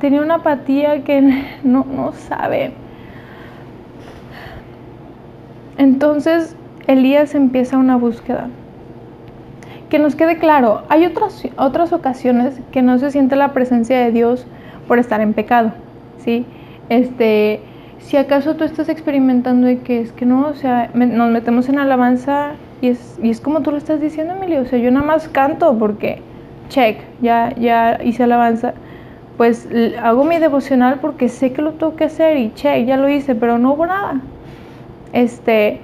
tenía 0.00 0.22
una 0.22 0.36
apatía 0.36 1.02
que 1.04 1.20
no, 1.62 1.84
no 1.84 2.12
sabe. 2.12 2.72
Entonces 5.78 6.56
Elías 6.86 7.34
empieza 7.34 7.78
una 7.78 7.96
búsqueda. 7.96 8.48
Que 9.90 9.98
nos 9.98 10.16
quede 10.16 10.38
claro, 10.38 10.82
hay 10.88 11.06
otras, 11.06 11.44
otras 11.56 11.92
ocasiones 11.92 12.60
que 12.72 12.82
no 12.82 12.98
se 12.98 13.10
siente 13.10 13.36
la 13.36 13.52
presencia 13.52 13.98
de 13.98 14.10
Dios 14.10 14.46
por 14.88 14.98
estar 14.98 15.20
en 15.20 15.32
pecado, 15.32 15.72
¿sí? 16.18 16.44
Este, 16.88 17.60
si 17.98 18.16
acaso 18.16 18.56
tú 18.56 18.64
estás 18.64 18.88
experimentando 18.88 19.70
y 19.70 19.76
que 19.76 20.00
es 20.00 20.12
que 20.12 20.26
no, 20.26 20.48
o 20.48 20.54
sea, 20.54 20.90
nos 20.94 21.30
metemos 21.30 21.68
en 21.68 21.78
alabanza 21.78 22.52
y 22.80 22.88
es, 22.88 23.18
y 23.22 23.30
es 23.30 23.40
como 23.40 23.62
tú 23.62 23.70
lo 23.70 23.76
estás 23.76 24.00
diciendo, 24.00 24.34
Emilio, 24.34 24.62
o 24.62 24.64
sea, 24.64 24.78
yo 24.78 24.90
nada 24.90 25.06
más 25.06 25.28
canto 25.28 25.76
porque, 25.78 26.20
check, 26.68 26.98
ya, 27.20 27.54
ya 27.54 28.00
hice 28.02 28.24
alabanza, 28.24 28.74
pues 29.36 29.68
hago 30.02 30.24
mi 30.24 30.38
devocional 30.38 30.98
porque 31.00 31.28
sé 31.28 31.52
que 31.52 31.62
lo 31.62 31.72
tengo 31.72 31.96
que 31.96 32.04
hacer 32.04 32.36
y 32.38 32.52
che, 32.54 32.84
ya 32.84 32.96
lo 32.96 33.08
hice, 33.08 33.34
pero 33.34 33.58
no 33.58 33.72
hubo 33.72 33.86
nada. 33.86 34.20
Este, 35.12 35.80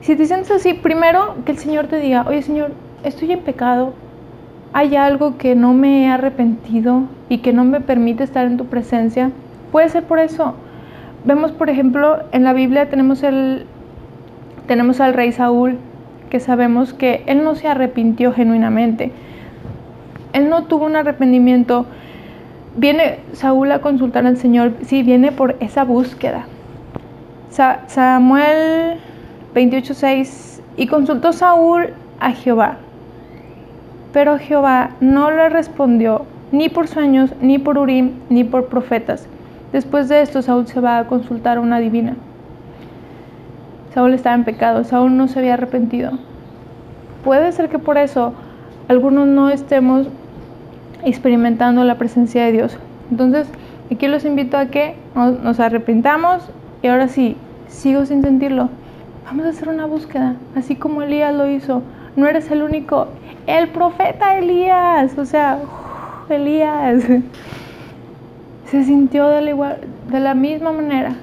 si 0.00 0.16
te 0.16 0.26
sientes 0.26 0.50
así, 0.50 0.74
primero 0.74 1.36
que 1.44 1.52
el 1.52 1.58
Señor 1.58 1.86
te 1.86 1.98
diga, 1.98 2.24
oye 2.28 2.42
Señor, 2.42 2.72
estoy 3.04 3.32
en 3.32 3.40
pecado, 3.40 3.92
hay 4.72 4.96
algo 4.96 5.38
que 5.38 5.54
no 5.54 5.72
me 5.74 6.04
he 6.04 6.08
arrepentido 6.08 7.04
y 7.28 7.38
que 7.38 7.52
no 7.52 7.64
me 7.64 7.80
permite 7.80 8.24
estar 8.24 8.46
en 8.46 8.56
tu 8.56 8.66
presencia, 8.66 9.30
puede 9.72 9.88
ser 9.88 10.04
por 10.04 10.18
eso, 10.18 10.54
vemos, 11.24 11.52
por 11.52 11.68
ejemplo, 11.68 12.20
en 12.32 12.44
la 12.44 12.52
Biblia 12.52 12.88
tenemos, 12.88 13.22
el, 13.22 13.66
tenemos 14.66 15.00
al 15.00 15.14
rey 15.14 15.32
Saúl, 15.32 15.78
que 16.30 16.40
sabemos 16.40 16.92
que 16.92 17.22
él 17.26 17.44
no 17.44 17.54
se 17.54 17.68
arrepintió 17.68 18.32
genuinamente. 18.32 19.12
Él 20.32 20.48
no 20.48 20.64
tuvo 20.64 20.86
un 20.86 20.96
arrepentimiento. 20.96 21.86
Viene 22.76 23.20
Saúl 23.32 23.72
a 23.72 23.80
consultar 23.80 24.26
al 24.26 24.36
Señor, 24.36 24.72
sí, 24.82 25.02
viene 25.02 25.32
por 25.32 25.56
esa 25.60 25.84
búsqueda. 25.84 26.46
Samuel 27.86 28.98
28:6, 29.56 30.60
y 30.76 30.86
consultó 30.86 31.32
Saúl 31.32 31.86
a 32.20 32.32
Jehová. 32.32 32.76
Pero 34.12 34.38
Jehová 34.38 34.90
no 35.00 35.30
le 35.30 35.48
respondió 35.48 36.26
ni 36.52 36.68
por 36.68 36.88
sueños, 36.88 37.32
ni 37.40 37.58
por 37.58 37.78
Urim, 37.78 38.12
ni 38.28 38.44
por 38.44 38.66
profetas. 38.66 39.26
Después 39.72 40.10
de 40.10 40.20
esto, 40.20 40.42
Saúl 40.42 40.66
se 40.66 40.80
va 40.80 40.98
a 40.98 41.06
consultar 41.06 41.56
a 41.56 41.60
una 41.60 41.78
divina. 41.78 42.16
Saúl 43.94 44.12
estaba 44.12 44.36
en 44.36 44.44
pecado, 44.44 44.84
Saúl 44.84 45.16
no 45.16 45.26
se 45.26 45.38
había 45.38 45.54
arrepentido. 45.54 46.12
Puede 47.24 47.50
ser 47.52 47.70
que 47.70 47.78
por 47.78 47.96
eso 47.96 48.34
algunos 48.88 49.26
no 49.26 49.48
estemos 49.48 50.06
experimentando 51.02 51.82
la 51.82 51.94
presencia 51.94 52.44
de 52.44 52.52
Dios. 52.52 52.76
Entonces, 53.10 53.48
aquí 53.90 54.06
los 54.06 54.26
invito 54.26 54.58
a 54.58 54.66
que 54.66 54.96
nos 55.14 55.60
arrepintamos 55.60 56.42
y 56.82 56.88
ahora 56.88 57.08
sí, 57.08 57.38
sigo 57.68 58.04
sin 58.04 58.22
sentirlo. 58.22 58.68
Vamos 59.26 59.44
a 59.44 59.48
hacer 59.48 59.68
una 59.68 59.86
búsqueda, 59.86 60.36
así 60.54 60.76
como 60.76 61.02
Elías 61.02 61.34
lo 61.34 61.50
hizo. 61.50 61.82
No 62.14 62.28
eres 62.28 62.48
el 62.52 62.62
único, 62.62 63.08
el 63.48 63.70
profeta 63.70 64.38
Elías, 64.38 65.18
o 65.18 65.24
sea, 65.24 65.58
Elías 66.28 67.02
se 68.70 68.84
sintió 68.84 69.28
de 69.28 69.40
la, 69.42 69.78
de 70.12 70.20
la 70.20 70.34
misma 70.34 70.70
manera. 70.70 71.16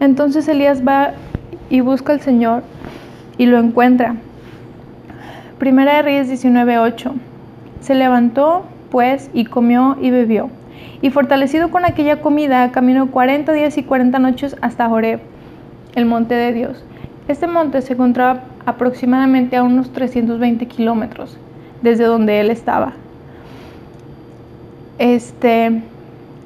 Entonces 0.00 0.48
Elías 0.48 0.82
va 0.82 1.12
y 1.70 1.82
busca 1.82 2.12
al 2.14 2.20
Señor 2.20 2.64
y 3.38 3.46
lo 3.46 3.60
encuentra. 3.60 4.16
Primera 5.60 5.94
de 5.94 6.02
Reyes 6.02 6.28
19:8. 6.44 7.12
Se 7.80 7.94
levantó, 7.94 8.64
pues, 8.90 9.30
y 9.32 9.44
comió 9.44 9.96
y 10.00 10.10
bebió. 10.10 10.50
Y 11.00 11.10
fortalecido 11.10 11.70
con 11.70 11.84
aquella 11.84 12.20
comida, 12.20 12.72
caminó 12.72 13.12
40 13.12 13.52
días 13.52 13.78
y 13.78 13.84
40 13.84 14.18
noches 14.18 14.56
hasta 14.60 14.88
Joreb, 14.88 15.20
el 15.94 16.06
monte 16.06 16.34
de 16.34 16.52
Dios. 16.52 16.84
Este 17.28 17.46
monte 17.46 17.82
se 17.82 17.92
encontraba 17.92 18.42
aproximadamente 18.66 19.56
a 19.56 19.62
unos 19.62 19.92
320 19.92 20.66
kilómetros 20.66 21.38
desde 21.82 22.04
donde 22.04 22.40
él 22.40 22.50
estaba. 22.50 22.94
Este, 24.98 25.82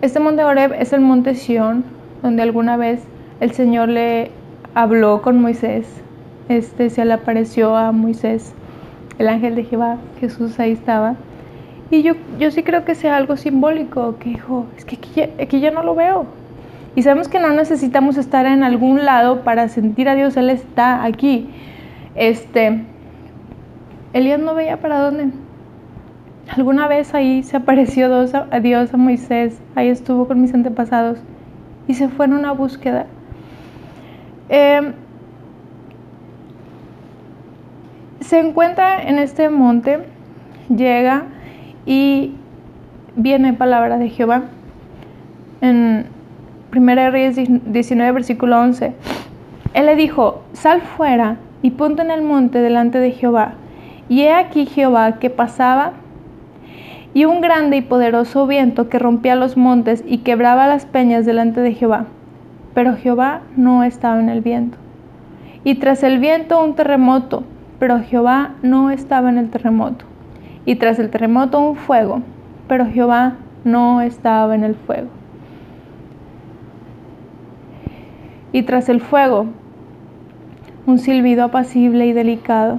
este 0.03 0.21
monte 0.21 0.45
Horeb 0.45 0.73
es 0.73 0.93
el 0.93 1.01
monte 1.01 1.35
Sión, 1.35 1.85
donde 2.23 2.43
alguna 2.43 2.77
vez 2.77 3.03
el 3.41 3.53
Señor 3.53 3.89
le 3.89 4.31
habló 4.75 5.23
con 5.23 5.41
Moisés. 5.41 5.87
Este 6.49 6.91
se 6.91 7.05
le 7.05 7.13
apareció 7.13 7.77
a 7.77 7.93
Moisés, 7.93 8.55
el 9.19 9.29
ángel 9.29 9.57
de 9.57 9.65
Jehová, 9.65 9.99
Jesús 10.21 10.59
ahí 10.61 10.73
estaba. 10.73 11.17
Y 11.91 12.03
yo, 12.03 12.15
yo 12.39 12.51
sí 12.51 12.63
creo 12.63 12.85
que 12.85 12.95
sea 12.95 13.17
algo 13.17 13.37
simbólico, 13.37 14.17
que 14.19 14.31
dijo, 14.31 14.67
es 14.77 14.85
que 14.85 14.97
aquí 14.97 15.11
ya, 15.15 15.29
aquí 15.41 15.61
ya 15.61 15.71
no 15.71 15.83
lo 15.83 15.95
veo. 15.95 16.27
Y 16.97 17.03
sabemos 17.03 17.29
que 17.29 17.39
no 17.39 17.53
necesitamos 17.53 18.17
estar 18.17 18.47
en 18.47 18.65
algún 18.65 19.05
lado 19.05 19.43
para 19.43 19.69
sentir 19.69 20.09
a 20.09 20.15
Dios, 20.15 20.35
Él 20.39 20.49
está 20.49 21.05
aquí. 21.05 21.47
Este, 22.15 22.85
Elías 24.15 24.41
no 24.41 24.55
veía 24.55 24.81
para 24.81 24.99
dónde. 25.01 25.29
Alguna 26.57 26.89
vez 26.89 27.13
ahí 27.13 27.43
se 27.43 27.59
apareció 27.59 28.07
a 28.07 28.61
Dios, 28.61 28.95
a 28.95 28.97
Moisés, 28.97 29.61
ahí 29.75 29.89
estuvo 29.89 30.27
con 30.27 30.41
mis 30.41 30.55
antepasados 30.55 31.19
y 31.87 31.95
se 31.95 32.09
fue 32.09 32.25
en 32.25 32.33
una 32.33 32.53
búsqueda. 32.53 33.05
Em, 34.49 34.95
se 38.21 38.39
encuentra 38.39 39.03
en 39.03 39.19
este 39.19 39.51
monte, 39.51 39.99
llega 40.75 41.25
y 41.85 42.37
viene 43.17 43.53
palabra 43.53 43.99
de 43.99 44.09
Jehová. 44.09 44.45
En 45.61 46.16
1 46.75 47.11
Reyes 47.11 47.37
19, 47.37 48.13
versículo 48.13 48.61
11, 48.61 48.93
Él 49.75 49.87
le 49.87 49.97
dijo, 49.97 50.43
sal 50.53 50.81
fuera 50.81 51.37
y 51.63 51.71
ponte 51.71 52.03
en 52.03 52.11
el 52.11 52.23
monte 52.23 52.61
delante 52.61 52.99
de 52.99 53.13
Jehová. 53.13 53.55
Y 54.09 54.23
he 54.23 54.33
aquí 54.33 54.67
Jehová 54.67 55.19
que 55.19 55.31
pasaba 55.31 55.93
y 57.15 57.25
un 57.25 57.41
grande 57.41 57.79
y 57.79 57.83
poderoso 57.83 58.47
viento 58.47 58.89
que 58.89 58.99
rompía 58.99 59.37
los 59.37 59.57
montes 59.57 60.05
y 60.07 60.19
quebraba 60.19 60.67
las 60.67 60.85
peñas 60.85 61.25
delante 61.25 61.61
de 61.61 61.73
Jehová. 61.73 62.05
Pero 62.75 62.95
Jehová 62.97 63.41
no 63.57 63.85
estaba 63.85 64.21
en 64.21 64.29
el 64.29 64.43
viento. 64.43 64.77
Y 65.65 65.77
tras 65.77 66.03
el 66.03 66.19
viento 66.19 66.63
un 66.63 66.75
terremoto, 66.75 67.43
pero 67.79 68.01
Jehová 68.01 68.51
no 68.63 68.91
estaba 68.91 69.31
en 69.31 69.39
el 69.39 69.49
terremoto. 69.49 70.05
Y 70.67 70.77
tras 70.77 70.99
el 70.99 71.09
terremoto 71.11 71.59
un 71.59 71.77
fuego, 71.77 72.21
pero 72.69 72.87
Jehová 72.87 73.37
no 73.65 74.03
estaba 74.03 74.55
en 74.55 74.65
el 74.65 74.75
fuego. 74.75 75.09
Y 78.57 78.63
tras 78.63 78.89
el 78.89 79.03
fuego 79.03 79.49
un 80.87 80.99
silbido 80.99 81.45
apacible 81.45 82.07
y 82.07 82.15
delicado. 82.15 82.79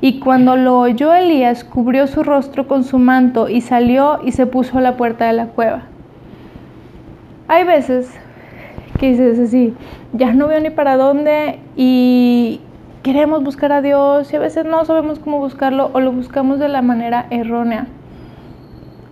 Y 0.00 0.18
cuando 0.18 0.56
lo 0.56 0.80
oyó 0.80 1.14
Elías, 1.14 1.62
cubrió 1.62 2.08
su 2.08 2.24
rostro 2.24 2.66
con 2.66 2.82
su 2.82 2.98
manto 2.98 3.48
y 3.48 3.60
salió 3.60 4.18
y 4.24 4.32
se 4.32 4.44
puso 4.44 4.78
a 4.78 4.80
la 4.80 4.96
puerta 4.96 5.28
de 5.28 5.34
la 5.34 5.46
cueva. 5.46 5.82
Hay 7.46 7.62
veces 7.62 8.12
que 8.98 9.10
dices 9.10 9.38
así, 9.38 9.72
ya 10.12 10.32
no 10.32 10.48
veo 10.48 10.58
ni 10.58 10.70
para 10.70 10.96
dónde 10.96 11.60
y 11.76 12.60
queremos 13.04 13.44
buscar 13.44 13.70
a 13.70 13.82
Dios 13.82 14.32
y 14.32 14.36
a 14.36 14.40
veces 14.40 14.64
no 14.64 14.84
sabemos 14.84 15.20
cómo 15.20 15.38
buscarlo 15.38 15.90
o 15.92 16.00
lo 16.00 16.10
buscamos 16.10 16.58
de 16.58 16.66
la 16.66 16.82
manera 16.82 17.28
errónea. 17.30 17.86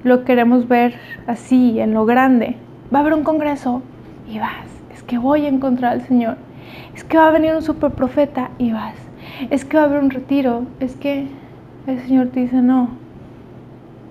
Lo 0.02 0.24
queremos 0.24 0.66
ver 0.66 0.96
así, 1.28 1.78
en 1.78 1.94
lo 1.94 2.06
grande. 2.06 2.56
Va 2.92 2.98
a 2.98 3.02
haber 3.02 3.14
un 3.14 3.22
congreso 3.22 3.82
y 4.28 4.40
vas, 4.40 4.73
que 5.06 5.18
voy 5.18 5.46
a 5.46 5.48
encontrar 5.48 5.92
al 5.92 6.02
Señor 6.02 6.36
es 6.94 7.04
que 7.04 7.18
va 7.18 7.28
a 7.28 7.30
venir 7.30 7.54
un 7.54 7.62
super 7.62 7.90
profeta 7.90 8.50
y 8.58 8.72
vas, 8.72 8.94
es 9.50 9.64
que 9.64 9.76
va 9.76 9.84
a 9.84 9.86
haber 9.86 10.02
un 10.02 10.10
retiro, 10.10 10.64
es 10.80 10.96
que 10.96 11.26
el 11.86 12.00
Señor 12.00 12.28
te 12.28 12.40
dice, 12.40 12.56
no, 12.56 12.88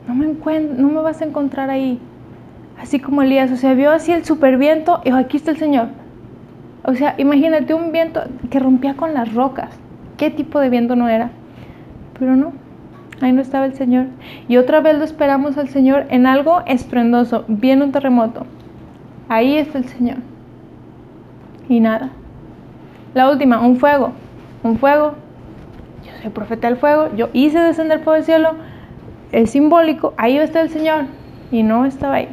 no 0.07 0.15
me, 0.15 0.27
no 0.59 0.87
me 0.89 1.01
vas 1.01 1.21
a 1.21 1.25
encontrar 1.25 1.69
ahí. 1.69 1.99
Así 2.79 2.99
como 2.99 3.21
Elías, 3.21 3.51
o 3.51 3.55
sea, 3.55 3.73
vio 3.73 3.91
así 3.91 4.11
el 4.11 4.25
super 4.25 4.57
viento 4.57 5.01
y 5.05 5.11
aquí 5.11 5.37
está 5.37 5.51
el 5.51 5.57
Señor. 5.57 5.87
O 6.83 6.93
sea, 6.95 7.15
imagínate 7.17 7.73
un 7.73 7.91
viento 7.91 8.21
que 8.49 8.59
rompía 8.59 8.95
con 8.95 9.13
las 9.13 9.33
rocas. 9.33 9.69
¿Qué 10.17 10.29
tipo 10.29 10.59
de 10.59 10.69
viento 10.69 10.95
no 10.95 11.07
era? 11.07 11.29
Pero 12.19 12.35
no, 12.35 12.51
ahí 13.21 13.31
no 13.31 13.41
estaba 13.41 13.65
el 13.65 13.75
Señor. 13.75 14.07
Y 14.49 14.57
otra 14.57 14.81
vez 14.81 14.97
lo 14.97 15.05
esperamos 15.05 15.57
al 15.57 15.69
Señor 15.69 16.05
en 16.09 16.25
algo 16.25 16.61
estruendoso. 16.65 17.45
Viene 17.47 17.85
un 17.85 17.91
terremoto. 17.91 18.45
Ahí 19.29 19.57
está 19.57 19.77
el 19.77 19.85
Señor. 19.85 20.17
Y 21.69 21.79
nada. 21.79 22.11
La 23.13 23.29
última, 23.29 23.59
un 23.59 23.77
fuego. 23.77 24.11
Un 24.63 24.77
fuego. 24.77 25.15
Yo 26.05 26.11
soy 26.21 26.31
profeta 26.31 26.67
del 26.67 26.77
fuego. 26.77 27.15
Yo 27.15 27.29
hice 27.33 27.59
descender 27.59 27.99
fuego 27.99 28.15
del 28.15 28.23
cielo. 28.23 28.55
Es 29.31 29.51
simbólico. 29.51 30.13
Ahí 30.17 30.37
está 30.37 30.61
el 30.61 30.69
Señor. 30.69 31.05
Y 31.51 31.63
no 31.63 31.85
estaba 31.85 32.15
ahí. 32.15 32.29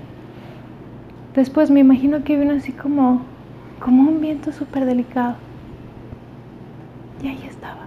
Después 1.34 1.70
me 1.70 1.80
imagino 1.80 2.24
que 2.24 2.36
vino 2.36 2.54
así 2.54 2.72
como, 2.72 3.22
como 3.78 4.08
un 4.10 4.20
viento 4.20 4.52
súper 4.52 4.84
delicado. 4.84 5.36
Y 7.22 7.28
ahí 7.28 7.44
estaba. 7.48 7.86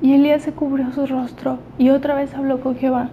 Y 0.00 0.14
Elías 0.14 0.42
se 0.42 0.52
cubrió 0.52 0.92
su 0.92 1.06
rostro 1.06 1.58
y 1.76 1.90
otra 1.90 2.14
vez 2.14 2.32
habló 2.34 2.60
con 2.60 2.76
Jehová. 2.76 3.10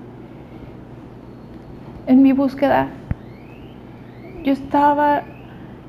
En 2.05 2.21
mi 2.21 2.31
búsqueda, 2.31 2.89
yo 4.43 4.53
estaba 4.53 5.23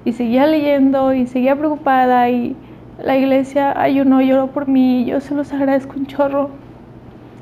y 0.06 0.12
seguía 0.12 0.46
leyendo 0.46 1.12
y 1.12 1.26
seguía 1.26 1.56
preocupada 1.56 2.30
y 2.30 2.54
la 3.02 3.16
iglesia 3.16 3.78
ayunó, 3.78 4.22
lloró 4.22 4.46
por 4.46 4.68
mí 4.68 5.02
y 5.02 5.06
yo 5.06 5.20
se 5.20 5.34
los 5.34 5.52
agradezco 5.52 5.96
un 5.96 6.06
chorro. 6.06 6.50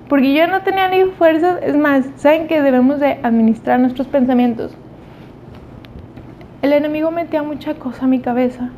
Porque 0.09 0.33
yo 0.33 0.47
no 0.47 0.63
tenía 0.63 0.89
ni 0.89 1.05
fuerzas, 1.05 1.59
es 1.63 1.77
más, 1.77 2.07
saben 2.17 2.49
que 2.49 2.63
debemos 2.63 3.01
de 3.01 3.19
administrar 3.23 3.79
nuestros 3.81 4.07
pensamientos. 4.09 4.75
El 6.63 6.73
enemigo 6.73 7.11
metía 7.11 7.43
mucha 7.43 7.75
cosa 7.75 8.07
a 8.07 8.09
mi 8.09 8.21
cabeza 8.21 8.71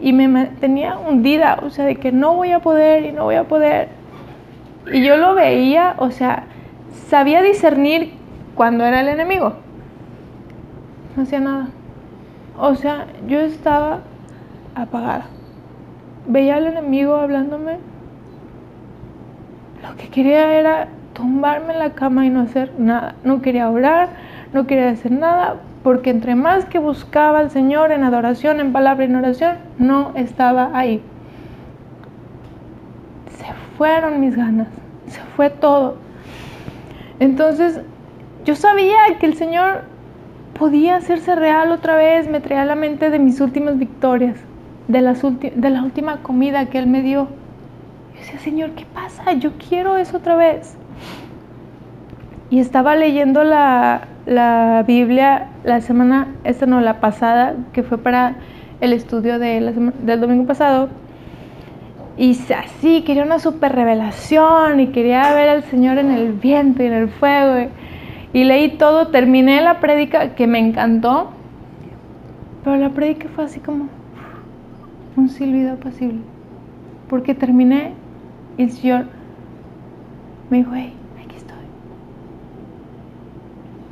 y 0.00 0.12
me 0.12 0.46
tenía 0.60 0.96
hundida, 0.96 1.58
o 1.64 1.70
sea, 1.70 1.86
de 1.86 1.96
que 1.96 2.12
no 2.12 2.36
voy 2.36 2.52
a 2.52 2.60
poder 2.60 3.06
y 3.06 3.10
no 3.10 3.24
voy 3.24 3.34
a 3.34 3.44
poder. 3.44 3.88
Y 4.92 5.04
yo 5.04 5.16
lo 5.16 5.34
veía, 5.34 5.96
o 5.98 6.12
sea, 6.12 6.44
sabía 7.08 7.42
discernir 7.42 8.12
cuando 8.54 8.84
era 8.84 9.00
el 9.00 9.08
enemigo. 9.08 9.54
No 11.16 11.24
hacía 11.24 11.40
nada. 11.40 11.70
O 12.62 12.74
sea, 12.74 13.06
yo 13.26 13.40
estaba 13.40 14.00
apagada. 14.74 15.24
Veía 16.26 16.56
al 16.56 16.66
enemigo 16.66 17.16
hablándome. 17.16 17.78
Lo 19.82 19.96
que 19.96 20.08
quería 20.08 20.52
era 20.52 20.88
tumbarme 21.14 21.72
en 21.72 21.78
la 21.78 21.90
cama 21.90 22.26
y 22.26 22.30
no 22.30 22.42
hacer 22.42 22.72
nada. 22.78 23.14
No 23.24 23.40
quería 23.40 23.70
orar, 23.70 24.10
no 24.52 24.66
quería 24.66 24.90
hacer 24.90 25.10
nada, 25.10 25.56
porque 25.82 26.10
entre 26.10 26.34
más 26.34 26.66
que 26.66 26.78
buscaba 26.78 27.38
al 27.38 27.50
Señor 27.50 27.92
en 27.92 28.04
adoración, 28.04 28.60
en 28.60 28.74
palabra 28.74 29.04
y 29.04 29.08
en 29.08 29.16
oración, 29.16 29.56
no 29.78 30.12
estaba 30.14 30.70
ahí. 30.74 31.02
Se 33.38 33.46
fueron 33.78 34.20
mis 34.20 34.36
ganas, 34.36 34.68
se 35.06 35.20
fue 35.34 35.48
todo. 35.48 35.96
Entonces, 37.20 37.80
yo 38.44 38.54
sabía 38.54 38.98
que 39.18 39.24
el 39.24 39.34
Señor 39.34 39.89
podía 40.58 40.96
hacerse 40.96 41.34
real 41.34 41.72
otra 41.72 41.96
vez, 41.96 42.28
me 42.28 42.40
traía 42.40 42.62
a 42.62 42.66
la 42.66 42.74
mente 42.74 43.10
de 43.10 43.18
mis 43.18 43.40
últimas 43.40 43.78
victorias, 43.78 44.36
de, 44.88 45.00
las 45.00 45.22
de 45.22 45.70
la 45.70 45.82
última 45.82 46.22
comida 46.22 46.66
que 46.66 46.78
Él 46.78 46.86
me 46.86 47.02
dio. 47.02 47.28
Yo 48.14 48.20
decía, 48.20 48.38
Señor, 48.40 48.70
¿qué 48.70 48.86
pasa? 48.92 49.32
Yo 49.32 49.52
quiero 49.68 49.96
eso 49.96 50.18
otra 50.18 50.36
vez. 50.36 50.76
Y 52.50 52.58
estaba 52.58 52.96
leyendo 52.96 53.44
la, 53.44 54.08
la 54.26 54.84
Biblia 54.86 55.48
la 55.64 55.80
semana, 55.80 56.34
esta 56.44 56.66
no, 56.66 56.80
la 56.80 57.00
pasada, 57.00 57.54
que 57.72 57.82
fue 57.82 57.98
para 57.98 58.36
el 58.80 58.92
estudio 58.92 59.38
de 59.38 59.60
del 60.02 60.20
domingo 60.20 60.46
pasado. 60.46 60.88
Y 62.16 62.38
así, 62.52 63.02
quería 63.02 63.22
una 63.22 63.38
super 63.38 63.74
revelación 63.74 64.80
y 64.80 64.88
quería 64.88 65.34
ver 65.34 65.48
al 65.48 65.62
Señor 65.64 65.98
en 65.98 66.10
el 66.10 66.32
viento 66.32 66.82
y 66.82 66.86
en 66.86 66.92
el 66.92 67.08
fuego. 67.08 67.58
Y, 67.58 67.68
leí 68.32 68.76
todo, 68.76 69.08
terminé 69.08 69.60
la 69.60 69.80
prédica 69.80 70.34
que 70.34 70.46
me 70.46 70.58
encantó, 70.58 71.30
pero 72.64 72.76
la 72.76 72.90
prédica 72.90 73.28
fue 73.34 73.44
así 73.44 73.60
como 73.60 73.88
un 75.16 75.28
silbido 75.28 75.74
apacible. 75.74 76.20
Porque 77.08 77.34
terminé 77.34 77.92
y 78.56 78.64
el 78.64 78.70
Señor 78.70 79.06
me 80.48 80.58
dijo, 80.58 80.70
hey, 80.74 80.94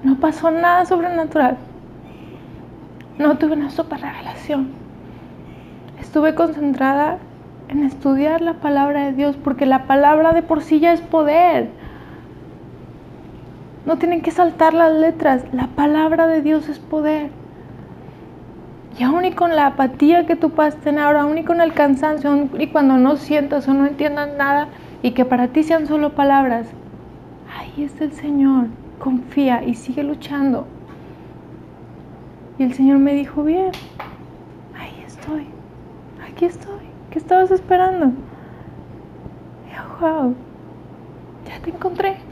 no 0.03 0.17
pasó 0.17 0.51
nada 0.51 0.85
sobrenatural. 0.85 1.57
No 3.19 3.37
tuve 3.37 3.55
una 3.55 3.71
super 3.71 4.01
revelación. 4.01 4.69
Estuve 6.01 6.35
concentrada 6.35 7.19
en 7.69 7.85
estudiar 7.85 8.41
la 8.41 8.55
palabra 8.55 9.07
de 9.07 9.13
Dios 9.13 9.37
porque 9.37 9.67
la 9.67 9.85
palabra 9.85 10.33
de 10.33 10.43
por 10.43 10.63
sí 10.63 10.79
ya 10.79 10.93
es 10.93 11.01
poder. 11.01 11.71
No 13.89 13.97
tienen 13.97 14.21
que 14.21 14.33
saltar 14.33 14.75
las 14.75 14.93
letras. 14.93 15.47
La 15.51 15.69
palabra 15.69 16.27
de 16.27 16.43
Dios 16.43 16.69
es 16.69 16.79
poder. 16.79 17.31
Y 18.99 19.03
aún 19.03 19.25
y 19.25 19.33
con 19.33 19.57
la 19.57 19.69
apatía 19.69 20.27
que 20.27 20.37
tú 20.37 20.51
puedas 20.51 20.77
tener 20.77 21.01
ahora, 21.01 21.23
aún 21.23 21.39
y 21.39 21.45
con 21.45 21.63
el 21.63 21.73
cansancio, 21.73 22.51
y 22.59 22.67
cuando 22.67 22.99
no 22.99 23.17
sientas 23.17 23.67
o 23.67 23.73
no 23.73 23.87
entiendas 23.87 24.29
nada, 24.37 24.69
y 25.01 25.13
que 25.13 25.25
para 25.25 25.49
ti 25.49 25.63
sean 25.63 25.87
solo 25.87 26.11
palabras, 26.11 26.67
ahí 27.57 27.83
está 27.83 28.05
el 28.05 28.13
Señor 28.13 28.67
confía 28.99 29.65
y 29.65 29.73
sigue 29.73 30.03
luchando. 30.03 30.67
Y 32.59 32.65
el 32.65 32.75
Señor 32.75 32.99
me 32.99 33.15
dijo, 33.15 33.43
bien, 33.43 33.71
ahí 34.79 35.03
estoy, 35.07 35.47
aquí 36.31 36.45
estoy, 36.45 36.85
¿qué 37.11 37.19
estabas 37.19 37.51
esperando? 37.51 38.13
Wow, 39.99 40.35
ya 41.47 41.59
te 41.63 41.71
encontré. 41.71 42.28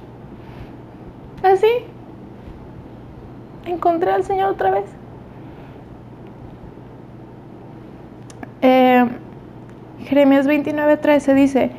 Así, 1.46 1.68
encontré 3.66 4.10
al 4.10 4.24
Señor 4.24 4.50
otra 4.50 4.72
vez. 4.72 4.84
Eh, 8.62 9.06
Jeremías 10.00 10.48
29:13 10.48 11.34
dice, 11.34 11.70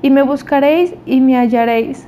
y 0.00 0.08
me 0.08 0.22
buscaréis 0.22 0.94
y 1.04 1.20
me 1.20 1.36
hallaréis, 1.36 2.06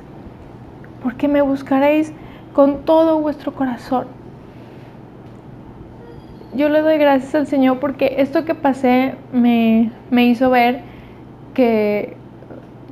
porque 1.02 1.28
me 1.28 1.42
buscaréis 1.42 2.14
con 2.54 2.86
todo 2.86 3.20
vuestro 3.20 3.52
corazón. 3.52 4.06
Yo 6.54 6.70
le 6.70 6.80
doy 6.80 6.96
gracias 6.96 7.34
al 7.34 7.46
Señor 7.46 7.78
porque 7.78 8.14
esto 8.20 8.46
que 8.46 8.54
pasé 8.54 9.16
me, 9.34 9.90
hizo 10.10 10.48
ver 10.48 10.80
que 11.52 12.16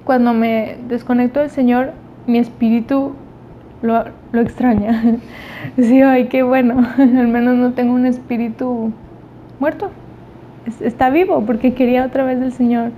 cuando 0.04 0.34
me 0.34 0.76
desconecto 0.88 1.40
del 1.40 1.48
Señor, 1.48 1.92
mi 2.26 2.38
espíritu 2.38 3.14
lo, 3.82 4.04
extraña. 4.40 5.02
Sí, 5.76 6.00
ay, 6.00 6.26
qué 6.26 6.42
bueno, 6.42 6.84
al 6.98 7.28
menos 7.28 7.56
no 7.56 7.72
tengo 7.72 7.94
un 7.94 8.06
espíritu 8.06 8.92
muerto. 9.60 9.90
Está 10.80 11.10
vivo 11.10 11.44
porque 11.46 11.74
quería 11.74 12.04
otra 12.04 12.24
vez 12.24 12.40
del 12.40 12.52
Señor 12.52 12.92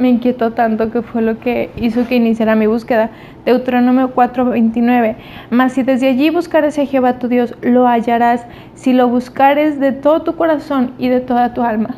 me 0.00 0.08
inquietó 0.08 0.52
tanto 0.52 0.90
que 0.90 1.02
fue 1.02 1.20
lo 1.22 1.38
que 1.38 1.70
hizo 1.76 2.06
que 2.06 2.16
iniciara 2.16 2.56
mi 2.56 2.66
búsqueda. 2.66 3.10
Deuteronomio 3.44 4.14
4:29. 4.14 5.16
Mas 5.50 5.72
si 5.72 5.82
desde 5.82 6.08
allí 6.08 6.30
buscares 6.30 6.78
a 6.78 6.86
Jehová 6.86 7.18
tu 7.18 7.28
Dios, 7.28 7.54
lo 7.62 7.86
hallarás 7.86 8.46
si 8.74 8.92
lo 8.92 9.08
buscares 9.08 9.78
de 9.78 9.92
todo 9.92 10.22
tu 10.22 10.36
corazón 10.36 10.92
y 10.98 11.08
de 11.08 11.20
toda 11.20 11.52
tu 11.52 11.62
alma. 11.62 11.96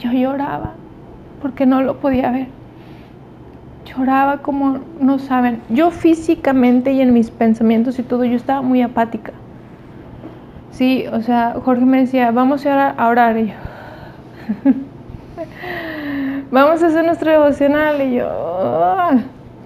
Yo 0.00 0.10
lloraba 0.12 0.72
porque 1.40 1.64
no 1.64 1.82
lo 1.82 1.98
podía 1.98 2.30
ver. 2.30 2.61
Lloraba 3.84 4.38
como 4.38 4.78
no 5.00 5.18
saben. 5.18 5.60
Yo 5.68 5.90
físicamente 5.90 6.92
y 6.92 7.00
en 7.00 7.12
mis 7.12 7.30
pensamientos 7.30 7.98
y 7.98 8.02
todo, 8.02 8.24
yo 8.24 8.36
estaba 8.36 8.62
muy 8.62 8.82
apática. 8.82 9.32
Sí, 10.70 11.04
o 11.12 11.20
sea, 11.20 11.54
Jorge 11.62 11.84
me 11.84 12.00
decía, 12.00 12.30
vamos 12.30 12.64
a 12.66 12.94
orar. 13.06 13.36
Y 13.38 13.48
yo, 13.48 13.54
vamos 16.50 16.82
a 16.82 16.86
hacer 16.86 17.04
nuestro 17.04 17.30
devocional. 17.30 18.00
Y 18.02 18.14
yo, 18.16 18.28
ah". 18.28 19.18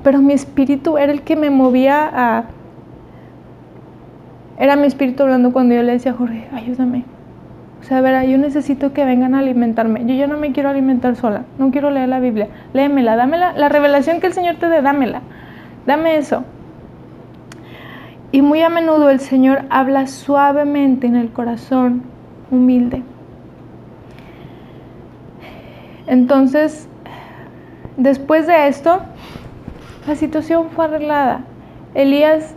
pero 0.02 0.20
mi 0.20 0.32
espíritu 0.32 0.98
era 0.98 1.12
el 1.12 1.22
que 1.22 1.36
me 1.36 1.50
movía 1.50 2.10
a... 2.12 2.44
Era 4.58 4.74
mi 4.76 4.86
espíritu 4.86 5.22
hablando 5.22 5.52
cuando 5.52 5.74
yo 5.74 5.82
le 5.82 5.92
decía 5.92 6.12
a 6.12 6.14
Jorge, 6.14 6.48
ayúdame. 6.52 7.04
O 7.87 7.89
sea, 7.89 8.01
verá, 8.01 8.24
yo 8.24 8.37
necesito 8.37 8.93
que 8.93 9.05
vengan 9.05 9.37
a 9.37 9.39
alimentarme. 9.39 10.05
Yo 10.07 10.14
ya 10.14 10.26
no 10.26 10.39
me 10.39 10.51
quiero 10.51 10.70
alimentar 10.70 11.14
sola. 11.14 11.45
No 11.57 11.70
quiero 11.70 11.93
leer 11.93 12.09
la 12.09 12.18
Biblia. 12.18 12.49
Léemela, 12.72 13.14
dámela. 13.14 13.53
La 13.53 13.68
revelación 13.68 14.18
que 14.18 14.26
el 14.26 14.32
Señor 14.32 14.57
te 14.57 14.68
dé, 14.68 14.82
dámela. 14.82 15.22
Dame 15.87 16.16
eso. 16.16 16.43
Y 18.32 18.43
muy 18.43 18.61
a 18.62 18.70
menudo 18.70 19.09
el 19.09 19.20
Señor 19.20 19.66
habla 19.70 20.09
suavemente 20.09 21.07
en 21.07 21.14
el 21.14 21.30
corazón 21.30 22.03
humilde. 22.51 23.05
Entonces, 26.09 26.89
después 27.97 28.49
de 28.49 28.66
esto, 28.66 28.99
la 30.09 30.16
situación 30.16 30.70
fue 30.70 30.87
arreglada. 30.87 31.43
Elías 31.95 32.57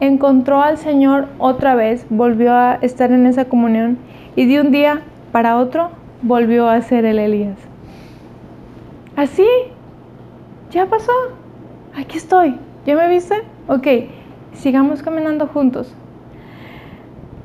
encontró 0.00 0.60
al 0.60 0.76
Señor 0.76 1.28
otra 1.38 1.76
vez, 1.76 2.04
volvió 2.10 2.52
a 2.52 2.78
estar 2.80 3.12
en 3.12 3.26
esa 3.26 3.44
comunión 3.44 4.09
y 4.36 4.46
de 4.46 4.60
un 4.60 4.70
día 4.70 5.02
para 5.32 5.56
otro 5.56 5.90
volvió 6.22 6.68
a 6.68 6.80
ser 6.82 7.04
el 7.04 7.18
Elías. 7.18 7.58
Así, 9.16 9.46
ya 10.70 10.86
pasó, 10.86 11.12
aquí 11.94 12.16
estoy, 12.16 12.56
¿ya 12.86 12.96
me 12.96 13.08
viste? 13.08 13.42
Ok, 13.68 13.86
sigamos 14.52 15.02
caminando 15.02 15.46
juntos. 15.46 15.94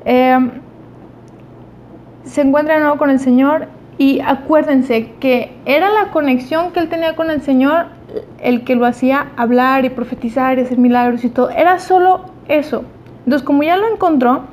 Em, 0.04 0.50
se 2.24 2.42
encuentra 2.42 2.74
de 2.74 2.80
nuevo 2.80 2.96
con 2.96 3.10
el 3.10 3.18
Señor 3.18 3.68
y 3.98 4.20
acuérdense 4.20 5.12
que 5.20 5.56
era 5.64 5.90
la 5.90 6.10
conexión 6.10 6.72
que 6.72 6.80
él 6.80 6.88
tenía 6.88 7.16
con 7.16 7.30
el 7.30 7.42
Señor 7.42 7.86
el 8.40 8.64
que 8.64 8.76
lo 8.76 8.86
hacía 8.86 9.32
hablar 9.36 9.84
y 9.84 9.90
profetizar 9.90 10.58
y 10.58 10.62
hacer 10.62 10.78
milagros 10.78 11.24
y 11.24 11.30
todo. 11.30 11.50
Era 11.50 11.78
solo 11.78 12.26
eso. 12.48 12.84
Entonces, 13.24 13.42
como 13.42 13.62
ya 13.62 13.76
lo 13.76 13.92
encontró, 13.92 14.44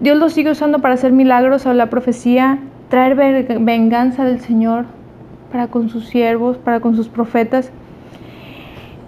Dios 0.00 0.18
lo 0.18 0.28
sigue 0.28 0.50
usando 0.50 0.80
para 0.80 0.94
hacer 0.94 1.12
milagros, 1.12 1.66
a 1.66 1.74
la 1.74 1.90
profecía, 1.90 2.58
traer 2.88 3.14
venganza 3.60 4.24
del 4.24 4.40
Señor 4.40 4.86
para 5.52 5.68
con 5.68 5.88
sus 5.88 6.06
siervos, 6.06 6.58
para 6.58 6.80
con 6.80 6.96
sus 6.96 7.08
profetas. 7.08 7.70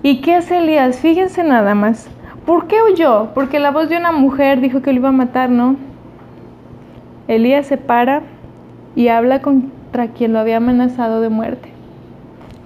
¿Y 0.02 0.20
qué 0.20 0.36
hace 0.36 0.58
Elías? 0.58 1.00
Fíjense 1.00 1.42
nada 1.42 1.74
más. 1.74 2.08
¿Por 2.44 2.68
qué 2.68 2.76
huyó? 2.88 3.30
Porque 3.34 3.58
la 3.58 3.72
voz 3.72 3.88
de 3.88 3.96
una 3.96 4.12
mujer 4.12 4.60
dijo 4.60 4.80
que 4.80 4.92
lo 4.92 5.00
iba 5.00 5.08
a 5.08 5.12
matar, 5.12 5.50
¿no? 5.50 5.74
Elías 7.26 7.66
se 7.66 7.76
para 7.76 8.22
y 8.94 9.08
habla 9.08 9.42
contra 9.42 10.08
quien 10.08 10.32
lo 10.32 10.38
había 10.38 10.58
amenazado 10.58 11.20
de 11.20 11.28
muerte, 11.28 11.70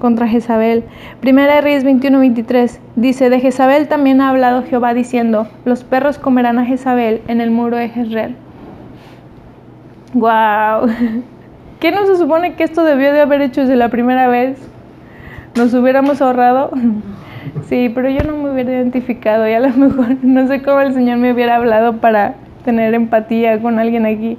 contra 0.01 0.27
Jezabel. 0.27 0.83
Primera 1.21 1.55
de 1.55 1.61
Reyes 1.61 1.85
21-23 1.85 2.79
dice, 2.97 3.31
de 3.31 3.39
Jezabel 3.39 3.87
también 3.87 4.21
ha 4.21 4.31
hablado 4.31 4.65
Jehová 4.65 4.93
diciendo, 4.95 5.47
los 5.65 5.85
perros 5.85 6.19
comerán 6.19 6.59
a 6.59 6.65
Jezabel 6.65 7.23
en 7.29 7.41
el 7.41 7.53
muro 7.53 7.77
de 7.77 7.89
Jezreel. 7.91 8.35
¡Wow! 10.15 10.89
¿Qué 11.81 11.93
no 11.93 12.05
se 12.07 12.17
supone 12.17 12.55
que 12.55 12.65
esto 12.65 12.83
debió 12.83 13.13
de 13.13 13.21
haber 13.21 13.43
hecho 13.43 13.61
desde 13.61 13.77
la 13.77 13.91
primera 13.91 14.27
vez? 14.27 14.59
¿Nos 15.55 15.73
hubiéramos 15.73 16.21
ahorrado? 16.21 16.71
Sí, 17.69 17.91
pero 17.95 18.11
yo 18.11 18.23
no 18.23 18.37
me 18.37 18.53
hubiera 18.53 18.73
identificado 18.73 19.49
y 19.49 19.55
a 19.55 19.61
lo 19.61 19.71
mejor 19.71 20.17
no 20.23 20.47
sé 20.47 20.63
cómo 20.63 20.81
el 20.81 20.93
Señor 20.93 21.17
me 21.17 21.33
hubiera 21.33 21.57
hablado 21.57 21.97
para 21.97 22.35
tener 22.65 22.95
empatía 22.95 23.61
con 23.61 23.79
alguien 23.79 24.07
aquí. 24.07 24.37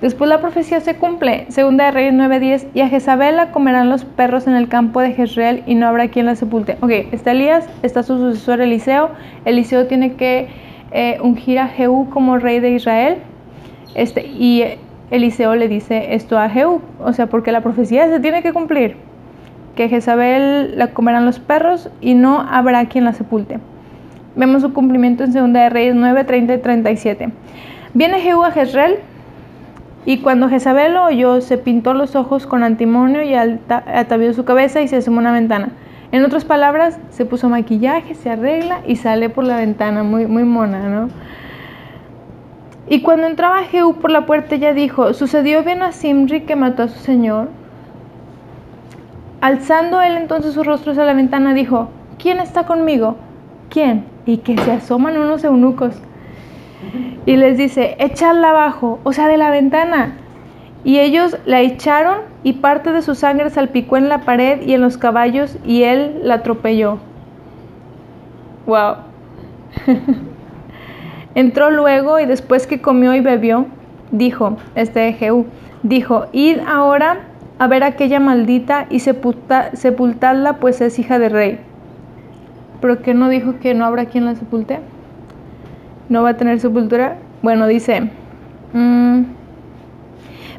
Después 0.00 0.30
la 0.30 0.40
profecía 0.40 0.78
se 0.80 0.94
cumple, 0.94 1.46
segunda 1.48 1.86
de 1.86 1.90
Reyes 1.90 2.14
9:10, 2.14 2.68
y 2.72 2.82
a 2.82 2.88
Jezabel 2.88 3.34
la 3.34 3.50
comerán 3.50 3.90
los 3.90 4.04
perros 4.04 4.46
en 4.46 4.54
el 4.54 4.68
campo 4.68 5.00
de 5.00 5.12
Jezreel 5.12 5.64
y 5.66 5.74
no 5.74 5.88
habrá 5.88 6.06
quien 6.06 6.26
la 6.26 6.36
sepulte. 6.36 6.76
Ok, 6.80 6.90
está 7.10 7.32
Elías, 7.32 7.68
está 7.82 8.04
su 8.04 8.16
sucesor 8.16 8.60
Eliseo, 8.60 9.10
Eliseo 9.44 9.88
tiene 9.88 10.14
que 10.14 10.46
eh, 10.92 11.18
ungir 11.20 11.58
a 11.58 11.66
Jehú 11.66 12.08
como 12.10 12.38
rey 12.38 12.60
de 12.60 12.70
Israel. 12.70 13.18
Este, 13.96 14.24
y 14.24 14.62
Eliseo 15.10 15.56
le 15.56 15.66
dice 15.66 16.14
esto 16.14 16.38
a 16.38 16.48
Jehú, 16.48 16.80
o 17.00 17.12
sea, 17.12 17.26
porque 17.26 17.50
la 17.50 17.62
profecía 17.62 18.06
se 18.08 18.20
tiene 18.20 18.42
que 18.42 18.52
cumplir, 18.52 18.94
que 19.74 19.88
Jezabel 19.88 20.78
la 20.78 20.88
comerán 20.88 21.26
los 21.26 21.40
perros 21.40 21.90
y 22.00 22.14
no 22.14 22.40
habrá 22.40 22.86
quien 22.86 23.04
la 23.04 23.14
sepulte. 23.14 23.58
Vemos 24.36 24.62
su 24.62 24.72
cumplimiento 24.72 25.24
en 25.24 25.32
2 25.32 25.52
de 25.52 25.68
Reyes 25.70 25.96
9, 25.96 26.22
30 26.22 26.54
y 26.54 26.58
37. 26.58 27.28
Viene 27.94 28.20
Jehú 28.20 28.44
a 28.44 28.52
Jezreel 28.52 28.98
y 30.08 30.20
cuando 30.20 30.48
Jezabel 30.48 30.94
lo 30.94 31.04
oyó, 31.04 31.42
se 31.42 31.58
pintó 31.58 31.92
los 31.92 32.16
ojos 32.16 32.46
con 32.46 32.62
antimonio 32.62 33.20
y 33.22 33.34
atavió 33.34 34.32
su 34.32 34.46
cabeza 34.46 34.80
y 34.80 34.88
se 34.88 34.96
asomó 34.96 35.18
a 35.18 35.20
una 35.20 35.32
ventana. 35.32 35.68
En 36.12 36.24
otras 36.24 36.46
palabras, 36.46 36.98
se 37.10 37.26
puso 37.26 37.50
maquillaje, 37.50 38.14
se 38.14 38.30
arregla 38.30 38.80
y 38.86 38.96
sale 38.96 39.28
por 39.28 39.44
la 39.44 39.56
ventana, 39.56 40.04
muy, 40.04 40.26
muy 40.26 40.44
mona, 40.44 40.88
¿no? 40.88 41.10
Y 42.88 43.02
cuando 43.02 43.26
entraba 43.26 43.64
Jehú 43.64 43.96
por 43.96 44.10
la 44.10 44.24
puerta, 44.24 44.54
ella 44.54 44.72
dijo, 44.72 45.12
¿sucedió 45.12 45.62
bien 45.62 45.82
a 45.82 45.92
Simri 45.92 46.40
que 46.40 46.56
mató 46.56 46.84
a 46.84 46.88
su 46.88 47.00
señor? 47.00 47.50
Alzando 49.42 50.00
él 50.00 50.16
entonces 50.16 50.54
sus 50.54 50.64
rostros 50.64 50.96
a 50.96 51.04
la 51.04 51.12
ventana, 51.12 51.52
dijo, 51.52 51.90
¿quién 52.18 52.40
está 52.40 52.64
conmigo? 52.64 53.16
¿Quién? 53.68 54.06
Y 54.24 54.38
que 54.38 54.56
se 54.56 54.72
asoman 54.72 55.18
unos 55.18 55.44
eunucos. 55.44 56.00
Y 57.26 57.36
les 57.36 57.58
dice, 57.58 57.96
echadla 57.98 58.50
abajo, 58.50 59.00
o 59.04 59.12
sea, 59.12 59.28
de 59.28 59.36
la 59.36 59.50
ventana. 59.50 60.16
Y 60.84 60.98
ellos 60.98 61.36
la 61.44 61.60
echaron 61.60 62.18
y 62.42 62.54
parte 62.54 62.92
de 62.92 63.02
su 63.02 63.14
sangre 63.14 63.50
salpicó 63.50 63.96
en 63.96 64.08
la 64.08 64.20
pared 64.20 64.62
y 64.62 64.74
en 64.74 64.80
los 64.80 64.96
caballos 64.96 65.58
y 65.64 65.82
él 65.82 66.20
la 66.22 66.34
atropelló. 66.34 66.98
Wow. 68.66 68.96
Entró 71.34 71.70
luego 71.70 72.18
y 72.20 72.26
después 72.26 72.66
que 72.66 72.80
comió 72.80 73.14
y 73.14 73.20
bebió, 73.20 73.66
dijo, 74.10 74.56
este 74.74 75.12
Jehú, 75.12 75.46
dijo, 75.82 76.26
id 76.32 76.58
ahora 76.66 77.20
a 77.58 77.66
ver 77.66 77.82
aquella 77.82 78.20
maldita 78.20 78.86
y 78.88 79.00
sepultadla, 79.00 80.54
pues 80.54 80.80
es 80.80 80.98
hija 80.98 81.18
de 81.18 81.28
rey. 81.28 81.60
¿Pero 82.80 83.02
qué 83.02 83.14
no 83.14 83.28
dijo 83.28 83.58
que 83.60 83.74
no 83.74 83.84
habrá 83.84 84.06
quien 84.06 84.24
la 84.24 84.36
sepulte? 84.36 84.78
¿No 86.08 86.22
va 86.22 86.30
a 86.30 86.36
tener 86.36 86.58
sepultura? 86.60 87.16
Bueno, 87.42 87.66
dice, 87.66 88.10
mmm, 88.72 89.22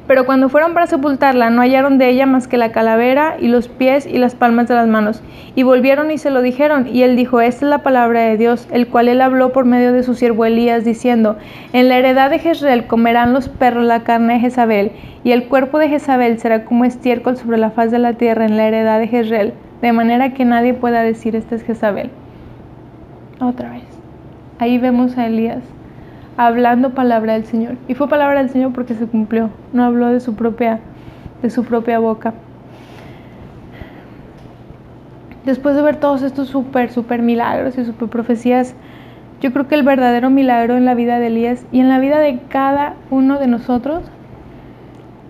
pero 0.09 0.25
cuando 0.25 0.49
fueron 0.49 0.73
para 0.73 0.87
sepultarla, 0.87 1.51
no 1.51 1.61
hallaron 1.61 1.99
de 1.99 2.09
ella 2.09 2.25
más 2.25 2.47
que 2.47 2.57
la 2.57 2.71
calavera 2.71 3.35
y 3.39 3.47
los 3.47 3.67
pies 3.67 4.07
y 4.07 4.17
las 4.17 4.33
palmas 4.33 4.67
de 4.67 4.73
las 4.73 4.87
manos. 4.87 5.21
Y 5.53 5.61
volvieron 5.61 6.09
y 6.09 6.17
se 6.17 6.31
lo 6.31 6.41
dijeron. 6.41 6.87
Y 6.87 7.03
él 7.03 7.15
dijo, 7.15 7.41
esta 7.41 7.65
es 7.65 7.69
la 7.69 7.83
palabra 7.83 8.21
de 8.21 8.35
Dios, 8.35 8.67
el 8.71 8.87
cual 8.87 9.07
él 9.07 9.21
habló 9.21 9.51
por 9.51 9.65
medio 9.65 9.93
de 9.93 10.01
su 10.01 10.15
siervo 10.15 10.45
Elías, 10.45 10.83
diciendo, 10.83 11.37
en 11.73 11.89
la 11.89 11.99
heredad 11.99 12.31
de 12.31 12.39
Jezreel 12.39 12.87
comerán 12.87 13.33
los 13.33 13.49
perros 13.49 13.85
la 13.85 14.01
carne 14.01 14.33
de 14.33 14.39
Jezabel, 14.39 14.93
y 15.23 15.31
el 15.31 15.47
cuerpo 15.47 15.77
de 15.77 15.89
Jezabel 15.89 16.39
será 16.39 16.65
como 16.65 16.85
estiércol 16.85 17.37
sobre 17.37 17.59
la 17.59 17.69
faz 17.69 17.91
de 17.91 17.99
la 17.99 18.13
tierra 18.13 18.47
en 18.47 18.57
la 18.57 18.65
heredad 18.65 18.97
de 18.97 19.09
Jezreel, 19.09 19.53
de 19.83 19.93
manera 19.93 20.33
que 20.33 20.43
nadie 20.43 20.73
pueda 20.73 21.03
decir, 21.03 21.35
este 21.35 21.53
es 21.53 21.61
Jezabel. 21.61 22.09
Otra 23.39 23.69
vez. 23.69 23.98
Ahí 24.59 24.77
vemos 24.77 25.17
a 25.17 25.25
Elías 25.25 25.63
hablando 26.35 26.89
palabra 26.89 27.33
del 27.33 27.45
Señor. 27.45 27.77
Y 27.87 27.95
fue 27.95 28.09
palabra 28.09 28.39
del 28.39 28.49
Señor 28.49 28.73
porque 28.73 28.93
se 28.93 29.07
cumplió, 29.07 29.49
no 29.71 29.85
habló 29.85 30.07
de 30.07 30.19
su 30.19 30.35
propia, 30.35 30.81
de 31.41 31.49
su 31.49 31.63
propia 31.63 31.97
boca. 31.99 32.33
Después 35.45 35.75
de 35.75 35.81
ver 35.81 35.95
todos 35.95 36.23
estos 36.23 36.49
súper, 36.49 36.91
súper 36.91 37.21
milagros 37.21 37.77
y 37.77 37.85
súper 37.85 38.09
profecías, 38.09 38.75
yo 39.39 39.53
creo 39.53 39.69
que 39.69 39.75
el 39.75 39.83
verdadero 39.83 40.29
milagro 40.29 40.75
en 40.75 40.83
la 40.83 40.93
vida 40.93 41.19
de 41.19 41.27
Elías 41.27 41.65
y 41.71 41.79
en 41.79 41.87
la 41.87 41.99
vida 41.99 42.19
de 42.19 42.39
cada 42.49 42.95
uno 43.09 43.39
de 43.39 43.47
nosotros 43.47 44.03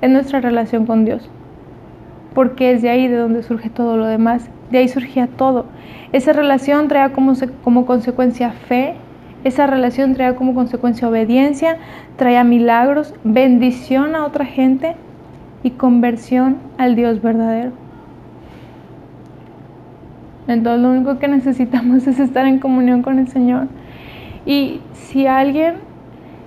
es 0.01 0.09
nuestra 0.09 0.41
relación 0.41 0.87
con 0.87 1.05
Dios. 1.05 1.29
Porque 2.33 2.71
es 2.71 2.81
de 2.81 2.89
ahí 2.89 3.07
de 3.07 3.17
donde 3.17 3.43
surge 3.43 3.69
todo 3.69 3.95
lo 3.95 4.07
demás. 4.07 4.49
De 4.71 4.79
ahí 4.79 4.87
surgía 4.87 5.27
todo. 5.27 5.67
Esa 6.13 6.33
relación 6.33 6.87
trae 6.87 7.11
como, 7.11 7.33
como 7.63 7.85
consecuencia 7.85 8.51
fe, 8.51 8.95
esa 9.43 9.67
relación 9.67 10.13
traía 10.13 10.35
como 10.35 10.53
consecuencia 10.53 11.07
obediencia, 11.07 11.77
traía 12.17 12.43
milagros, 12.43 13.13
bendición 13.23 14.15
a 14.15 14.25
otra 14.25 14.45
gente 14.45 14.95
y 15.63 15.71
conversión 15.71 16.57
al 16.77 16.95
Dios 16.95 17.21
verdadero. 17.21 17.71
Entonces 20.47 20.81
lo 20.81 20.89
único 20.89 21.19
que 21.19 21.27
necesitamos 21.27 22.07
es 22.07 22.19
estar 22.19 22.45
en 22.45 22.59
comunión 22.59 23.01
con 23.01 23.19
el 23.19 23.27
Señor. 23.27 23.67
Y 24.45 24.81
si 24.93 25.27
alguien 25.27 25.75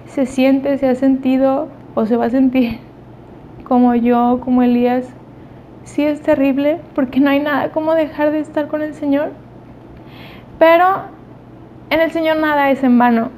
se 0.06 0.26
siente, 0.26 0.76
se 0.76 0.88
ha 0.88 0.94
sentido 0.94 1.68
o 1.94 2.04
se 2.04 2.16
va 2.16 2.26
a 2.26 2.30
sentir 2.30 2.78
como 3.64 3.94
yo, 3.94 4.40
como 4.44 4.62
Elías, 4.62 5.08
sí 5.84 6.02
es 6.02 6.20
terrible 6.20 6.80
porque 6.94 7.20
no 7.20 7.30
hay 7.30 7.40
nada 7.40 7.70
como 7.70 7.94
dejar 7.94 8.32
de 8.32 8.40
estar 8.40 8.68
con 8.68 8.82
el 8.82 8.94
Señor. 8.94 9.30
Pero 10.58 11.21
en 11.92 12.00
el 12.00 12.10
Señor 12.10 12.38
nada 12.38 12.70
es 12.70 12.82
en 12.82 12.98
vano. 12.98 13.30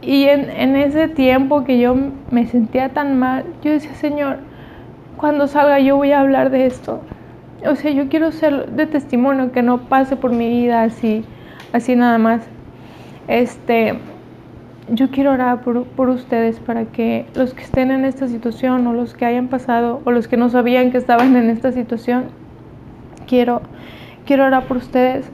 Y 0.00 0.24
en, 0.24 0.74
ese 0.76 1.08
tiempo 1.08 1.64
que 1.64 1.78
yo 1.78 1.94
me 2.30 2.46
sentía 2.46 2.88
tan 2.88 3.18
mal, 3.18 3.44
yo 3.62 3.72
decía, 3.72 3.92
Señor, 3.94 4.38
cuando 5.18 5.46
salga 5.46 5.78
yo 5.80 5.96
voy 5.96 6.12
a 6.12 6.20
hablar 6.20 6.48
de 6.50 6.64
esto. 6.64 7.02
O 7.66 7.74
sea, 7.74 7.90
yo 7.90 8.08
quiero 8.08 8.32
ser 8.32 8.70
de 8.70 8.86
testimonio, 8.86 9.52
que 9.52 9.62
no 9.62 9.82
pase 9.82 10.16
por 10.16 10.32
mi 10.32 10.48
vida 10.48 10.82
así, 10.82 11.26
así 11.74 11.94
nada 11.94 12.16
más. 12.16 12.40
Este, 13.28 13.98
yo 14.88 15.10
quiero 15.10 15.32
orar 15.32 15.60
por, 15.60 15.84
por, 15.84 16.08
ustedes 16.08 16.58
para 16.58 16.86
que 16.86 17.26
los 17.34 17.52
que 17.52 17.62
estén 17.62 17.90
en 17.90 18.06
esta 18.06 18.28
situación 18.28 18.86
o 18.86 18.94
los 18.94 19.12
que 19.12 19.26
hayan 19.26 19.48
pasado 19.48 20.00
o 20.06 20.10
los 20.10 20.26
que 20.26 20.38
no 20.38 20.48
sabían 20.48 20.90
que 20.90 20.96
estaban 20.96 21.36
en 21.36 21.50
esta 21.50 21.70
situación, 21.70 22.24
quiero, 23.28 23.60
quiero 24.24 24.46
orar 24.46 24.64
por 24.64 24.78
ustedes 24.78 25.30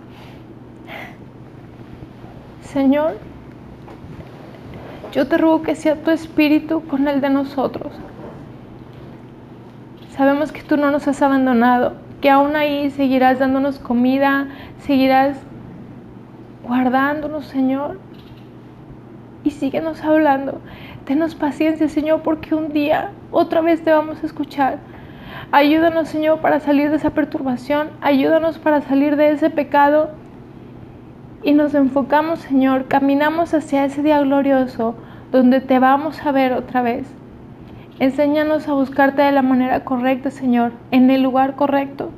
Señor, 2.77 3.17
yo 5.11 5.27
te 5.27 5.39
ruego 5.39 5.63
que 5.63 5.75
sea 5.75 5.97
tu 5.97 6.11
espíritu 6.11 6.87
con 6.87 7.09
el 7.09 7.23
de 7.23 7.31
nosotros. 7.31 7.91
Sabemos 10.11 10.53
que 10.53 10.63
tú 10.63 10.77
no 10.77 10.91
nos 10.91 11.09
has 11.09 11.23
abandonado, 11.23 11.95
que 12.21 12.29
aún 12.29 12.55
ahí 12.55 12.91
seguirás 12.91 13.39
dándonos 13.39 13.79
comida, 13.79 14.49
seguirás 14.81 15.39
guardándonos, 16.65 17.47
Señor. 17.47 17.99
Y 19.43 19.53
síguenos 19.53 20.05
hablando. 20.05 20.61
Tenos 21.07 21.35
paciencia, 21.35 21.89
Señor, 21.89 22.21
porque 22.21 22.55
un 22.55 22.75
día 22.75 23.11
otra 23.31 23.63
vez 23.63 23.83
te 23.83 23.91
vamos 23.91 24.23
a 24.23 24.27
escuchar. 24.27 24.81
Ayúdanos, 25.51 26.11
Señor, 26.11 26.43
para 26.43 26.61
salir 26.61 26.91
de 26.91 26.97
esa 26.97 27.15
perturbación. 27.15 27.89
Ayúdanos 28.03 28.59
para 28.59 28.83
salir 28.83 29.17
de 29.17 29.31
ese 29.31 29.49
pecado 29.49 30.11
y 31.47 31.53
nos 31.53 31.75
enfocamos, 31.75 32.41
Señor, 32.41 32.89
caminamos 32.89 33.55
hacia 33.55 33.85
ese 33.85 34.03
día 34.03 34.21
glorioso 34.21 34.97
donde 35.31 35.61
te 35.61 35.79
vamos 35.79 36.21
a 36.27 36.33
ver 36.33 36.53
otra 36.53 36.83
vez. 36.83 37.07
Enséñanos 38.01 38.67
a 38.67 38.73
buscarte 38.73 39.23
de 39.23 39.31
la 39.31 39.43
manera 39.43 39.85
correcta, 39.85 40.33
Señor, 40.33 40.73
en 40.91 41.09
el 41.09 41.23
lugar 41.23 41.55
correcto, 41.55 42.11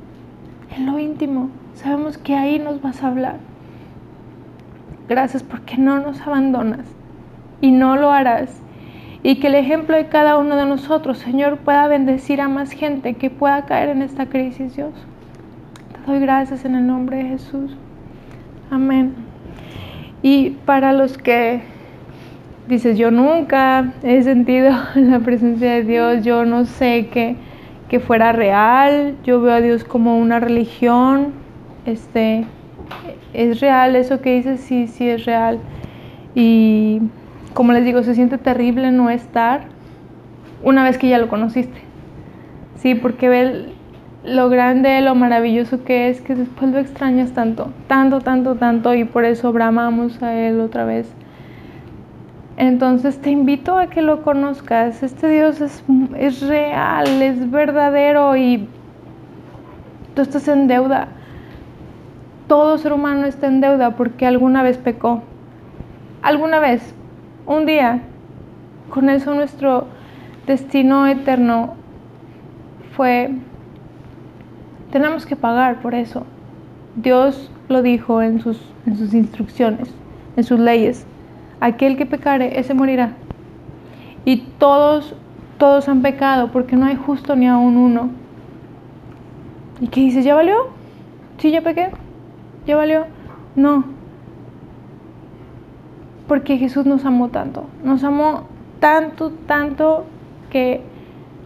en 0.75 0.87
lo 0.87 0.97
íntimo. 0.97 1.51
Sabemos 1.75 2.17
que 2.17 2.35
ahí 2.35 2.57
nos 2.57 2.81
vas 2.81 3.03
a 3.03 3.07
hablar. 3.09 3.35
Gracias 5.07 5.43
porque 5.43 5.77
no 5.77 5.99
nos 5.99 6.21
abandonas 6.21 6.87
y 7.61 7.69
no 7.69 7.97
lo 7.97 8.09
harás. 8.11 8.63
Y 9.21 9.35
que 9.35 9.45
el 9.45 9.55
ejemplo 9.55 9.95
de 9.95 10.07
cada 10.07 10.39
uno 10.39 10.55
de 10.55 10.65
nosotros, 10.65 11.19
Señor, 11.19 11.59
pueda 11.59 11.87
bendecir 11.87 12.41
a 12.41 12.49
más 12.49 12.71
gente 12.71 13.13
que 13.13 13.29
pueda 13.29 13.67
caer 13.67 13.89
en 13.89 14.01
esta 14.01 14.25
crisis, 14.25 14.75
Dios. 14.75 14.93
Te 15.93 16.11
doy 16.11 16.19
gracias 16.19 16.65
en 16.65 16.73
el 16.73 16.87
nombre 16.87 17.17
de 17.17 17.25
Jesús. 17.25 17.77
Amén. 18.71 19.15
Y 20.21 20.51
para 20.65 20.93
los 20.93 21.17
que 21.17 21.61
dices, 22.67 22.97
yo 22.97 23.09
nunca 23.09 23.93
he 24.03 24.21
sentido 24.21 24.71
la 24.95 25.19
presencia 25.19 25.71
de 25.71 25.83
Dios, 25.83 26.23
yo 26.23 26.45
no 26.45 26.65
sé 26.65 27.07
que, 27.07 27.35
que 27.89 27.99
fuera 27.99 28.31
real, 28.31 29.15
yo 29.23 29.41
veo 29.41 29.53
a 29.53 29.61
Dios 29.61 29.83
como 29.83 30.19
una 30.19 30.39
religión, 30.39 31.33
este, 31.85 32.45
es 33.33 33.59
real 33.59 33.95
eso 33.95 34.21
que 34.21 34.35
dices, 34.35 34.59
sí, 34.59 34.87
sí 34.87 35.09
es 35.09 35.25
real. 35.25 35.59
Y 36.35 37.01
como 37.53 37.73
les 37.73 37.83
digo, 37.85 38.03
se 38.03 38.13
siente 38.13 38.37
terrible 38.37 38.91
no 38.91 39.09
estar 39.09 39.61
una 40.63 40.83
vez 40.83 40.97
que 40.97 41.09
ya 41.09 41.17
lo 41.17 41.27
conociste. 41.27 41.79
Sí, 42.75 42.93
porque 42.93 43.29
ve 43.29 43.73
lo 44.23 44.49
grande, 44.49 45.01
lo 45.01 45.15
maravilloso 45.15 45.83
que 45.83 46.09
es, 46.09 46.21
que 46.21 46.35
después 46.35 46.71
lo 46.71 46.79
extrañas 46.79 47.31
tanto, 47.31 47.71
tanto, 47.87 48.19
tanto, 48.19 48.55
tanto, 48.55 48.93
y 48.93 49.05
por 49.05 49.25
eso 49.25 49.53
bramamos 49.53 50.21
a 50.21 50.33
Él 50.33 50.59
otra 50.59 50.85
vez. 50.85 51.13
Entonces 52.57 53.21
te 53.21 53.29
invito 53.29 53.77
a 53.77 53.87
que 53.87 54.01
lo 54.01 54.21
conozcas. 54.21 55.01
Este 55.01 55.29
Dios 55.29 55.61
es, 55.61 55.81
es 56.17 56.41
real, 56.41 57.07
es 57.21 57.49
verdadero 57.49 58.35
y 58.35 58.67
tú 60.13 60.21
estás 60.21 60.45
en 60.49 60.67
deuda. 60.67 61.07
Todo 62.49 62.77
ser 62.77 62.91
humano 62.91 63.27
está 63.27 63.47
en 63.47 63.61
deuda 63.61 63.95
porque 63.95 64.27
alguna 64.27 64.61
vez 64.61 64.77
pecó. 64.77 65.23
Alguna 66.21 66.59
vez, 66.59 66.93
un 67.45 67.65
día. 67.65 68.01
Con 68.89 69.07
eso 69.07 69.33
nuestro 69.33 69.85
destino 70.45 71.07
eterno 71.07 71.75
fue, 72.91 73.31
tenemos 74.91 75.25
que 75.25 75.35
pagar 75.35 75.81
por 75.81 75.93
eso. 75.93 76.23
Dios 76.95 77.51
lo 77.67 77.81
dijo 77.81 78.21
en 78.21 78.41
sus, 78.41 78.59
en 78.85 78.97
sus 78.97 79.13
instrucciones, 79.13 79.89
en 80.35 80.43
sus 80.43 80.59
leyes. 80.59 81.05
Aquel 81.59 81.97
que 81.97 82.05
pecare, 82.05 82.59
ese 82.59 82.73
morirá. 82.73 83.13
Y 84.25 84.37
todos, 84.57 85.15
todos 85.57 85.87
han 85.87 86.01
pecado 86.01 86.51
porque 86.51 86.75
no 86.75 86.85
hay 86.85 86.95
justo 86.95 87.35
ni 87.35 87.47
aún 87.47 87.77
uno. 87.77 88.09
¿Y 89.81 89.87
qué 89.87 90.01
dices? 90.01 90.25
¿Ya 90.25 90.35
valió? 90.35 90.55
¿Sí, 91.37 91.51
ya 91.51 91.61
pequé? 91.61 91.89
¿Ya 92.65 92.75
valió? 92.75 93.05
No. 93.55 93.85
Porque 96.27 96.57
Jesús 96.57 96.85
nos 96.85 97.05
amó 97.05 97.29
tanto. 97.29 97.65
Nos 97.83 98.03
amó 98.03 98.43
tanto, 98.79 99.31
tanto 99.47 100.05
que, 100.49 100.81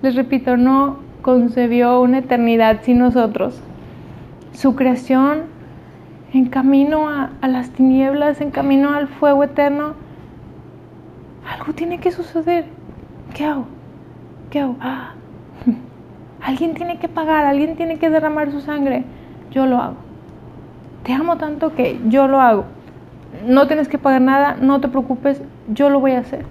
les 0.02 0.16
repito, 0.16 0.58
no 0.58 1.03
concebió 1.24 2.02
una 2.02 2.20
eternidad 2.20 2.82
sin 2.84 3.00
nosotros. 3.00 3.60
Su 4.52 4.76
creación 4.76 5.46
en 6.34 6.46
camino 6.46 7.10
a, 7.10 7.32
las 7.48 7.72
tinieblas, 7.72 8.42
en 8.42 8.52
camino 8.52 8.94
al 8.94 9.08
fuego 9.08 9.44
eterno, 9.44 9.94
algo 11.50 11.74
tiene 11.74 12.00
que 12.00 12.12
suceder. 12.12 12.66
¿Qué 13.34 13.46
hago? 13.46 13.66
¿Qué 14.52 14.60
hago? 14.60 14.76
Ah, 14.82 15.14
alguien 16.42 16.76
tiene 16.76 17.00
que 17.00 17.08
pagar, 17.08 17.46
alguien 17.46 17.76
tiene 17.76 17.98
que 17.98 18.10
derramar 18.10 18.52
su 18.52 18.60
sangre. 18.60 19.06
Yo 19.50 19.66
lo 19.66 19.82
hago. 19.82 19.96
Te 21.04 21.14
amo 21.14 21.38
tanto 21.38 21.74
que 21.74 22.00
yo 22.10 22.28
lo 22.28 22.42
hago. 22.42 22.66
No 23.48 23.66
tienes 23.68 23.88
que 23.88 23.98
pagar 23.98 24.22
nada, 24.22 24.58
no 24.60 24.82
te 24.82 24.90
preocupes, 24.90 25.42
yo 25.74 25.90
lo 25.90 26.00
voy 26.00 26.12
a 26.12 26.20
hacer. 26.20 26.46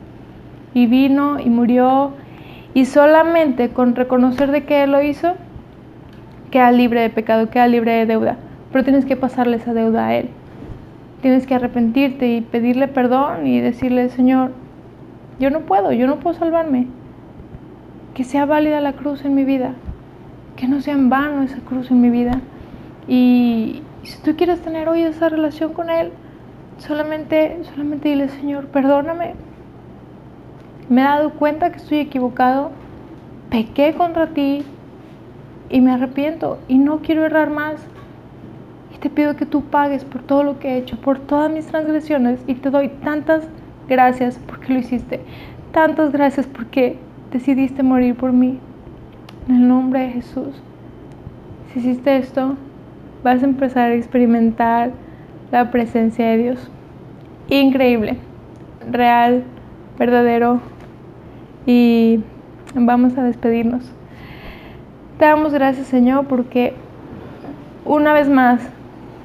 Y 0.75 0.87
vino 0.87 1.39
y 1.39 1.51
murió 1.51 2.13
y 2.75 2.87
solamente 2.87 3.71
con 3.71 3.95
reconocer 3.95 4.51
de 4.51 4.65
que 4.65 4.83
Él 4.85 4.93
lo 4.93 5.03
hizo, 5.03 5.35
queda 6.51 6.71
libre 6.71 7.01
de 7.01 7.11
pecado, 7.11 7.51
queda 7.51 7.67
libre 7.67 7.93
de 7.93 8.07
deuda. 8.07 8.37
Pero 8.71 8.85
tienes 8.85 9.05
que 9.05 9.17
pasarle 9.17 9.57
esa 9.57 9.75
deuda 9.75 10.07
a 10.07 10.15
Él. 10.15 10.31
Tienes 11.21 11.47
que 11.47 11.55
arrepentirte 11.55 12.29
y 12.29 12.41
pedirle 12.41 12.89
perdón 12.89 13.47
y 13.47 13.61
decirle, 13.61 14.09
Señor, 14.09 14.53
yo 15.39 15.51
no 15.51 15.61
puedo, 15.61 15.93
yo 15.93 16.07
no 16.07 16.17
puedo 16.17 16.39
salvarme. 16.39 16.87
Que 18.15 18.25
sea 18.25 18.47
válida 18.47 18.81
la 18.81 18.95
cruz 18.95 19.25
en 19.25 19.35
mi 19.35 19.45
vida. 19.45 19.73
Que 20.57 20.69
no 20.69 20.81
sea 20.81 20.95
en 20.95 21.11
vano 21.11 21.43
esa 21.43 21.59
cruz 21.59 21.91
en 21.91 22.01
mi 22.01 22.11
vida. 22.11 22.41
Y, 23.09 23.83
si 24.03 24.21
tú 24.23 24.37
quieres 24.37 24.61
tener 24.61 24.89
hoy 24.89 25.03
esa 25.03 25.29
relación 25.29 25.73
con 25.73 25.91
Él, 25.91 26.11
solamente, 26.79 27.59
solamente 27.71 28.09
dile, 28.09 28.29
Señor, 28.29 28.67
perdóname, 28.67 29.35
me 30.93 31.01
he 31.01 31.05
dado 31.05 31.31
cuenta 31.31 31.73
que 31.73 31.79
estoy 31.79 32.01
equivocado, 32.01 32.71
pequé 33.49 33.95
contra 33.95 34.27
ti 34.27 34.63
y 35.71 35.81
me 35.81 35.91
arrepiento 35.91 36.59
y 36.69 36.77
no 36.77 36.99
quiero 36.99 37.25
errar 37.25 37.49
más. 37.49 37.77
Y 38.95 38.99
te 38.99 39.09
pido 39.09 39.35
que 39.35 39.47
tú 39.47 39.63
pagues 39.63 40.05
por 40.05 40.23
todo 40.23 40.43
lo 40.43 40.59
que 40.59 40.73
he 40.73 40.77
hecho, 40.77 40.99
por 40.99 41.19
todas 41.19 41.51
mis 41.51 41.67
transgresiones 41.67 42.41
y 42.47 42.57
te 42.57 42.69
doy 42.69 42.91
tantas 43.03 43.49
gracias 43.89 44.39
porque 44.47 44.75
lo 44.75 44.81
hiciste. 44.81 45.23
Tantas 45.73 46.13
gracias 46.13 46.47
porque 46.47 46.99
decidiste 47.31 47.83
morir 47.83 48.15
por 48.15 48.35
mí. 48.35 48.59
En 49.49 49.55
el 49.57 49.69
nombre 49.69 50.01
de 50.01 50.11
Jesús. 50.11 50.63
Si 51.73 51.79
hiciste 51.79 52.19
esto, 52.19 52.57
vas 53.25 53.43
a 53.43 53.47
empezar 53.47 53.93
a 53.93 53.95
experimentar 53.95 54.91
la 55.53 55.71
presencia 55.71 56.29
de 56.29 56.37
Dios. 56.37 56.71
Increíble, 57.49 58.19
real, 58.91 59.45
verdadero, 59.99 60.61
y 61.67 62.21
vamos 62.75 63.17
a 63.19 63.25
despedirnos. 63.25 63.91
Te 65.19 65.27
damos 65.27 65.53
gracias 65.53 65.87
Señor 65.87 66.27
porque 66.27 66.75
una 67.85 68.13
vez 68.13 68.29
más 68.29 68.61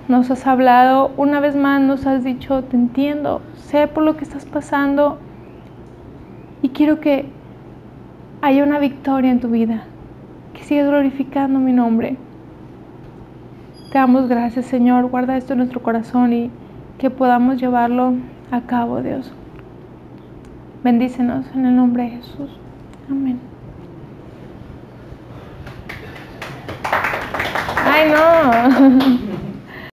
nos 0.07 0.31
has 0.31 0.47
hablado, 0.47 1.11
una 1.17 1.39
vez 1.39 1.55
más 1.55 1.81
nos 1.81 2.05
has 2.05 2.23
dicho, 2.23 2.63
te 2.63 2.77
entiendo, 2.77 3.41
sé 3.55 3.87
por 3.87 4.03
lo 4.03 4.15
que 4.15 4.23
estás 4.23 4.45
pasando 4.45 5.17
y 6.61 6.69
quiero 6.69 6.99
que 6.99 7.25
haya 8.41 8.63
una 8.63 8.79
victoria 8.79 9.31
en 9.31 9.39
tu 9.39 9.49
vida, 9.49 9.83
que 10.53 10.63
sigas 10.63 10.87
glorificando 10.87 11.59
mi 11.59 11.73
nombre. 11.73 12.17
Te 13.91 13.97
damos 13.97 14.27
gracias 14.27 14.65
Señor, 14.65 15.07
guarda 15.07 15.37
esto 15.37 15.53
en 15.53 15.59
nuestro 15.59 15.81
corazón 15.81 16.33
y 16.33 16.51
que 16.97 17.09
podamos 17.09 17.59
llevarlo 17.59 18.13
a 18.51 18.61
cabo, 18.61 19.01
Dios. 19.01 19.31
Bendícenos 20.87 21.45
en 21.53 21.65
el 21.65 21.75
nombre 21.75 22.03
de 22.03 22.09
Jesús. 22.11 22.49
Amén. 23.09 23.41
Ay, 27.83 28.09
no. 28.09 29.37